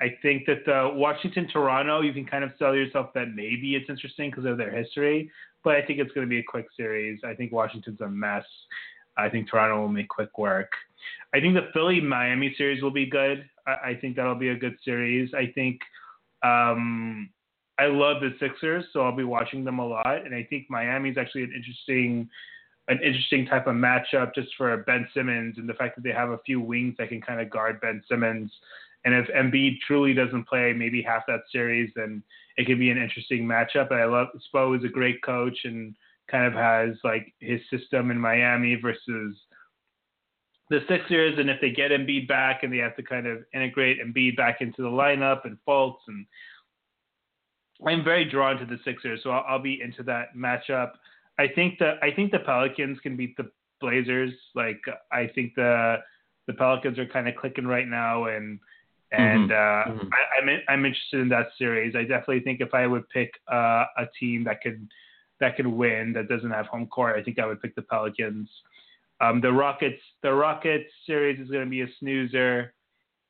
I 0.00 0.16
think 0.22 0.46
that 0.46 0.64
the 0.66 0.90
Washington 0.92 1.48
Toronto, 1.52 2.00
you 2.00 2.12
can 2.12 2.26
kind 2.26 2.42
of 2.42 2.50
sell 2.58 2.74
yourself 2.74 3.10
that 3.14 3.28
maybe 3.34 3.76
it's 3.76 3.88
interesting 3.88 4.30
because 4.30 4.44
of 4.44 4.58
their 4.58 4.70
history, 4.70 5.30
but 5.62 5.76
I 5.76 5.82
think 5.82 6.00
it's 6.00 6.12
going 6.12 6.26
to 6.26 6.30
be 6.30 6.40
a 6.40 6.44
quick 6.44 6.66
series. 6.76 7.20
I 7.24 7.34
think 7.34 7.52
Washington's 7.52 8.00
a 8.00 8.08
mess. 8.08 8.44
I 9.16 9.28
think 9.28 9.48
Toronto 9.48 9.80
will 9.80 9.88
make 9.88 10.08
quick 10.08 10.36
work. 10.36 10.72
I 11.32 11.40
think 11.40 11.54
the 11.54 11.68
Philly 11.72 12.00
Miami 12.00 12.54
series 12.58 12.82
will 12.82 12.90
be 12.90 13.06
good. 13.06 13.48
I, 13.66 13.90
I 13.90 13.98
think 14.00 14.16
that'll 14.16 14.34
be 14.34 14.48
a 14.48 14.56
good 14.56 14.76
series. 14.84 15.32
I 15.34 15.52
think 15.54 15.80
um, 16.42 17.30
I 17.78 17.86
love 17.86 18.20
the 18.20 18.34
Sixers, 18.40 18.84
so 18.92 19.00
I'll 19.00 19.16
be 19.16 19.24
watching 19.24 19.64
them 19.64 19.78
a 19.78 19.86
lot. 19.86 20.24
And 20.24 20.34
I 20.34 20.46
think 20.50 20.66
Miami 20.68 21.10
is 21.10 21.18
actually 21.18 21.44
an 21.44 21.52
interesting, 21.56 22.28
an 22.88 23.00
interesting 23.02 23.46
type 23.46 23.66
of 23.66 23.74
matchup 23.74 24.34
just 24.34 24.48
for 24.56 24.76
Ben 24.78 25.08
Simmons 25.14 25.56
and 25.58 25.68
the 25.68 25.74
fact 25.74 25.96
that 25.96 26.02
they 26.02 26.12
have 26.12 26.30
a 26.30 26.38
few 26.44 26.60
wings 26.60 26.94
that 26.98 27.08
can 27.08 27.20
kind 27.20 27.40
of 27.40 27.50
guard 27.50 27.80
Ben 27.80 28.02
Simmons. 28.08 28.52
And 29.04 29.14
if 29.14 29.26
Embiid 29.28 29.78
truly 29.86 30.14
doesn't 30.14 30.48
play 30.48 30.72
maybe 30.72 31.02
half 31.02 31.22
that 31.26 31.40
series, 31.50 31.90
then 31.96 32.22
it 32.56 32.66
could 32.66 32.78
be 32.78 32.90
an 32.90 32.98
interesting 32.98 33.46
matchup. 33.46 33.90
And 33.90 34.00
I 34.00 34.04
love 34.04 34.28
Spo 34.54 34.76
is 34.76 34.84
a 34.84 34.88
great 34.88 35.22
coach 35.22 35.58
and 35.64 35.94
kind 36.30 36.46
of 36.46 36.54
has 36.54 36.96
like 37.04 37.32
his 37.40 37.60
system 37.70 38.10
in 38.10 38.18
Miami 38.18 38.74
versus 38.76 39.36
the 40.70 40.80
Sixers, 40.88 41.38
and 41.38 41.50
if 41.50 41.60
they 41.60 41.70
get 41.70 41.90
Embiid 41.90 42.26
back 42.26 42.62
and 42.62 42.72
they 42.72 42.78
have 42.78 42.96
to 42.96 43.02
kind 43.02 43.26
of 43.26 43.44
integrate 43.52 43.98
Embiid 44.00 44.36
back 44.36 44.60
into 44.60 44.82
the 44.82 44.88
lineup 44.88 45.44
and 45.44 45.58
Fultz, 45.68 45.98
and 46.08 46.24
I'm 47.86 48.02
very 48.02 48.24
drawn 48.24 48.58
to 48.58 48.64
the 48.64 48.78
Sixers, 48.84 49.20
so 49.22 49.30
I'll, 49.30 49.44
I'll 49.46 49.62
be 49.62 49.80
into 49.82 50.02
that 50.04 50.34
matchup. 50.36 50.92
I 51.38 51.48
think 51.48 51.78
the 51.78 51.94
I 52.02 52.10
think 52.14 52.32
the 52.32 52.38
Pelicans 52.40 52.98
can 53.00 53.16
beat 53.16 53.36
the 53.36 53.50
Blazers. 53.80 54.32
Like 54.54 54.80
I 55.12 55.28
think 55.34 55.54
the 55.54 55.96
the 56.46 56.54
Pelicans 56.54 56.98
are 56.98 57.06
kind 57.06 57.28
of 57.28 57.36
clicking 57.36 57.66
right 57.66 57.88
now, 57.88 58.26
and 58.26 58.58
and 59.12 59.50
mm-hmm. 59.50 59.90
Uh, 59.90 59.92
mm-hmm. 59.92 60.08
I, 60.12 60.42
am 60.42 60.48
I'm, 60.48 60.60
I'm 60.68 60.84
interested 60.84 61.20
in 61.20 61.28
that 61.30 61.48
series. 61.58 61.94
I 61.94 62.02
definitely 62.02 62.40
think 62.40 62.60
if 62.60 62.74
I 62.74 62.86
would 62.86 63.08
pick 63.08 63.32
uh, 63.50 63.84
a 63.96 64.06
team 64.18 64.44
that 64.44 64.60
could 64.60 64.88
that 65.40 65.56
could 65.56 65.66
win 65.66 66.12
that 66.14 66.28
doesn't 66.28 66.50
have 66.50 66.66
home 66.66 66.86
court, 66.86 67.16
I 67.16 67.22
think 67.22 67.38
I 67.38 67.46
would 67.46 67.60
pick 67.60 67.74
the 67.74 67.82
Pelicans. 67.82 68.48
Um, 69.20 69.40
the 69.40 69.52
Rockets, 69.52 70.02
the 70.22 70.32
Rockets 70.32 70.90
series 71.06 71.40
is 71.40 71.50
going 71.50 71.64
to 71.64 71.70
be 71.70 71.82
a 71.82 71.88
snoozer. 71.98 72.74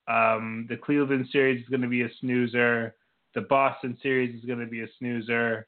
Um, 0.08 0.66
the 0.68 0.76
Cleveland 0.76 1.28
series 1.30 1.62
is 1.62 1.68
going 1.68 1.82
to 1.82 1.88
be 1.88 2.02
a 2.02 2.08
snoozer. 2.20 2.94
The 3.34 3.42
Boston 3.42 3.96
series 4.02 4.34
is 4.38 4.44
going 4.44 4.60
to 4.60 4.66
be 4.66 4.82
a 4.82 4.86
snoozer. 4.98 5.66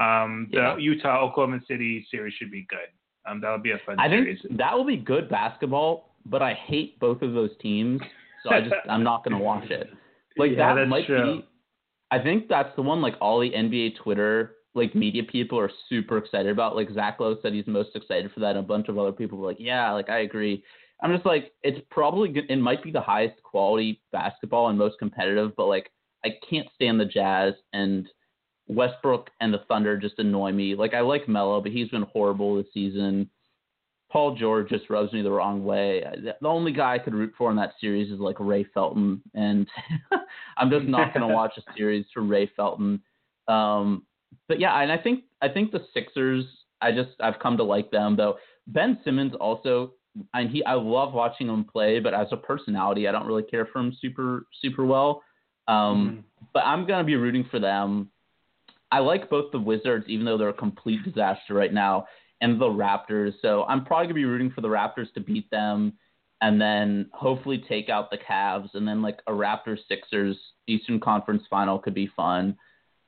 Um, 0.00 0.48
the 0.50 0.58
yeah. 0.58 0.76
Utah 0.76 1.22
Oklahoma 1.22 1.60
City 1.68 2.06
series 2.10 2.34
should 2.34 2.50
be 2.50 2.66
good. 2.68 2.88
Um, 3.30 3.40
that'll 3.40 3.58
be 3.58 3.72
a 3.72 3.80
fun 3.84 4.00
I 4.00 4.08
series. 4.08 4.40
think 4.40 4.56
that 4.58 4.74
will 4.74 4.86
be 4.86 4.96
good 4.96 5.28
basketball, 5.28 6.14
but 6.24 6.42
I 6.42 6.54
hate 6.54 6.98
both 6.98 7.20
of 7.22 7.34
those 7.34 7.50
teams, 7.60 8.00
so 8.42 8.50
I 8.50 8.62
just 8.62 8.74
I'm 8.88 9.04
not 9.04 9.24
going 9.24 9.36
to 9.36 9.44
watch 9.44 9.70
it. 9.70 9.90
Like 10.38 10.52
yeah, 10.56 10.74
that 10.74 10.86
might 10.86 11.06
true. 11.06 11.40
be. 11.40 11.46
I 12.10 12.18
think 12.18 12.48
that's 12.48 12.74
the 12.76 12.82
one. 12.82 13.02
Like 13.02 13.14
all 13.20 13.40
the 13.40 13.50
NBA 13.50 13.96
Twitter 14.02 14.56
like 14.74 14.94
media 14.94 15.22
people 15.22 15.58
are 15.58 15.70
super 15.88 16.16
excited 16.18 16.50
about. 16.50 16.76
Like 16.76 16.90
Zach 16.92 17.18
Lowe 17.18 17.36
said 17.42 17.52
he's 17.52 17.66
most 17.66 17.90
excited 17.94 18.30
for 18.32 18.40
that, 18.40 18.50
and 18.50 18.58
a 18.58 18.62
bunch 18.62 18.88
of 18.88 18.98
other 18.98 19.12
people 19.12 19.38
were 19.38 19.48
like, 19.48 19.60
yeah, 19.60 19.90
like 19.92 20.08
I 20.08 20.20
agree. 20.20 20.62
I'm 21.02 21.12
just 21.12 21.26
like, 21.26 21.52
it's 21.62 21.80
probably 21.90 22.32
it 22.48 22.58
might 22.58 22.82
be 22.82 22.90
the 22.90 23.00
highest 23.00 23.42
quality 23.42 24.00
basketball 24.12 24.68
and 24.68 24.78
most 24.78 24.98
competitive, 24.98 25.52
but 25.56 25.66
like 25.66 25.90
I 26.24 26.30
can't 26.48 26.68
stand 26.74 27.00
the 27.00 27.06
Jazz 27.06 27.54
and 27.72 28.08
Westbrook 28.70 29.30
and 29.40 29.52
the 29.52 29.60
Thunder 29.68 29.96
just 29.96 30.18
annoy 30.18 30.52
me. 30.52 30.74
Like 30.74 30.94
I 30.94 31.00
like 31.00 31.28
Melo, 31.28 31.60
but 31.60 31.72
he's 31.72 31.88
been 31.88 32.06
horrible 32.12 32.56
this 32.56 32.72
season. 32.72 33.28
Paul 34.10 34.34
George 34.34 34.68
just 34.68 34.90
rubs 34.90 35.12
me 35.12 35.22
the 35.22 35.30
wrong 35.30 35.64
way. 35.64 36.04
The 36.40 36.48
only 36.48 36.72
guy 36.72 36.94
I 36.94 36.98
could 36.98 37.14
root 37.14 37.32
for 37.38 37.50
in 37.50 37.56
that 37.56 37.74
series 37.80 38.10
is 38.10 38.18
like 38.18 38.36
Ray 38.40 38.64
Felton, 38.74 39.22
and 39.34 39.68
I'm 40.56 40.70
just 40.70 40.86
not 40.86 41.14
going 41.14 41.28
to 41.28 41.34
watch 41.34 41.52
a 41.58 41.62
series 41.76 42.06
for 42.12 42.22
Ray 42.22 42.50
Felton. 42.56 43.02
Um, 43.46 44.04
but 44.48 44.58
yeah, 44.58 44.76
and 44.80 44.90
I 44.90 44.98
think 44.98 45.24
I 45.42 45.48
think 45.48 45.72
the 45.72 45.84
Sixers. 45.94 46.44
I 46.80 46.92
just 46.92 47.10
I've 47.20 47.38
come 47.40 47.56
to 47.58 47.62
like 47.62 47.90
them 47.90 48.16
though. 48.16 48.36
Ben 48.66 48.98
Simmons 49.04 49.34
also, 49.38 49.92
and 50.34 50.50
he 50.50 50.64
I 50.64 50.74
love 50.74 51.12
watching 51.12 51.48
him 51.48 51.64
play, 51.64 52.00
but 52.00 52.14
as 52.14 52.28
a 52.32 52.36
personality, 52.36 53.06
I 53.06 53.12
don't 53.12 53.26
really 53.26 53.42
care 53.42 53.66
for 53.66 53.80
him 53.80 53.96
super 54.00 54.46
super 54.60 54.84
well. 54.84 55.22
Um, 55.68 55.76
mm-hmm. 55.76 56.20
But 56.52 56.64
I'm 56.64 56.86
gonna 56.86 57.04
be 57.04 57.16
rooting 57.16 57.46
for 57.50 57.60
them. 57.60 58.10
I 58.92 58.98
like 58.98 59.30
both 59.30 59.52
the 59.52 59.58
Wizards, 59.58 60.06
even 60.08 60.24
though 60.24 60.36
they're 60.36 60.48
a 60.48 60.54
complete 60.54 61.02
disaster 61.04 61.54
right 61.54 61.72
now, 61.72 62.06
and 62.40 62.60
the 62.60 62.66
Raptors. 62.66 63.34
So 63.42 63.64
I'm 63.64 63.84
probably 63.84 64.06
gonna 64.06 64.14
be 64.14 64.24
rooting 64.24 64.50
for 64.50 64.60
the 64.60 64.68
Raptors 64.68 65.12
to 65.14 65.20
beat 65.20 65.50
them, 65.50 65.94
and 66.40 66.60
then 66.60 67.08
hopefully 67.12 67.64
take 67.68 67.88
out 67.88 68.10
the 68.10 68.18
Cavs, 68.18 68.70
and 68.74 68.86
then 68.86 69.02
like 69.02 69.20
a 69.26 69.32
Raptors 69.32 69.78
Sixers 69.88 70.36
Eastern 70.66 71.00
Conference 71.00 71.42
Final 71.48 71.78
could 71.78 71.94
be 71.94 72.10
fun. 72.16 72.56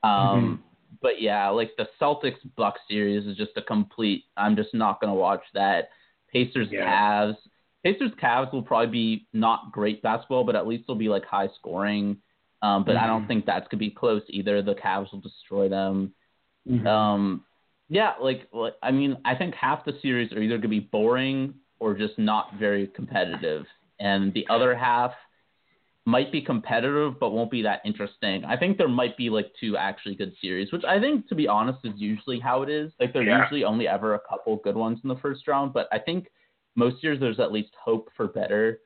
Um, 0.03 0.11
mm-hmm 0.11 0.53
but 1.01 1.21
yeah, 1.21 1.49
like 1.49 1.71
the 1.77 1.87
Celtics 2.01 2.39
Bucks 2.55 2.81
series 2.89 3.25
is 3.25 3.37
just 3.37 3.51
a 3.57 3.61
complete. 3.61 4.25
I'm 4.37 4.55
just 4.55 4.73
not 4.73 5.01
gonna 5.01 5.13
watch 5.13 5.43
that. 5.53 5.89
Pacers 6.31 6.67
yeah. 6.71 6.85
Cavs. 6.85 7.37
Pacers 7.83 8.11
Cavs 8.21 8.51
will 8.53 8.61
probably 8.61 8.87
be 8.87 9.27
not 9.33 9.71
great 9.71 10.01
basketball, 10.01 10.43
but 10.43 10.55
at 10.55 10.67
least 10.67 10.85
they'll 10.87 10.95
be 10.95 11.09
like 11.09 11.25
high 11.25 11.49
scoring. 11.59 12.17
Um, 12.63 12.85
but 12.85 12.95
mm-hmm. 12.95 13.03
I 13.03 13.07
don't 13.07 13.19
mm-hmm. 13.19 13.27
think 13.27 13.45
that's 13.45 13.67
gonna 13.67 13.79
be 13.79 13.91
close 13.91 14.23
either. 14.29 14.61
The 14.61 14.73
Cavs 14.73 15.11
will 15.11 15.19
destroy 15.19 15.67
them. 15.67 16.13
Mm-hmm. 16.67 16.87
Um, 16.87 17.43
yeah, 17.89 18.13
like, 18.21 18.47
like 18.53 18.75
I 18.81 18.91
mean, 18.91 19.17
I 19.25 19.35
think 19.35 19.53
half 19.53 19.83
the 19.85 19.93
series 20.01 20.31
are 20.31 20.39
either 20.39 20.57
gonna 20.57 20.69
be 20.69 20.79
boring 20.79 21.55
or 21.79 21.93
just 21.93 22.17
not 22.17 22.53
very 22.57 22.87
competitive, 22.87 23.65
and 23.99 24.33
the 24.33 24.47
other 24.49 24.73
half 24.73 25.11
might 26.05 26.31
be 26.31 26.41
competitive 26.41 27.17
but 27.19 27.31
won't 27.31 27.51
be 27.51 27.61
that 27.61 27.81
interesting. 27.85 28.43
I 28.45 28.57
think 28.57 28.77
there 28.77 28.89
might 28.89 29.17
be 29.17 29.29
like 29.29 29.51
two 29.59 29.75
actually 29.75 30.15
good 30.15 30.33
series, 30.41 30.71
which 30.71 30.83
I 30.85 30.99
think 30.99 31.27
to 31.29 31.35
be 31.35 31.47
honest 31.47 31.79
is 31.83 31.93
usually 31.97 32.39
how 32.39 32.61
it 32.61 32.69
is. 32.69 32.93
Like 32.99 33.13
there's 33.13 33.27
yeah. 33.27 33.41
usually 33.41 33.65
only 33.65 33.89
ever 33.89 34.15
a 34.15 34.19
couple 34.19 34.55
good 34.57 34.75
ones 34.75 34.99
in 35.03 35.09
the 35.09 35.17
first 35.17 35.47
round, 35.47 35.73
but 35.73 35.87
I 35.91 35.99
think 35.99 36.27
most 36.75 37.03
years 37.03 37.19
there's 37.19 37.39
at 37.39 37.51
least 37.51 37.71
hope 37.81 38.09
for 38.15 38.27
better 38.27 38.79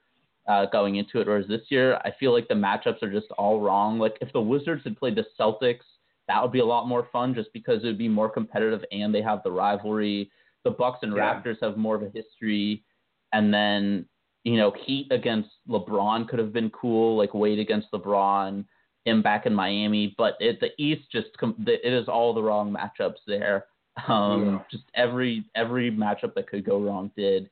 uh, 0.47 0.65
going 0.65 0.95
into 0.95 1.19
it. 1.19 1.27
Whereas 1.27 1.47
this 1.47 1.61
year, 1.69 1.95
I 2.05 2.11
feel 2.19 2.33
like 2.33 2.47
the 2.47 2.53
matchups 2.53 3.03
are 3.03 3.11
just 3.11 3.27
all 3.37 3.59
wrong. 3.59 3.99
Like 3.99 4.17
if 4.21 4.31
the 4.33 4.41
Wizards 4.41 4.83
had 4.83 4.97
played 4.97 5.15
the 5.15 5.25
Celtics, 5.39 5.85
that 6.27 6.41
would 6.41 6.51
be 6.51 6.59
a 6.59 6.65
lot 6.65 6.87
more 6.87 7.07
fun 7.11 7.33
just 7.33 7.51
because 7.53 7.83
it 7.83 7.87
would 7.87 7.97
be 7.97 8.09
more 8.09 8.29
competitive 8.29 8.83
and 8.91 9.13
they 9.13 9.21
have 9.21 9.43
the 9.43 9.51
rivalry. 9.51 10.29
The 10.63 10.71
Bucks 10.71 10.99
and 11.01 11.15
yeah. 11.15 11.41
Raptors 11.41 11.57
have 11.61 11.77
more 11.77 11.95
of 11.95 12.03
a 12.03 12.09
history, 12.09 12.83
and 13.31 13.53
then 13.53 14.05
you 14.43 14.55
know, 14.55 14.73
Heat 14.85 15.11
against 15.11 15.49
LeBron 15.67 16.27
could 16.29 16.39
have 16.39 16.53
been 16.53 16.69
cool, 16.69 17.17
like 17.17 17.33
Wade 17.33 17.59
against 17.59 17.91
LeBron, 17.91 18.63
him 19.03 19.21
back 19.21 19.45
in 19.45 19.53
Miami. 19.53 20.15
But 20.17 20.35
it, 20.39 20.61
the 20.61 20.69
East 20.77 21.03
just 21.11 21.27
it 21.41 21.93
is 21.93 22.07
all 22.07 22.33
the 22.33 22.41
wrong 22.41 22.73
matchups 22.73 23.19
there. 23.27 23.65
Um, 24.07 24.45
yeah. 24.45 24.59
Just 24.69 24.83
every 24.93 25.43
every 25.55 25.91
matchup 25.91 26.35
that 26.35 26.47
could 26.47 26.63
go 26.63 26.79
wrong 26.79 27.09
did, 27.17 27.49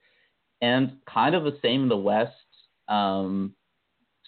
and 0.62 0.98
kind 1.12 1.34
of 1.34 1.44
the 1.44 1.58
same 1.62 1.84
in 1.84 1.90
the 1.90 1.98
West. 1.98 2.34
Um, 2.88 3.56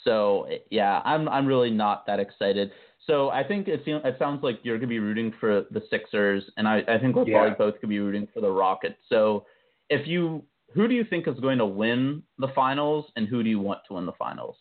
so 0.03 0.47
yeah, 0.70 1.01
I'm 1.05 1.28
I'm 1.30 1.45
really 1.45 1.72
not 1.72 2.05
that 2.08 2.20
excited. 2.20 2.72
So 3.05 3.30
I 3.30 3.43
think 3.43 3.68
it 3.68 3.84
feels, 3.86 4.01
it 4.03 4.18
sounds 4.20 4.43
like 4.43 4.60
you're 4.64 4.78
gonna 4.78 4.88
be 4.88 4.99
rooting 4.99 5.34
for 5.39 5.66
the 5.72 5.82
Sixers, 5.89 6.43
and 6.58 6.68
I, 6.68 6.84
I 6.88 6.97
think 6.99 7.16
we're 7.16 7.28
yeah. 7.28 7.39
probably 7.39 7.55
both 7.58 7.82
gonna 7.82 7.89
be 7.89 7.99
rooting 7.99 8.28
for 8.34 8.41
the 8.41 8.49
Rockets. 8.49 8.97
So 9.10 9.45
if 9.89 10.08
you 10.08 10.43
who 10.74 10.88
do 10.88 10.93
you 10.93 11.05
think 11.05 11.28
is 11.28 11.39
going 11.39 11.58
to 11.58 11.66
win 11.66 12.24
the 12.38 12.49
finals, 12.53 13.05
and 13.16 13.28
who 13.28 13.43
do 13.43 13.49
you 13.49 13.60
want 13.60 13.80
to 13.88 13.93
win 13.93 14.05
the 14.05 14.12
finals? 14.14 14.58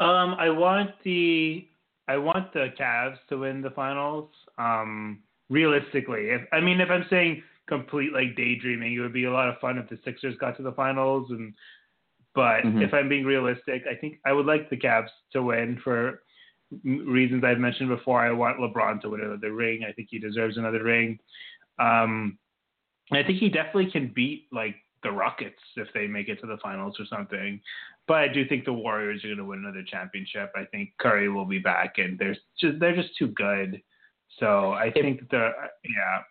Um, 0.00 0.34
I 0.38 0.50
want 0.50 0.90
the 1.04 1.66
I 2.06 2.16
want 2.16 2.52
the 2.52 2.68
Cavs 2.78 3.18
to 3.28 3.38
win 3.38 3.62
the 3.62 3.70
finals. 3.70 4.30
Um, 4.58 5.20
realistically, 5.50 6.30
if 6.30 6.42
I 6.52 6.60
mean 6.60 6.80
if 6.80 6.90
I'm 6.90 7.06
saying 7.10 7.42
complete 7.68 8.12
like 8.12 8.36
daydreaming, 8.36 8.94
it 8.94 9.00
would 9.00 9.12
be 9.12 9.24
a 9.24 9.32
lot 9.32 9.48
of 9.48 9.58
fun 9.58 9.78
if 9.78 9.88
the 9.88 9.98
Sixers 10.04 10.36
got 10.38 10.56
to 10.56 10.62
the 10.62 10.72
finals. 10.72 11.30
And 11.30 11.54
but 12.38 12.62
mm-hmm. 12.62 12.82
if 12.82 12.94
I'm 12.94 13.08
being 13.08 13.24
realistic, 13.24 13.82
I 13.90 13.96
think 13.96 14.20
I 14.24 14.32
would 14.32 14.46
like 14.46 14.70
the 14.70 14.76
Cavs 14.76 15.08
to 15.32 15.42
win 15.42 15.76
for 15.82 16.22
reasons 16.84 17.42
I've 17.42 17.58
mentioned 17.58 17.88
before. 17.88 18.24
I 18.24 18.30
want 18.30 18.60
LeBron 18.60 19.00
to 19.00 19.10
win 19.10 19.22
another 19.22 19.52
ring. 19.52 19.80
I 19.82 19.90
think 19.90 20.06
he 20.08 20.20
deserves 20.20 20.56
another 20.56 20.84
ring. 20.84 21.18
Um, 21.80 22.38
I 23.10 23.24
think 23.24 23.40
he 23.40 23.48
definitely 23.48 23.90
can 23.90 24.12
beat 24.14 24.46
like 24.52 24.76
the 25.02 25.10
Rockets 25.10 25.58
if 25.74 25.88
they 25.94 26.06
make 26.06 26.28
it 26.28 26.40
to 26.42 26.46
the 26.46 26.58
finals 26.62 26.94
or 27.00 27.06
something. 27.06 27.60
But 28.06 28.18
I 28.18 28.28
do 28.28 28.46
think 28.46 28.64
the 28.64 28.72
Warriors 28.72 29.24
are 29.24 29.28
going 29.28 29.38
to 29.38 29.44
win 29.44 29.64
another 29.64 29.82
championship. 29.84 30.52
I 30.54 30.64
think 30.66 30.90
Curry 31.00 31.28
will 31.28 31.44
be 31.44 31.58
back, 31.58 31.94
and 31.96 32.16
they're 32.20 32.36
just 32.60 32.78
they're 32.78 32.94
just 32.94 33.16
too 33.18 33.28
good. 33.28 33.82
So 34.38 34.70
I 34.74 34.92
think 34.92 35.28
the 35.30 35.50
yeah. 35.84 36.22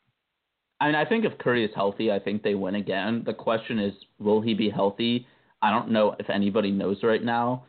I 0.79 0.85
mean, 0.85 0.95
I 0.95 1.03
think 1.03 1.25
if 1.25 1.37
Curry 1.37 1.65
is 1.65 1.71
healthy, 1.75 2.13
I 2.13 2.19
think 2.19 2.43
they 2.43 2.55
win 2.55 2.75
again. 2.75 3.23
The 3.25 3.33
question 3.33 3.77
is, 3.77 3.93
will 4.19 4.39
he 4.39 4.53
be 4.53 4.69
healthy? 4.69 5.27
I 5.61 5.71
don't 5.71 5.91
know 5.91 6.15
if 6.19 6.29
anybody 6.29 6.71
knows 6.71 6.97
right 7.03 7.23
now, 7.23 7.65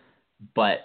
but 0.55 0.79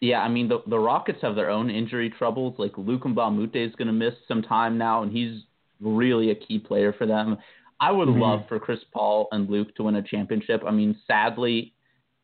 yeah, 0.00 0.20
I 0.20 0.28
mean 0.28 0.48
the 0.48 0.62
the 0.66 0.78
Rockets 0.78 1.18
have 1.22 1.34
their 1.34 1.50
own 1.50 1.70
injury 1.70 2.10
troubles. 2.10 2.54
Like 2.58 2.72
Mbah 2.72 3.54
a 3.54 3.58
is 3.64 3.74
going 3.76 3.86
to 3.88 3.92
miss 3.92 4.14
some 4.26 4.42
time 4.42 4.78
now, 4.78 5.02
and 5.02 5.12
he's 5.12 5.42
really 5.80 6.30
a 6.30 6.34
key 6.34 6.58
player 6.58 6.92
for 6.92 7.06
them. 7.06 7.38
I 7.80 7.92
would 7.92 8.08
mm-hmm. 8.08 8.20
love 8.20 8.40
for 8.48 8.58
Chris 8.58 8.80
Paul 8.92 9.28
and 9.32 9.48
Luke 9.48 9.74
to 9.76 9.84
win 9.84 9.96
a 9.96 10.02
championship. 10.02 10.62
I 10.66 10.70
mean, 10.70 10.96
sadly, 11.06 11.72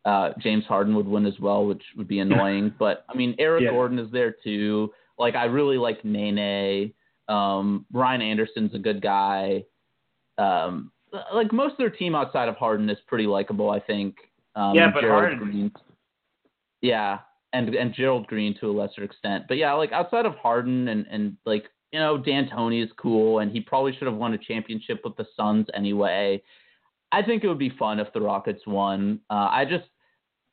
uh, 0.05 0.31
James 0.41 0.65
Harden 0.65 0.95
would 0.97 1.07
win 1.07 1.27
as 1.27 1.39
well, 1.41 1.65
which 1.65 1.83
would 1.97 2.09
be 2.09 2.19
annoying. 2.19 2.75
but 2.79 3.05
I 3.09 3.17
mean, 3.17 3.35
Eric 3.39 3.65
yeah. 3.65 3.71
Gordon 3.71 3.99
is 3.99 4.11
there 4.13 4.35
too. 4.43 4.93
Like 5.19 5.35
I 5.35 5.45
really 5.45 5.79
like 5.79 6.05
Nene. 6.05 6.93
Um, 7.29 7.87
Ryan 7.93 8.23
Anderson's 8.23 8.75
a 8.75 8.79
good 8.79 9.01
guy. 9.01 9.65
Um, 10.39 10.91
like 11.33 11.53
most 11.53 11.73
of 11.73 11.79
their 11.79 11.91
team 11.91 12.15
outside 12.15 12.49
of 12.49 12.57
Harden 12.57 12.89
is 12.91 12.99
pretty 13.07 13.27
likable, 13.27 13.71
I 13.71 13.81
think. 13.81 14.17
Um, 14.57 14.75
yeah, 14.75 14.91
but 14.93 15.01
Gerald 15.01 15.23
Harden. 15.23 15.39
Green, 15.39 15.73
yeah, 16.81 17.19
and 17.53 17.75
and 17.75 17.95
Gerald 17.95 18.27
Green 18.27 18.57
to 18.61 18.71
a 18.71 18.73
lesser 18.73 19.03
extent. 19.03 19.45
But 19.49 19.57
yeah, 19.57 19.73
like 19.75 19.93
outside 19.93 20.27
of 20.27 20.35
Harden 20.37 20.89
and 20.89 21.07
and 21.11 21.37
like 21.47 21.65
you 21.93 21.99
know 21.99 22.19
D'Antoni 22.19 22.83
is 22.83 22.91
cool, 22.99 23.41
and 23.41 23.51
he 23.51 23.61
probably 23.61 23.93
should 23.97 24.07
have 24.07 24.17
won 24.17 24.35
a 24.35 24.39
championship 24.39 25.01
with 25.05 25.17
the 25.17 25.27
Suns 25.37 25.67
anyway. 25.75 26.43
I 27.13 27.23
think 27.23 27.45
it 27.45 27.49
would 27.49 27.59
be 27.59 27.73
fun 27.79 28.01
if 28.01 28.13
the 28.13 28.21
Rockets 28.21 28.63
won. 28.67 29.21
Uh, 29.31 29.49
I 29.51 29.65
just 29.65 29.85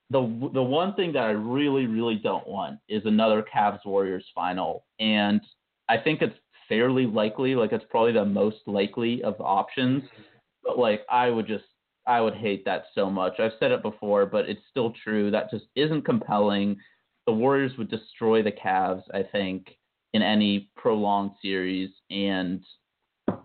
the 0.10 0.22
the 0.54 0.62
one 0.62 0.94
thing 0.96 1.14
that 1.14 1.24
I 1.24 1.32
really 1.32 1.88
really 1.88 2.16
don't 2.16 2.48
want 2.48 2.80
is 2.88 3.02
another 3.06 3.44
Cavs 3.44 3.86
Warriors 3.86 4.26
final, 4.36 4.86
and 5.00 5.42
I 5.90 5.98
think 5.98 6.22
it's 6.22 6.36
fairly 6.70 7.06
likely. 7.06 7.56
Like 7.56 7.72
it's 7.72 7.86
probably 7.90 8.14
the 8.14 8.26
most 8.26 8.60
likely 8.68 9.24
of 9.24 9.38
the 9.38 9.44
options, 9.44 10.04
but 10.64 10.78
like 10.78 11.02
I 11.10 11.30
would 11.30 11.48
just 11.48 11.66
I 12.08 12.22
would 12.22 12.36
hate 12.36 12.66
that 12.66 12.86
so 12.96 13.10
much. 13.10 13.40
I've 13.40 13.52
said 13.60 13.72
it 13.72 13.84
before, 13.84 14.26
but 14.26 14.50
it's 14.50 14.62
still 14.70 14.94
true. 15.04 15.32
That 15.32 15.52
just 15.52 15.66
isn't 15.76 16.04
compelling. 16.04 16.78
The 17.28 17.34
Warriors 17.34 17.74
would 17.78 17.90
destroy 17.90 18.42
the 18.42 18.52
Cavs, 18.52 19.04
I 19.14 19.24
think, 19.24 19.78
in 20.14 20.22
any 20.22 20.72
prolonged 20.76 21.32
series, 21.42 21.92
and 22.10 22.64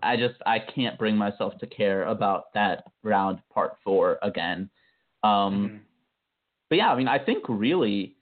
I 0.01 0.17
just 0.17 0.35
I 0.45 0.59
can't 0.59 0.97
bring 0.97 1.15
myself 1.15 1.57
to 1.59 1.67
care 1.67 2.05
about 2.05 2.53
that 2.53 2.85
round 3.03 3.39
part 3.53 3.77
four 3.83 4.17
again. 4.21 4.69
Um, 5.23 5.29
mm-hmm 5.31 5.77
but 6.69 6.77
yeah, 6.77 6.91
I 6.91 6.97
mean, 6.97 7.07
I 7.07 7.19
think 7.19 7.43
really, 7.47 8.15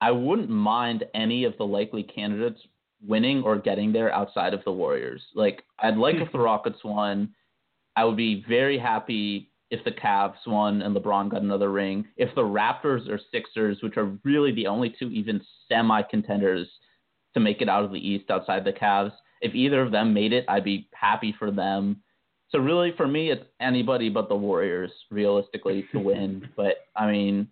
I 0.00 0.10
wouldn't 0.10 0.50
mind 0.50 1.04
any 1.14 1.44
of 1.44 1.56
the 1.58 1.64
likely 1.64 2.02
candidates 2.02 2.60
winning 3.06 3.42
or 3.42 3.58
getting 3.58 3.92
there 3.92 4.12
outside 4.12 4.52
of 4.52 4.62
the 4.64 4.72
Warriors. 4.72 5.22
Like, 5.34 5.62
I'd 5.78 5.96
like 5.96 6.16
if 6.16 6.30
the. 6.32 6.38
Rockets 6.50 6.84
won. 6.84 7.34
I 8.00 8.04
would 8.04 8.16
be 8.16 8.42
very 8.48 8.78
happy 8.78 9.50
if 9.70 9.84
the 9.84 9.90
Cavs 9.90 10.46
won 10.46 10.80
and 10.80 10.96
LeBron 10.96 11.28
got 11.28 11.42
another 11.42 11.70
ring. 11.70 12.06
If 12.16 12.34
the 12.34 12.40
Raptors 12.40 13.06
or 13.10 13.20
Sixers, 13.30 13.82
which 13.82 13.98
are 13.98 14.16
really 14.24 14.52
the 14.52 14.68
only 14.68 14.94
two 14.98 15.10
even 15.10 15.42
semi 15.68 16.00
contenders 16.04 16.66
to 17.34 17.40
make 17.40 17.60
it 17.60 17.68
out 17.68 17.84
of 17.84 17.92
the 17.92 17.98
East 17.98 18.30
outside 18.30 18.64
the 18.64 18.72
Cavs, 18.72 19.12
if 19.42 19.54
either 19.54 19.82
of 19.82 19.92
them 19.92 20.14
made 20.14 20.32
it, 20.32 20.46
I'd 20.48 20.64
be 20.64 20.88
happy 20.94 21.34
for 21.38 21.50
them. 21.50 22.00
So 22.48 22.58
really, 22.58 22.94
for 22.96 23.06
me, 23.06 23.32
it's 23.32 23.44
anybody 23.60 24.08
but 24.08 24.30
the 24.30 24.34
Warriors, 24.34 24.90
realistically, 25.10 25.86
to 25.92 25.98
win. 25.98 26.48
but 26.56 26.86
I 26.96 27.10
mean, 27.10 27.48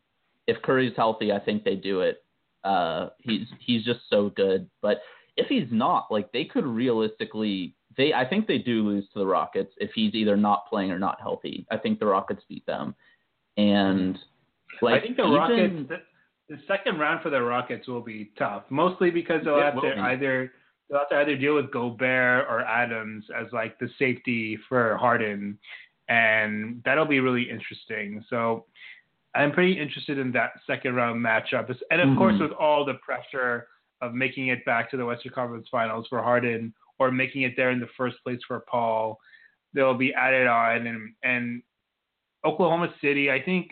if 0.47 0.63
Curry's 0.63 0.97
healthy, 0.97 1.31
I 1.31 1.41
think 1.41 1.63
they 1.63 1.77
do 1.77 2.01
it. 2.01 2.25
Uh, 2.65 3.11
he's 3.19 3.49
he's 3.61 3.85
just 3.85 4.01
so 4.09 4.31
good. 4.31 4.71
But 4.81 5.03
if 5.37 5.49
he's 5.49 5.69
not, 5.71 6.07
like 6.11 6.33
they 6.33 6.47
could 6.47 6.65
realistically, 6.65 7.75
they 7.99 8.15
I 8.15 8.25
think 8.25 8.47
they 8.47 8.59
do 8.59 8.83
lose 8.87 9.05
to 9.13 9.19
the 9.19 9.27
Rockets 9.27 9.75
if 9.77 9.91
he's 9.95 10.15
either 10.15 10.37
not 10.37 10.67
playing 10.69 10.91
or 10.91 10.99
not 10.99 11.21
healthy. 11.21 11.67
I 11.71 11.77
think 11.77 11.99
the 11.99 12.07
Rockets 12.07 12.43
beat 12.49 12.65
them, 12.65 12.95
and 13.59 14.17
like 14.81 15.03
I 15.03 15.05
think 15.05 15.17
the 15.17 15.25
even, 15.25 15.35
Rockets. 15.35 15.89
The, 15.89 16.57
the 16.57 16.63
second 16.67 16.99
round 16.99 17.23
for 17.23 17.29
the 17.29 17.43
Rockets 17.43 17.87
will 17.89 18.01
be 18.01 18.31
tough, 18.39 18.63
mostly 18.71 19.11
because 19.11 19.45
they'll 19.45 19.61
have 19.61 19.75
to 19.83 19.99
either 19.99 20.53
they'll 20.89 21.01
have 21.01 21.09
to 21.11 21.17
either 21.17 21.37
deal 21.37 21.57
with 21.57 21.71
Gobert 21.71 22.47
or 22.49 22.61
Adams 22.63 23.25
as 23.37 23.49
like 23.53 23.79
the 23.81 23.91
safety 23.99 24.57
for 24.69 24.97
Harden, 24.97 25.59
and 26.09 26.81
that'll 26.85 27.05
be 27.05 27.21
really 27.21 27.51
interesting. 27.51 28.25
So 28.31 28.65
I'm 29.35 29.53
pretty 29.53 29.79
interested 29.79 30.19
in 30.19 30.33
that 30.33 30.53
second 30.67 30.95
round 30.95 31.23
matchup. 31.23 31.69
And 31.91 32.01
of 32.01 32.09
mm-hmm. 32.09 32.19
course, 32.19 32.41
with 32.41 32.53
all 32.53 32.85
the 32.85 32.95
pressure 32.95 33.67
of 34.01 34.15
making 34.15 34.49
it 34.49 34.65
back 34.65 34.89
to 34.93 34.97
the 34.97 35.05
Western 35.05 35.33
Conference 35.33 35.67
Finals 35.69 36.07
for 36.09 36.23
Harden 36.23 36.73
or 36.99 37.11
making 37.11 37.43
it 37.43 37.55
there 37.57 37.71
in 37.71 37.81
the 37.81 37.89
first 37.97 38.17
place 38.25 38.41
for 38.47 38.61
Paul, 38.61 39.19
they'll 39.75 39.95
be 39.95 40.15
added 40.15 40.47
on. 40.47 40.87
And, 40.87 41.15
and 41.23 41.63
Oklahoma 42.45 42.93
City, 43.01 43.31
I 43.31 43.43
think, 43.43 43.71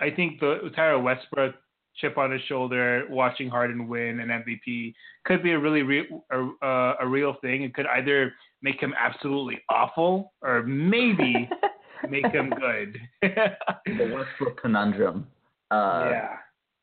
I 0.00 0.10
think 0.10 0.40
the 0.40 0.70
Tyra 0.76 1.02
Westbrook 1.02 1.54
chip 1.96 2.16
on 2.16 2.30
his 2.30 2.40
shoulder, 2.42 3.04
watching 3.10 3.48
Harden 3.48 3.86
win 3.86 4.20
an 4.20 4.28
MVP 4.28 4.94
could 5.24 5.42
be 5.42 5.52
a 5.52 5.58
really 5.58 5.82
real, 5.82 6.24
a, 6.30 6.94
a 7.00 7.06
real 7.06 7.36
thing. 7.40 7.62
It 7.62 7.74
could 7.74 7.86
either 7.86 8.32
make 8.62 8.80
him 8.80 8.94
absolutely 8.98 9.60
awful 9.68 10.32
or 10.42 10.62
maybe 10.62 11.48
make 12.08 12.26
him 12.26 12.50
good. 12.50 12.98
the 13.20 14.14
Westbrook 14.14 14.60
conundrum. 14.60 15.26
Uh, 15.70 16.08
yeah. 16.10 16.36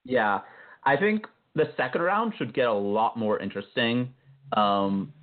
Yeah. 0.06 0.40
I 0.84 0.96
think 0.96 1.26
the 1.56 1.72
second 1.78 2.02
round 2.02 2.34
should 2.38 2.54
get 2.54 2.68
a 2.68 2.74
lot 2.74 3.18
more 3.18 3.40
interesting. 3.40 4.14
Um, 4.56 5.14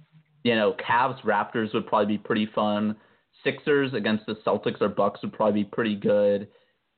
you 0.46 0.54
know, 0.54 0.74
Cavs 0.74 1.20
Raptors 1.22 1.72
would 1.74 1.86
probably 1.86 2.16
be 2.16 2.18
pretty 2.18 2.48
fun. 2.54 2.96
Sixers 3.44 3.94
against 3.94 4.26
the 4.26 4.34
Celtics 4.46 4.80
or 4.80 4.88
Bucks 4.88 5.20
would 5.22 5.32
probably 5.32 5.62
be 5.62 5.68
pretty 5.68 5.96
good. 5.96 6.48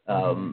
Um, 0.07 0.19
mm-hmm. 0.23 0.53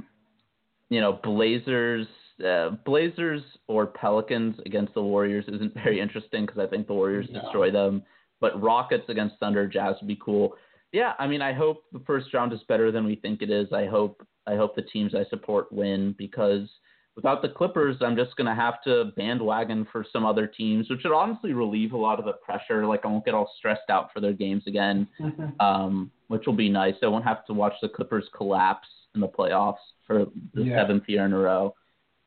You 0.93 1.01
know, 1.01 1.19
Blazers, 1.23 2.07
uh, 2.45 2.71
Blazers 2.85 3.41
or 3.67 3.87
Pelicans 3.87 4.55
against 4.65 4.93
the 4.93 5.01
Warriors 5.01 5.45
isn't 5.47 5.73
very 5.83 5.99
interesting 5.99 6.45
because 6.45 6.59
I 6.59 6.67
think 6.67 6.87
the 6.87 6.93
Warriors 6.93 7.27
destroy 7.27 7.71
them. 7.71 8.03
But 8.41 8.61
Rockets 8.61 9.05
against 9.09 9.35
Thunder, 9.39 9.67
Jazz 9.67 9.95
would 10.01 10.07
be 10.07 10.19
cool 10.23 10.55
yeah, 10.95 11.11
I 11.19 11.27
mean, 11.27 11.41
I 11.41 11.51
hope 11.51 11.83
the 11.91 12.01
first 12.07 12.33
round 12.33 12.53
is 12.53 12.61
better 12.69 12.89
than 12.89 13.05
we 13.05 13.17
think 13.17 13.41
it 13.41 13.49
is. 13.49 13.67
I 13.73 13.85
hope 13.85 14.25
I 14.47 14.55
hope 14.55 14.77
the 14.77 14.81
teams 14.81 15.13
I 15.13 15.25
support 15.29 15.69
win 15.69 16.15
because 16.17 16.69
without 17.15 17.41
the 17.41 17.49
Clippers, 17.49 17.97
I'm 18.01 18.15
just 18.15 18.35
gonna 18.35 18.55
have 18.55 18.81
to 18.83 19.11
bandwagon 19.15 19.87
for 19.91 20.05
some 20.11 20.25
other 20.25 20.47
teams, 20.47 20.89
which 20.89 21.01
would 21.03 21.13
honestly 21.13 21.53
relieve 21.53 21.93
a 21.93 21.97
lot 21.97 22.19
of 22.19 22.25
the 22.25 22.33
pressure. 22.33 22.85
Like 22.85 23.05
I 23.05 23.07
won't 23.07 23.25
get 23.25 23.33
all 23.33 23.51
stressed 23.57 23.89
out 23.89 24.11
for 24.13 24.19
their 24.19 24.33
games 24.33 24.63
again, 24.67 25.07
um, 25.59 26.11
which 26.27 26.45
will 26.45 26.53
be 26.53 26.69
nice. 26.69 26.95
I 27.01 27.07
won't 27.07 27.25
have 27.25 27.45
to 27.45 27.53
watch 27.53 27.73
the 27.81 27.89
Clippers 27.89 28.25
collapse 28.35 28.87
in 29.13 29.21
the 29.21 29.27
playoffs 29.27 29.75
for 30.05 30.25
the 30.53 30.63
yeah. 30.63 30.81
seventh 30.81 31.03
year 31.07 31.25
in 31.25 31.33
a 31.33 31.39
row. 31.39 31.75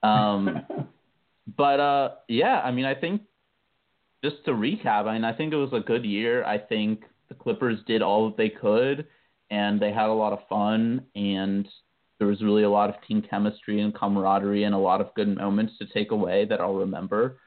Um, 0.03 0.65
but 1.57 1.81
uh, 1.81 2.11
yeah, 2.29 2.61
I 2.61 2.71
mean, 2.71 2.85
I 2.85 2.95
think 2.95 3.23
just 4.25 4.45
to 4.47 4.53
recap, 4.53 5.07
I 5.07 5.15
mean, 5.15 5.25
I 5.25 5.33
think 5.33 5.53
it 5.53 5.57
was 5.57 5.73
a 5.73 5.81
good 5.81 6.05
year. 6.05 6.45
I 6.45 6.59
think 6.59 7.05
the 7.29 7.35
Clippers 7.35 7.79
did 7.87 8.03
all 8.03 8.27
that 8.29 8.37
they 8.37 8.49
could, 8.49 9.07
and 9.51 9.81
they 9.81 9.93
had 9.93 10.09
a 10.09 10.13
lot 10.13 10.33
of 10.33 10.41
fun, 10.49 11.05
and 11.15 11.69
there 12.19 12.29
was 12.29 12.43
really 12.43 12.65
a 12.65 12.71
lot 12.71 12.91
of 12.91 12.97
team 13.07 13.23
chemistry 13.23 13.81
and 13.81 13.95
camaraderie, 13.95 14.65
and 14.65 14.75
a 14.75 14.79
lot 14.79 15.01
of 15.01 15.15
good 15.15 15.37
moments 15.37 15.75
to 15.79 15.87
take 15.87 16.11
away 16.11 16.45
that 16.47 16.61
I'll 16.61 16.75
remember. 16.75 17.39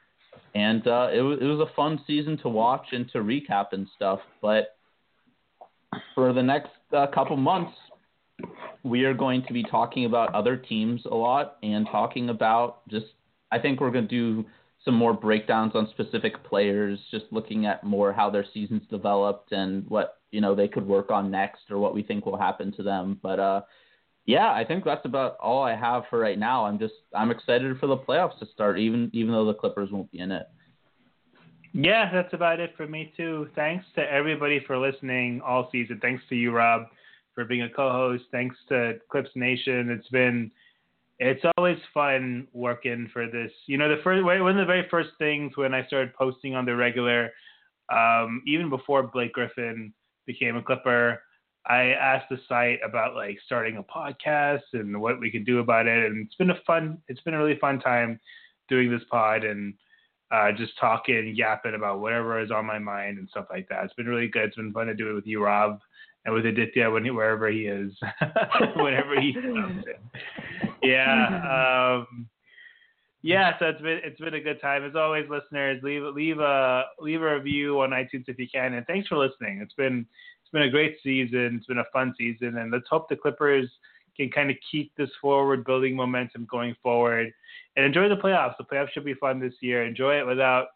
And 0.56 0.86
uh, 0.88 1.10
it 1.14 1.22
was 1.22 1.40
it 1.42 1.46
was 1.46 1.60
a 1.60 1.76
fun 1.76 2.02
season 2.08 2.38
to 2.40 2.50
watch 2.50 2.88
and 2.92 3.10
to 3.12 3.20
recap 3.20 3.68
and 3.74 3.88
stuff. 3.96 4.20
But 4.42 4.78
for 6.16 6.34
the 6.34 6.44
next 6.44 6.72
uh, 6.96 7.08
couple 7.08 7.38
months, 7.38 7.74
we 8.84 9.04
are 9.06 9.14
going 9.14 9.44
to 9.48 9.54
be 9.54 9.64
talking 9.64 10.06
about 10.06 10.34
other 10.34 10.56
teams 10.56 11.02
a 11.06 11.16
lot 11.16 11.58
and 11.64 11.86
talking 11.92 12.30
about 12.30 12.88
just 12.90 13.08
I 13.52 13.60
think 13.60 13.80
we're 13.80 13.92
going 13.92 14.08
to 14.08 14.10
do 14.10 14.46
some 14.84 14.96
more 14.96 15.14
breakdowns 15.14 15.74
on 15.76 15.88
specific 15.92 16.44
players, 16.44 17.00
just 17.12 17.26
looking 17.32 17.66
at 17.66 17.84
more 17.84 18.12
how 18.12 18.30
their 18.30 18.46
seasons 18.54 18.82
developed 18.90 19.52
and 19.52 19.86
what 19.90 20.20
you 20.32 20.42
know 20.42 20.56
they 20.56 20.68
could 20.68 20.88
work 20.88 21.12
on 21.12 21.30
next 21.30 21.70
or 21.70 21.78
what 21.78 21.94
we 21.94 22.04
think 22.04 22.26
will 22.26 22.38
happen 22.38 22.72
to 22.74 22.84
them. 22.84 23.20
But 23.22 23.40
uh, 23.40 23.62
yeah, 24.26 24.52
I 24.52 24.64
think 24.64 24.84
that's 24.84 25.06
about 25.06 25.38
all 25.38 25.64
I 25.64 25.76
have 25.76 26.04
for 26.10 26.20
right 26.20 26.38
now. 26.38 26.66
I'm 26.66 26.78
just 26.78 26.94
I'm 27.16 27.32
excited 27.32 27.80
for 27.80 27.88
the 27.88 27.98
playoffs 27.98 28.38
to 28.40 28.46
start, 28.54 28.80
even 28.80 29.10
even 29.14 29.32
though 29.32 29.46
the 29.46 29.54
Clippers 29.54 29.92
won't 29.92 30.12
be 30.12 30.20
in 30.20 30.32
it. 30.32 30.48
Yeah, 31.74 32.12
that's 32.12 32.34
about 32.34 32.60
it 32.60 32.74
for 32.76 32.88
me 32.88 33.14
too. 33.16 33.50
Thanks 33.56 33.86
to 33.96 34.02
everybody 34.02 34.62
for 34.68 34.78
listening 34.78 35.42
all 35.42 35.70
season. 35.72 36.00
Thanks 36.02 36.24
to 36.30 36.36
you, 36.36 36.52
Rob, 36.52 36.84
for 37.34 37.46
being 37.46 37.64
a 37.64 37.70
co-host. 37.70 38.26
Thanks 38.32 38.56
to 38.70 39.00
Clips 39.10 39.30
Nation. 39.36 39.90
It's 39.90 40.10
been 40.10 40.52
it's 41.20 41.42
always 41.56 41.78
fun 41.94 42.48
working 42.52 43.10
for 43.14 43.28
this. 43.28 43.52
You 43.68 43.78
know, 43.78 43.90
the 43.90 44.02
first 44.04 44.24
one 44.24 44.40
of 44.40 44.56
the 44.56 44.66
very 44.66 44.88
first 44.90 45.10
things 45.18 45.56
when 45.56 45.74
I 45.74 45.86
started 45.88 46.14
posting 46.16 46.56
on 46.56 46.66
the 46.66 46.76
regular, 46.76 47.32
um, 47.92 48.44
even 48.48 48.70
before 48.70 49.04
Blake 49.04 49.34
Griffin 49.34 49.94
became 50.26 50.58
a 50.58 50.64
Clipper, 50.64 51.22
I 51.68 51.92
asked 51.92 52.28
the 52.30 52.40
site 52.50 52.80
about 52.84 53.16
like 53.16 53.38
starting 53.46 53.78
a 53.78 53.84
podcast 53.84 54.62
and 54.74 55.00
what 55.00 55.20
we 55.20 55.32
could 55.32 55.46
do 55.46 55.60
about 55.60 55.88
it, 55.88 56.06
and 56.06 56.26
it's 56.26 56.36
been 56.36 56.50
a 56.50 56.60
fun, 56.66 56.98
it's 57.08 57.22
been 57.22 57.34
a 57.34 57.38
really 57.38 57.60
fun 57.60 57.80
time 57.80 58.20
doing 58.68 58.90
this 58.90 59.04
pod 59.10 59.44
and 59.44 59.74
uh, 60.32 60.52
just 60.52 60.78
talking, 60.80 61.34
yapping 61.36 61.76
about 61.76 62.00
whatever 62.00 62.40
is 62.40 62.52
on 62.52 62.66
my 62.66 62.80
mind 62.80 63.18
and 63.18 63.30
stuff 63.30 63.46
like 63.50 63.68
that. 63.70 63.84
It's 63.84 63.94
been 63.94 64.08
really 64.08 64.28
good. 64.28 64.46
It's 64.46 64.56
been 64.56 64.72
fun 64.72 64.88
to 64.88 64.96
do 64.96 65.10
it 65.10 65.14
with 65.14 65.28
you, 65.28 65.44
Rob 65.44 65.80
and 66.26 66.34
with 66.34 66.46
Aditya 66.46 66.90
when 66.90 67.04
he, 67.04 67.12
wherever 67.12 67.50
he 67.50 67.62
is, 67.66 67.92
whenever 68.76 69.20
he 69.20 69.34
comes 69.34 69.84
in. 69.86 70.90
Yeah. 70.90 71.98
Um, 71.98 72.28
Yeah, 73.24 73.58
so 73.60 73.68
it's 73.68 73.82
been 73.82 74.00
it's 74.04 74.20
been 74.20 74.34
a 74.34 74.42
good 74.42 74.60
time 74.62 74.84
as 74.84 74.96
always, 74.96 75.30
listeners. 75.30 75.82
Leave 75.84 76.04
leave 76.16 76.40
a 76.40 76.86
leave 77.00 77.22
a 77.22 77.36
review 77.36 77.80
on 77.82 77.92
iTunes 77.92 78.26
if 78.28 78.40
you 78.40 78.48
can, 78.52 78.74
and 78.74 78.86
thanks 78.88 79.08
for 79.08 79.18
listening. 79.18 79.60
It's 79.62 79.76
been 79.76 80.08
been 80.52 80.64
a 80.64 80.70
great 80.70 80.98
season. 81.04 81.56
It's 81.58 81.66
been 81.66 81.80
a 81.80 81.86
fun 81.94 82.14
season, 82.18 82.58
and 82.58 82.72
let's 82.72 82.88
hope 82.90 83.10
the 83.10 83.16
Clippers 83.16 83.70
can 84.18 84.30
kind 84.30 84.50
of 84.52 84.58
keep 84.70 84.92
this 84.96 85.10
forward, 85.22 85.66
building 85.66 85.96
momentum 85.96 86.48
going 86.50 86.76
forward, 86.84 87.32
and 87.76 87.86
enjoy 87.86 88.10
the 88.10 88.18
playoffs. 88.18 88.58
The 88.58 88.66
playoffs 88.66 88.92
should 88.92 89.06
be 89.06 89.14
fun 89.16 89.40
this 89.40 89.54
year. 89.62 89.86
Enjoy 89.86 90.20
it 90.20 90.28
without 90.28 90.68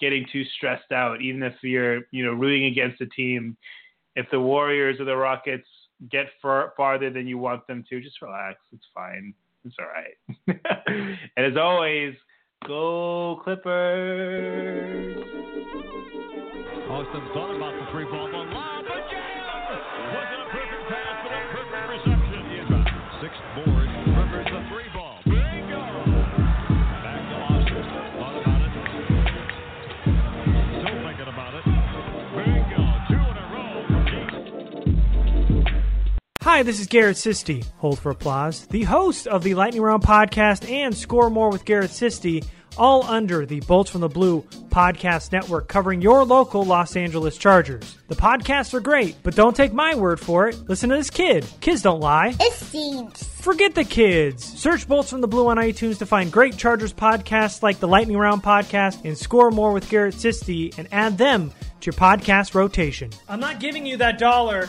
getting 0.00 0.26
too 0.32 0.44
stressed 0.56 0.92
out, 0.92 1.20
even 1.20 1.42
if 1.42 1.54
you're 1.62 2.02
you 2.10 2.24
know 2.24 2.32
rooting 2.32 2.66
against 2.66 3.00
a 3.00 3.06
team. 3.06 3.56
If 4.14 4.26
the 4.30 4.40
Warriors 4.40 4.98
or 5.00 5.04
the 5.04 5.16
Rockets 5.16 5.66
get 6.10 6.26
far, 6.40 6.72
farther 6.76 7.10
than 7.10 7.26
you 7.26 7.38
want 7.38 7.66
them 7.66 7.84
to, 7.90 8.00
just 8.00 8.22
relax. 8.22 8.58
It's 8.72 8.86
fine. 8.94 9.34
It's 9.64 9.74
all 9.78 9.86
right. 9.86 10.58
and 11.36 11.46
as 11.46 11.56
always, 11.56 12.14
go 12.66 13.40
Clippers. 13.42 15.16
Austin 16.88 17.28
thought 17.34 17.54
about 17.54 17.74
the 17.74 17.86
three 17.90 18.04
ball, 18.04 18.25
Rivers 24.06 24.46
the 24.46 24.60
three 24.68 24.88
ball. 24.94 25.18
Bingo. 25.24 25.82
Back 27.02 27.22
to 27.28 27.36
Austin. 27.42 27.84
Thought 28.16 28.36
about 28.40 28.60
it. 28.62 28.70
Still 30.78 30.98
thinking 31.02 31.30
about 31.32 31.54
it. 31.54 31.64
Bingo. 32.36 32.82
Two 33.08 33.18
in 33.18 33.36
a 33.36 33.44
row 33.52 33.72
from. 33.88 34.04
Hi, 36.42 36.62
this 36.62 36.78
is 36.78 36.86
Garrett 36.86 37.16
Sisti. 37.16 37.64
Hold 37.78 37.98
for 37.98 38.10
applause. 38.10 38.66
The 38.66 38.84
host 38.84 39.26
of 39.26 39.42
the 39.42 39.54
Lightning 39.54 39.82
Round 39.82 40.04
podcast 40.04 40.70
and 40.70 40.96
Score 40.96 41.28
More 41.28 41.50
with 41.50 41.64
Garrett 41.64 41.90
Sisti, 41.90 42.46
all 42.78 43.02
under 43.04 43.44
the 43.44 43.58
Bolts 43.60 43.90
from 43.90 44.02
the 44.02 44.08
Blue 44.08 44.42
podcast 44.68 45.32
network, 45.32 45.66
covering 45.66 46.00
your 46.00 46.24
local 46.24 46.64
Los 46.64 46.94
Angeles 46.94 47.36
Chargers. 47.36 47.98
The 48.06 48.14
podcasts 48.14 48.72
are 48.72 48.80
great, 48.80 49.16
but 49.24 49.34
don't 49.34 49.56
take 49.56 49.72
my 49.72 49.96
word 49.96 50.20
for 50.20 50.48
it. 50.48 50.56
Listen 50.68 50.90
to 50.90 50.96
this 50.96 51.10
kid. 51.10 51.44
Kids 51.60 51.82
don't 51.82 51.98
lie. 52.00 52.36
Forget 53.46 53.76
the 53.76 53.84
kids. 53.84 54.42
Search 54.42 54.88
Bolts 54.88 55.08
from 55.08 55.20
the 55.20 55.28
Blue 55.28 55.46
on 55.46 55.56
iTunes 55.56 55.98
to 55.98 56.06
find 56.06 56.32
great 56.32 56.56
Chargers 56.56 56.92
podcasts 56.92 57.62
like 57.62 57.78
the 57.78 57.86
Lightning 57.86 58.16
Round 58.16 58.42
podcast 58.42 59.04
and 59.04 59.16
Score 59.16 59.52
More 59.52 59.72
with 59.72 59.88
Garrett 59.88 60.16
Sisti 60.16 60.76
and 60.76 60.88
add 60.90 61.16
them 61.16 61.52
to 61.80 61.86
your 61.86 61.92
podcast 61.92 62.56
rotation. 62.56 63.10
I'm 63.28 63.38
not 63.38 63.60
giving 63.60 63.86
you 63.86 63.98
that 63.98 64.18
dollar. 64.18 64.68